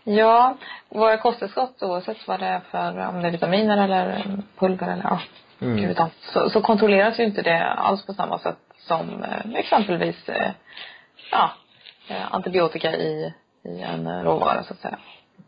Ja, 0.05 0.57
våra 0.89 1.17
kosttillskott 1.19 1.83
oavsett 1.83 2.29
vad 2.29 2.41
det 2.41 2.47
är 2.47 2.61
för, 2.61 3.07
om 3.09 3.23
det 3.23 3.29
är 3.29 3.33
vitaminer 3.33 3.85
eller 3.85 4.39
pulver 4.59 4.93
eller 4.93 5.03
ja, 5.05 5.21
Mm. 5.61 5.77
gud 5.77 5.97
så, 6.21 6.51
så 6.51 6.61
kontrolleras 6.61 7.21
ju 7.21 7.25
inte 7.25 7.43
det 7.43 7.65
alls 7.65 8.07
på 8.07 8.13
samma 8.13 8.39
sätt 8.39 8.59
som 8.87 9.23
eh, 9.23 9.55
exempelvis 9.55 10.29
eh, 10.29 10.51
ja, 11.31 11.51
eh, 12.09 12.35
antibiotika 12.35 12.97
i, 12.97 13.35
i 13.63 13.81
en 13.83 14.25
råvara 14.25 14.63
så 14.63 14.73
att 14.73 14.81
säga. 14.81 14.99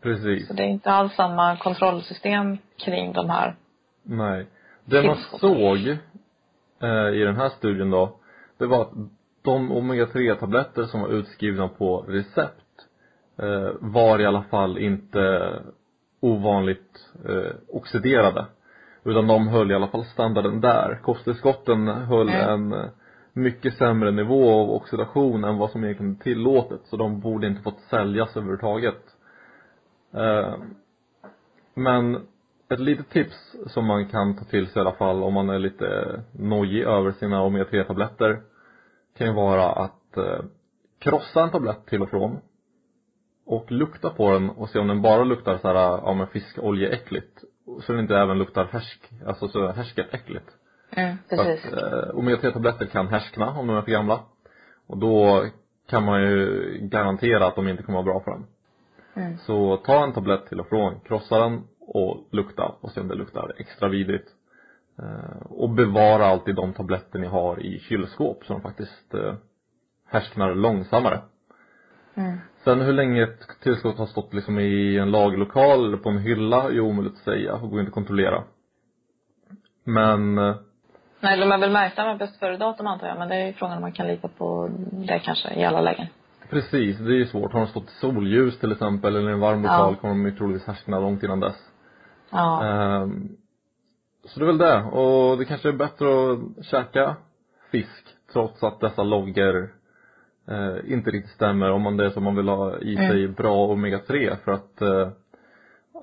Precis. 0.01 0.47
Så 0.47 0.53
det 0.53 0.63
är 0.63 0.67
inte 0.67 0.91
alls 0.91 1.13
samma 1.15 1.57
kontrollsystem 1.57 2.57
kring 2.77 3.13
de 3.13 3.29
här. 3.29 3.55
Nej. 4.03 4.47
Det 4.85 5.03
man 5.03 5.17
såg 5.39 5.87
eh, 6.81 7.13
i 7.13 7.23
den 7.23 7.35
här 7.35 7.49
studien 7.49 7.89
då, 7.89 8.15
det 8.57 8.65
var 8.67 8.81
att 8.81 8.91
de 9.41 9.71
omega-3 9.71 10.35
tabletter 10.35 10.83
som 10.83 11.01
var 11.01 11.09
utskrivna 11.09 11.67
på 11.67 12.05
recept 12.07 12.65
eh, 13.39 13.69
var 13.79 14.19
i 14.19 14.25
alla 14.25 14.43
fall 14.43 14.77
inte 14.77 15.53
ovanligt 16.19 17.09
eh, 17.29 17.51
oxiderade. 17.67 18.45
Utan 19.03 19.27
de 19.27 19.47
höll 19.47 19.71
i 19.71 19.75
alla 19.75 19.87
fall 19.87 20.05
standarden 20.05 20.61
där. 20.61 20.99
Kosttillskotten 21.03 21.87
höll 21.87 22.29
Mm. 22.29 22.73
en 22.73 22.89
mycket 23.39 23.73
sämre 23.73 24.11
nivå 24.11 24.51
av 24.51 24.69
oxidation 24.69 25.43
än 25.43 25.57
vad 25.57 25.71
som 25.71 25.83
egentligen 25.83 26.15
är 26.15 26.23
tillåtet. 26.23 26.81
Så 26.83 26.97
de 26.97 27.19
borde 27.19 27.47
inte 27.47 27.61
fått 27.61 27.79
säljas 27.79 28.37
överhuvudtaget. 28.37 29.03
Eh, 30.13 30.55
men 31.73 32.15
ett 32.69 32.79
litet 32.79 33.09
tips 33.09 33.55
som 33.67 33.85
man 33.85 34.07
kan 34.07 34.37
ta 34.37 34.43
till 34.43 34.67
sig 34.67 34.79
i 34.79 34.81
alla 34.81 34.95
fall 34.95 35.23
om 35.23 35.33
man 35.33 35.49
är 35.49 35.59
lite 35.59 36.19
nojig 36.31 36.83
över 36.83 37.11
sina 37.11 37.41
omega-3 37.41 37.83
tabletter 37.83 38.41
kan 39.17 39.27
ju 39.27 39.33
vara 39.33 39.71
att 39.71 40.17
eh, 40.17 40.39
krossa 40.99 41.43
en 41.43 41.51
tablett 41.51 41.85
till 41.85 42.01
och 42.01 42.09
från 42.09 42.37
och 43.45 43.71
lukta 43.71 44.09
på 44.09 44.31
den 44.31 44.49
och 44.49 44.69
se 44.69 44.79
om 44.79 44.87
den 44.87 45.01
bara 45.01 45.23
luktar 45.23 45.57
så 45.57 45.67
här, 45.67 45.75
ja 45.75 46.13
men 46.13 46.27
fiskoljeäckligt 46.27 47.43
så 47.81 47.91
den 47.91 48.01
inte 48.01 48.17
även 48.17 48.37
luktar 48.37 48.65
härsk, 48.65 49.09
alltså 49.25 49.47
så 49.47 49.67
härskeräckligt. 49.67 50.58
Mm, 50.91 51.17
precis. 51.29 51.73
att 51.73 51.73
eh, 51.73 52.15
omega-3 52.15 52.51
tabletter 52.51 52.85
kan 52.85 53.07
härskna 53.07 53.51
om 53.51 53.67
de 53.67 53.77
är 53.77 53.81
för 53.81 53.91
gamla 53.91 54.19
och 54.87 54.97
då 54.97 55.45
kan 55.89 56.03
man 56.05 56.21
ju 56.21 56.77
garantera 56.81 57.47
att 57.47 57.55
de 57.55 57.67
inte 57.67 57.83
kommer 57.83 58.03
vara 58.03 58.13
bra 58.13 58.19
för 58.19 58.31
den. 58.31 58.45
Mm. 59.13 59.37
Så 59.37 59.77
ta 59.77 60.03
en 60.03 60.13
tablett 60.13 60.47
till 60.47 60.59
och 60.59 60.69
från, 60.69 60.99
krossa 60.99 61.39
den 61.39 61.63
och 61.79 62.27
lukta 62.31 62.75
och 62.81 62.91
se 62.91 63.01
om 63.01 63.07
det 63.07 63.15
luktar 63.15 63.53
extra 63.57 63.89
vidrigt. 63.89 64.27
Eh, 64.99 65.41
och 65.49 65.69
bevara 65.69 66.25
alltid 66.25 66.55
de 66.55 66.73
tabletter 66.73 67.19
ni 67.19 67.27
har 67.27 67.59
i 67.59 67.79
kylskåp 67.79 68.45
så 68.45 68.53
de 68.53 68.61
faktiskt 68.61 69.13
eh, 69.13 69.33
härsknar 70.05 70.55
långsammare. 70.55 71.21
Mm. 72.15 72.37
Sen 72.63 72.81
hur 72.81 72.93
länge 72.93 73.23
ett 73.23 73.61
tillskott 73.63 73.97
har 73.97 74.05
stått 74.05 74.33
liksom 74.33 74.59
i 74.59 74.97
en 74.97 75.11
lagerlokal 75.11 75.85
eller 75.85 75.97
på 75.97 76.09
en 76.09 76.17
hylla 76.17 76.63
är 76.63 76.79
omöjligt 76.79 77.13
att 77.13 77.23
säga 77.23 77.53
och 77.55 77.69
går 77.69 77.79
inte 77.79 77.89
att 77.89 77.93
kontrollera. 77.93 78.43
Men 79.83 80.37
eh, 80.37 80.55
Nej, 81.19 81.39
de 81.39 81.51
är 81.51 81.57
väl 81.57 81.71
märkta 81.71 82.05
med 82.05 82.17
bäst 82.17 82.39
före 82.39 82.57
datum 82.57 82.87
antar 82.87 83.07
jag, 83.07 83.17
men 83.17 83.29
det 83.29 83.35
är 83.35 83.47
ju 83.47 83.53
frågan 83.53 83.75
om 83.75 83.81
man 83.81 83.91
kan 83.91 84.07
lita 84.07 84.27
på 84.27 84.69
det 84.91 85.19
kanske 85.19 85.53
i 85.53 85.65
alla 85.65 85.81
lägen. 85.81 86.07
precis, 86.49 86.97
det 86.97 87.11
är 87.11 87.17
ju 87.17 87.25
svårt. 87.25 87.53
Har 87.53 87.59
de 87.59 87.67
stått 87.67 87.89
i 87.89 87.93
solljus 88.01 88.59
till 88.59 88.71
exempel 88.71 89.15
eller 89.15 89.29
i 89.29 89.33
en 89.33 89.39
varm 89.39 89.61
lokal 89.61 89.93
Ja. 89.93 89.99
kommer 90.01 90.13
de 90.13 90.25
ju 90.25 90.31
troligtvis 90.37 90.67
härskna 90.67 90.99
långt 90.99 91.23
innan 91.23 91.39
dess. 91.39 91.55
Ja. 92.31 92.63
Ehm, 92.65 93.29
så 94.25 94.39
det 94.39 94.45
är 94.45 94.47
väl 94.47 94.57
det. 94.57 94.81
Och 94.83 95.37
det 95.37 95.45
kanske 95.45 95.69
är 95.69 95.73
bättre 95.73 96.07
att 96.07 96.65
käka 96.65 97.15
fisk 97.71 98.05
trots 98.33 98.63
att 98.63 98.79
dessa 98.79 99.03
loggor 99.03 99.69
eh, 100.47 100.93
inte 100.93 101.11
riktigt 101.11 101.35
stämmer 101.35 101.71
om 101.71 101.81
man 101.81 101.97
det 101.97 102.05
är 102.05 102.09
som 102.09 102.23
man 102.23 102.35
vill 102.35 102.47
ha 102.49 102.77
i 102.77 102.95
sig 102.95 103.27
bra 103.27 103.67
omega-3 103.67 104.35
för 104.43 104.51
att 104.51 104.81
eh, 104.81 105.09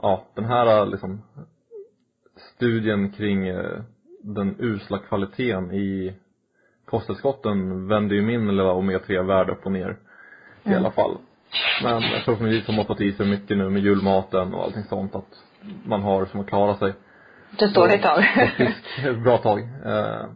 ja, 0.03 0.25
den 0.35 0.45
här 0.45 0.87
liksom 0.87 1.23
studien 2.57 3.13
kring 3.13 3.49
eh, 3.49 3.81
den 4.35 4.57
usla 4.59 4.99
kvaliteten 4.99 5.71
i 5.73 6.15
kosttillskotten 6.85 7.89
vänder 7.89 8.15
ju 8.17 8.23
min 8.23 8.49
lilla 8.49 8.73
omega-3-värde 8.73 9.53
upp 9.53 9.67
och 9.67 9.73
ner 9.73 9.97
i 10.65 10.69
Mm. 10.69 10.79
alla 10.79 10.91
fall. 10.91 11.17
Men 11.83 12.03
förhoppningsvis 12.25 12.67
har 12.67 12.75
man 12.75 12.85
fått 12.85 13.01
i 13.01 13.13
sig 13.13 13.27
mycket 13.27 13.57
nu 13.57 13.71
med 13.71 13.83
julmaten 13.83 14.55
och 14.55 14.65
allting 14.65 14.83
sånt 14.85 15.15
att 15.15 15.43
man 15.85 16.03
har 16.03 16.25
som 16.27 16.41
att 16.41 16.47
klara 16.47 16.75
sig 16.77 16.93
Det 17.59 17.69
står 17.69 17.89
det 17.89 17.95
ett 17.95 18.03
tag. 18.03 18.25
ett 19.07 19.23
bra 19.23 19.39
tag. 19.39 19.61
Eh, 19.85 20.27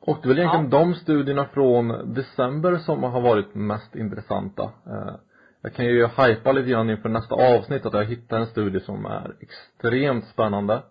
och 0.00 0.18
det 0.22 0.26
är 0.26 0.28
väl 0.28 0.38
egentligen 0.38 0.70
de 0.70 0.94
studierna 0.94 1.44
från 1.44 2.14
december 2.14 2.76
som 2.76 3.02
har 3.02 3.20
varit 3.20 3.54
mest 3.54 3.94
intressanta. 3.96 4.62
Eh, 4.86 5.14
jag 5.62 5.74
kan 5.74 5.84
ju 5.86 6.06
hypa 6.06 6.52
lite 6.52 6.68
grann 6.70 6.90
inför 6.90 7.08
nästa 7.08 7.34
avsnitt 7.34 7.86
att 7.86 7.92
jag 7.94 8.04
hittar 8.04 8.38
en 8.40 8.46
studie 8.46 8.80
som 8.80 9.06
är 9.06 9.34
extremt 9.40 10.24
spännande. 10.26 10.82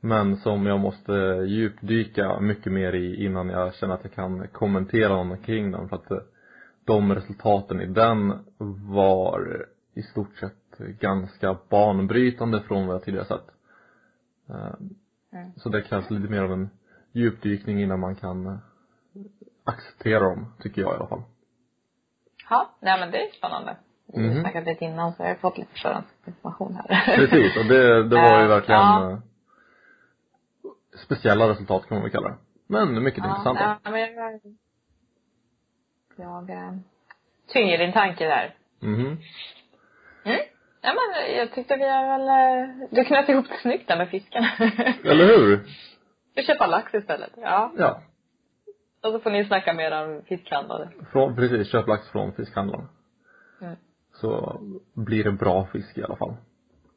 Men 0.00 0.36
som 0.36 0.66
jag 0.66 0.80
måste 0.80 1.12
djupdyka 1.46 2.40
mycket 2.40 2.72
mer 2.72 2.92
i 2.92 3.24
innan 3.24 3.48
jag 3.48 3.74
känner 3.74 3.94
att 3.94 4.04
jag 4.04 4.12
kan 4.12 4.48
kommentera 4.48 5.22
något 5.24 5.42
kring 5.42 5.70
den. 5.70 5.88
För 5.88 5.96
att 5.96 6.10
eh, 6.10 6.18
de 6.84 7.14
resultaten 7.14 7.80
i 7.80 7.86
den 7.86 8.32
var 8.88 9.66
i 9.94 10.02
stort 10.02 10.36
sett 10.36 10.78
ganska 11.00 11.56
banbrytande 11.68 12.62
från 12.62 12.86
vad 12.86 12.94
jag 12.94 13.04
tidigare 13.04 13.26
sett. 13.26 13.46
Eh, 14.48 14.74
Mm. 15.32 15.52
Så 15.56 15.68
det 15.68 15.82
krävs 15.82 16.10
lite 16.10 16.28
mer 16.28 16.42
av 16.42 16.52
en 16.52 16.70
djupdykning 17.12 17.82
innan 17.82 18.00
man 18.00 18.16
kan 18.16 18.46
eh, 18.46 18.56
acceptera 19.64 20.20
dem, 20.20 20.54
tycker 20.62 20.82
jag 20.82 20.92
i 20.92 20.96
alla 20.96 21.06
fall. 21.06 21.22
Ja, 22.50 22.70
nej 22.80 23.00
men 23.00 23.10
det 23.10 23.26
är 23.28 23.32
spännande. 23.32 23.76
Vi 24.06 24.28
har 24.28 24.40
snackat 24.40 24.64
lite 24.66 24.84
innan 24.84 25.12
så 25.12 25.22
jag 25.22 25.28
har 25.28 25.34
fått 25.34 25.58
lite 25.58 25.78
förhandsinformation 25.82 26.76
här. 26.76 27.16
Precis, 27.16 27.56
och 27.56 27.64
det, 27.64 28.08
det 28.08 28.16
var 28.16 28.42
ju 28.42 28.48
verkligen 28.56 28.80
ja. 28.80 29.22
Speciella 31.04 31.48
resultat 31.48 31.88
kan 31.88 31.96
man 31.96 32.02
väl 32.02 32.12
kalla 32.12 32.28
det. 32.28 32.36
Men 32.66 33.02
mycket 33.02 33.24
intressanta. 33.24 33.78
Ja, 33.84 33.90
men 33.90 34.00
jag, 34.00 34.40
jag 36.16 36.50
eh, 36.50 36.72
tynger 37.52 37.78
din 37.78 37.92
tanke 37.92 38.24
där. 38.24 38.54
Mhm. 38.80 39.18
Mm. 40.24 40.40
Ja 40.82 40.94
men 40.94 41.36
jag 41.36 41.52
tyckte 41.52 41.76
vi 41.76 41.88
har 41.88 42.18
väl, 42.18 42.28
eh, 42.28 42.88
du 42.90 43.04
knöt 43.04 43.28
ihop 43.28 43.46
det 43.48 43.56
snyggt 43.62 43.88
där 43.88 43.96
med 43.96 44.08
fisken. 44.08 44.44
Eller 45.04 45.26
hur? 45.26 45.60
Du 46.34 46.42
köpa 46.42 46.66
lax 46.66 46.94
istället. 46.94 47.30
Ja. 47.36 47.72
Ja. 47.76 48.02
Och 49.02 49.12
så 49.12 49.20
får 49.20 49.30
ni 49.30 49.44
snacka 49.44 49.72
mer 49.72 50.02
om 50.02 50.22
fiskhandlare. 50.26 50.90
Från, 51.12 51.36
precis, 51.36 51.70
köp 51.70 51.86
lax 51.86 52.08
från 52.08 52.32
fiskhandlaren. 52.32 52.88
Mm. 53.60 53.76
Så 54.12 54.60
blir 54.94 55.24
det 55.24 55.32
bra 55.32 55.66
fisk 55.72 55.98
i 55.98 56.02
alla 56.02 56.16
fall. 56.16 56.36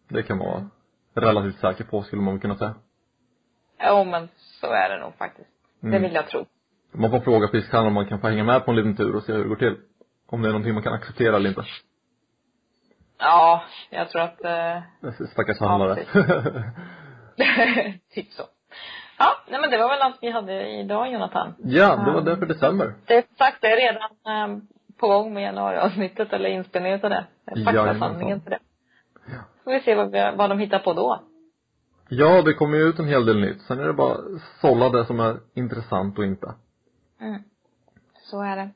Det 0.07 0.23
kan 0.23 0.37
man 0.37 0.47
vara 0.47 0.69
relativt 1.13 1.59
säker 1.59 1.83
på 1.83 2.03
skulle 2.03 2.21
man 2.21 2.39
kunna 2.39 2.55
säga. 2.55 2.75
Jo 3.87 4.03
men 4.03 4.29
så 4.61 4.67
är 4.67 4.89
det 4.89 4.99
nog 4.99 5.15
faktiskt. 5.17 5.49
Det 5.79 5.87
Mm. 5.87 6.01
vill 6.01 6.13
jag 6.13 6.27
tro. 6.27 6.45
Man 6.91 7.11
får 7.11 7.19
fråga 7.19 7.47
fiskhandlaren 7.47 7.87
om 7.87 7.93
man 7.93 8.05
kan 8.07 8.19
få 8.21 8.27
hänga 8.27 8.43
med 8.43 8.65
på 8.65 8.71
en 8.71 8.77
liten 8.77 8.95
tur 8.95 9.15
och 9.15 9.23
se 9.23 9.33
hur 9.33 9.43
det 9.43 9.49
går 9.49 9.55
till. 9.55 9.75
Om 10.27 10.41
det 10.41 10.47
är 10.47 10.51
någonting 10.51 10.73
man 10.73 10.83
kan 10.83 10.93
acceptera 10.93 11.35
eller 11.35 11.49
inte. 11.49 11.63
Ja, 13.19 13.63
jag 13.89 14.09
tror 14.09 14.21
att 14.21 14.43
eh, 14.45 14.81
Stackars 15.31 15.57
Ja, 15.59 15.67
handlare. 15.67 15.95
typ 18.13 18.31
så. 18.31 18.43
Ja, 19.19 19.35
nej 19.49 19.61
men 19.61 19.69
det 19.69 19.77
var 19.77 19.89
väl 19.89 20.01
allt 20.01 20.17
vi 20.21 20.29
hade 20.29 20.67
idag 20.69 21.11
Jonathan. 21.11 21.55
ja, 21.57 21.95
det 22.05 22.11
var 22.11 22.21
det 22.21 22.37
för 22.37 22.45
december. 22.45 22.93
Det 23.05 23.13
är 23.17 23.23
sagt, 23.37 23.57
det 23.61 23.67
är 23.67 23.77
redan 23.77 24.01
eh, 24.51 24.63
på 24.99 25.07
gång 25.07 25.33
med 25.33 25.43
januariavsnittet 25.43 26.33
eller 26.33 26.49
inspelningen 26.49 26.99
av 27.03 27.09
det. 27.09 27.25
Faktasamlingen 27.65 28.41
för 28.41 28.49
det. 28.49 28.59
Får 29.63 29.71
vi 29.71 29.79
se 29.81 29.95
vad, 29.95 30.11
vi, 30.11 30.31
vad 30.35 30.49
de 30.49 30.59
hittar 30.59 30.79
på 30.79 30.93
då. 30.93 31.19
Ja, 32.17 32.41
det 32.41 32.53
kommer 32.53 32.77
ju 32.77 32.83
ut 32.83 32.99
en 32.99 33.07
hel 33.07 33.25
del 33.25 33.39
nytt. 33.41 33.61
Sen 33.61 33.79
är 33.79 33.87
det 33.87 33.93
bara 33.93 34.17
sålla 34.61 34.89
det 34.89 35.05
som 35.05 35.19
är 35.19 35.37
intressant 35.53 36.17
och 36.17 36.25
inte. 36.25 36.53
Mm. 37.21 37.43
Så 38.21 38.41
är 38.41 38.55
det. 38.55 38.69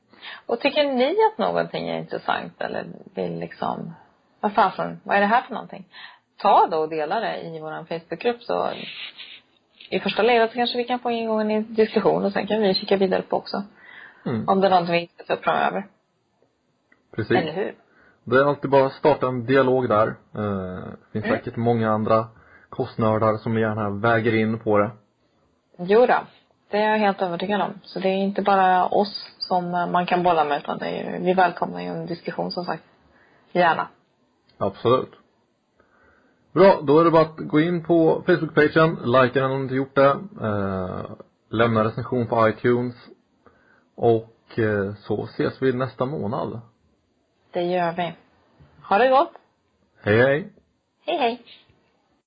Och 0.46 0.60
tycker 0.60 0.84
ni 0.84 1.16
att 1.32 1.38
någonting 1.38 1.88
är 1.88 1.98
intressant 1.98 2.60
eller 2.60 2.86
vill 3.14 3.38
liksom, 3.38 3.92
vad 4.40 4.52
fasen, 4.52 5.00
vad 5.04 5.16
är 5.16 5.20
det 5.20 5.26
här 5.26 5.42
för 5.42 5.54
någonting? 5.54 5.84
Ta 6.36 6.66
då 6.70 6.76
och 6.78 6.88
dela 6.88 7.20
det 7.20 7.40
i 7.40 7.60
vår 7.60 7.84
Facebookgrupp 7.84 8.42
så 8.42 8.68
i 9.90 10.00
första 10.00 10.22
ledet 10.22 10.50
så 10.50 10.54
kanske 10.56 10.78
vi 10.78 10.84
kan 10.84 10.98
få 10.98 11.10
igång 11.12 11.52
en 11.52 11.74
diskussion 11.74 12.24
och 12.24 12.32
sen 12.32 12.46
kan 12.46 12.62
vi 12.62 12.74
kika 12.74 12.96
vidare 12.96 13.22
på 13.22 13.36
också. 13.36 13.62
Mm, 14.26 14.48
Om 14.48 14.60
det 14.60 14.66
är 14.66 14.70
någonting 14.70 14.94
vi 14.94 15.06
ska 15.14 15.24
ta 15.24 15.34
upp 15.34 15.44
framöver. 15.44 15.86
precis. 17.16 17.36
Eller 17.36 17.52
hur? 17.52 17.74
Det 18.24 18.36
är 18.36 18.44
alltid 18.44 18.70
bara 18.70 18.86
att 18.86 18.92
starta 18.92 19.26
en 19.28 19.46
dialog 19.46 19.88
där. 19.88 20.06
Eh, 20.34 20.84
Det 20.90 21.12
finns 21.12 21.24
Mm. 21.24 21.38
säkert 21.38 21.56
många 21.56 21.90
andra 21.90 22.26
kostnördar 22.78 23.36
som 23.36 23.58
gärna 23.58 23.90
väger 23.90 24.34
in 24.34 24.58
på 24.58 24.78
det. 24.78 24.90
Jo 25.78 26.06
då, 26.06 26.18
det 26.70 26.76
är 26.78 26.90
jag 26.90 26.98
helt 26.98 27.22
övertygad 27.22 27.60
om. 27.60 27.72
Så 27.82 28.00
det 28.00 28.08
är 28.08 28.16
inte 28.16 28.42
bara 28.42 28.86
oss 28.86 29.30
som 29.38 29.74
eh, 29.74 29.90
man 29.90 30.06
kan 30.06 30.22
bolla 30.22 30.44
med 30.44 30.58
utan 30.58 30.78
det 30.78 30.86
är 30.86 31.12
ju, 31.12 31.24
vi 31.24 31.34
välkomnar 31.34 31.80
ju 31.80 31.86
en 31.86 32.06
diskussion 32.06 32.50
som 32.50 32.64
sagt. 32.64 32.82
Gärna. 33.52 33.88
Absolut. 34.58 35.12
Bra, 36.52 36.80
då 36.82 37.00
är 37.00 37.04
det 37.04 37.10
bara 37.10 37.22
att 37.22 37.36
gå 37.36 37.60
in 37.60 37.84
på 37.84 38.22
Facebook-pagen, 38.26 38.98
likea 39.04 39.42
den 39.42 39.50
om 39.50 39.58
du 39.58 39.62
inte 39.62 39.74
gjort 39.74 39.94
det, 39.94 40.18
eh, 40.42 41.10
lämna 41.50 41.84
recension 41.84 42.26
på 42.26 42.48
iTunes 42.48 42.94
och 43.94 44.58
eh, 44.58 44.94
så 44.94 45.24
ses 45.24 45.62
vi 45.62 45.72
nästa 45.72 46.04
månad. 46.04 46.60
Det 47.50 47.62
gör 47.62 47.92
vi. 47.92 48.12
Ha 48.88 48.98
det 48.98 49.08
gott. 49.08 49.32
Hej 50.02 50.18
hej! 50.18 50.52
Hej 51.06 51.18
hej. 51.18 51.44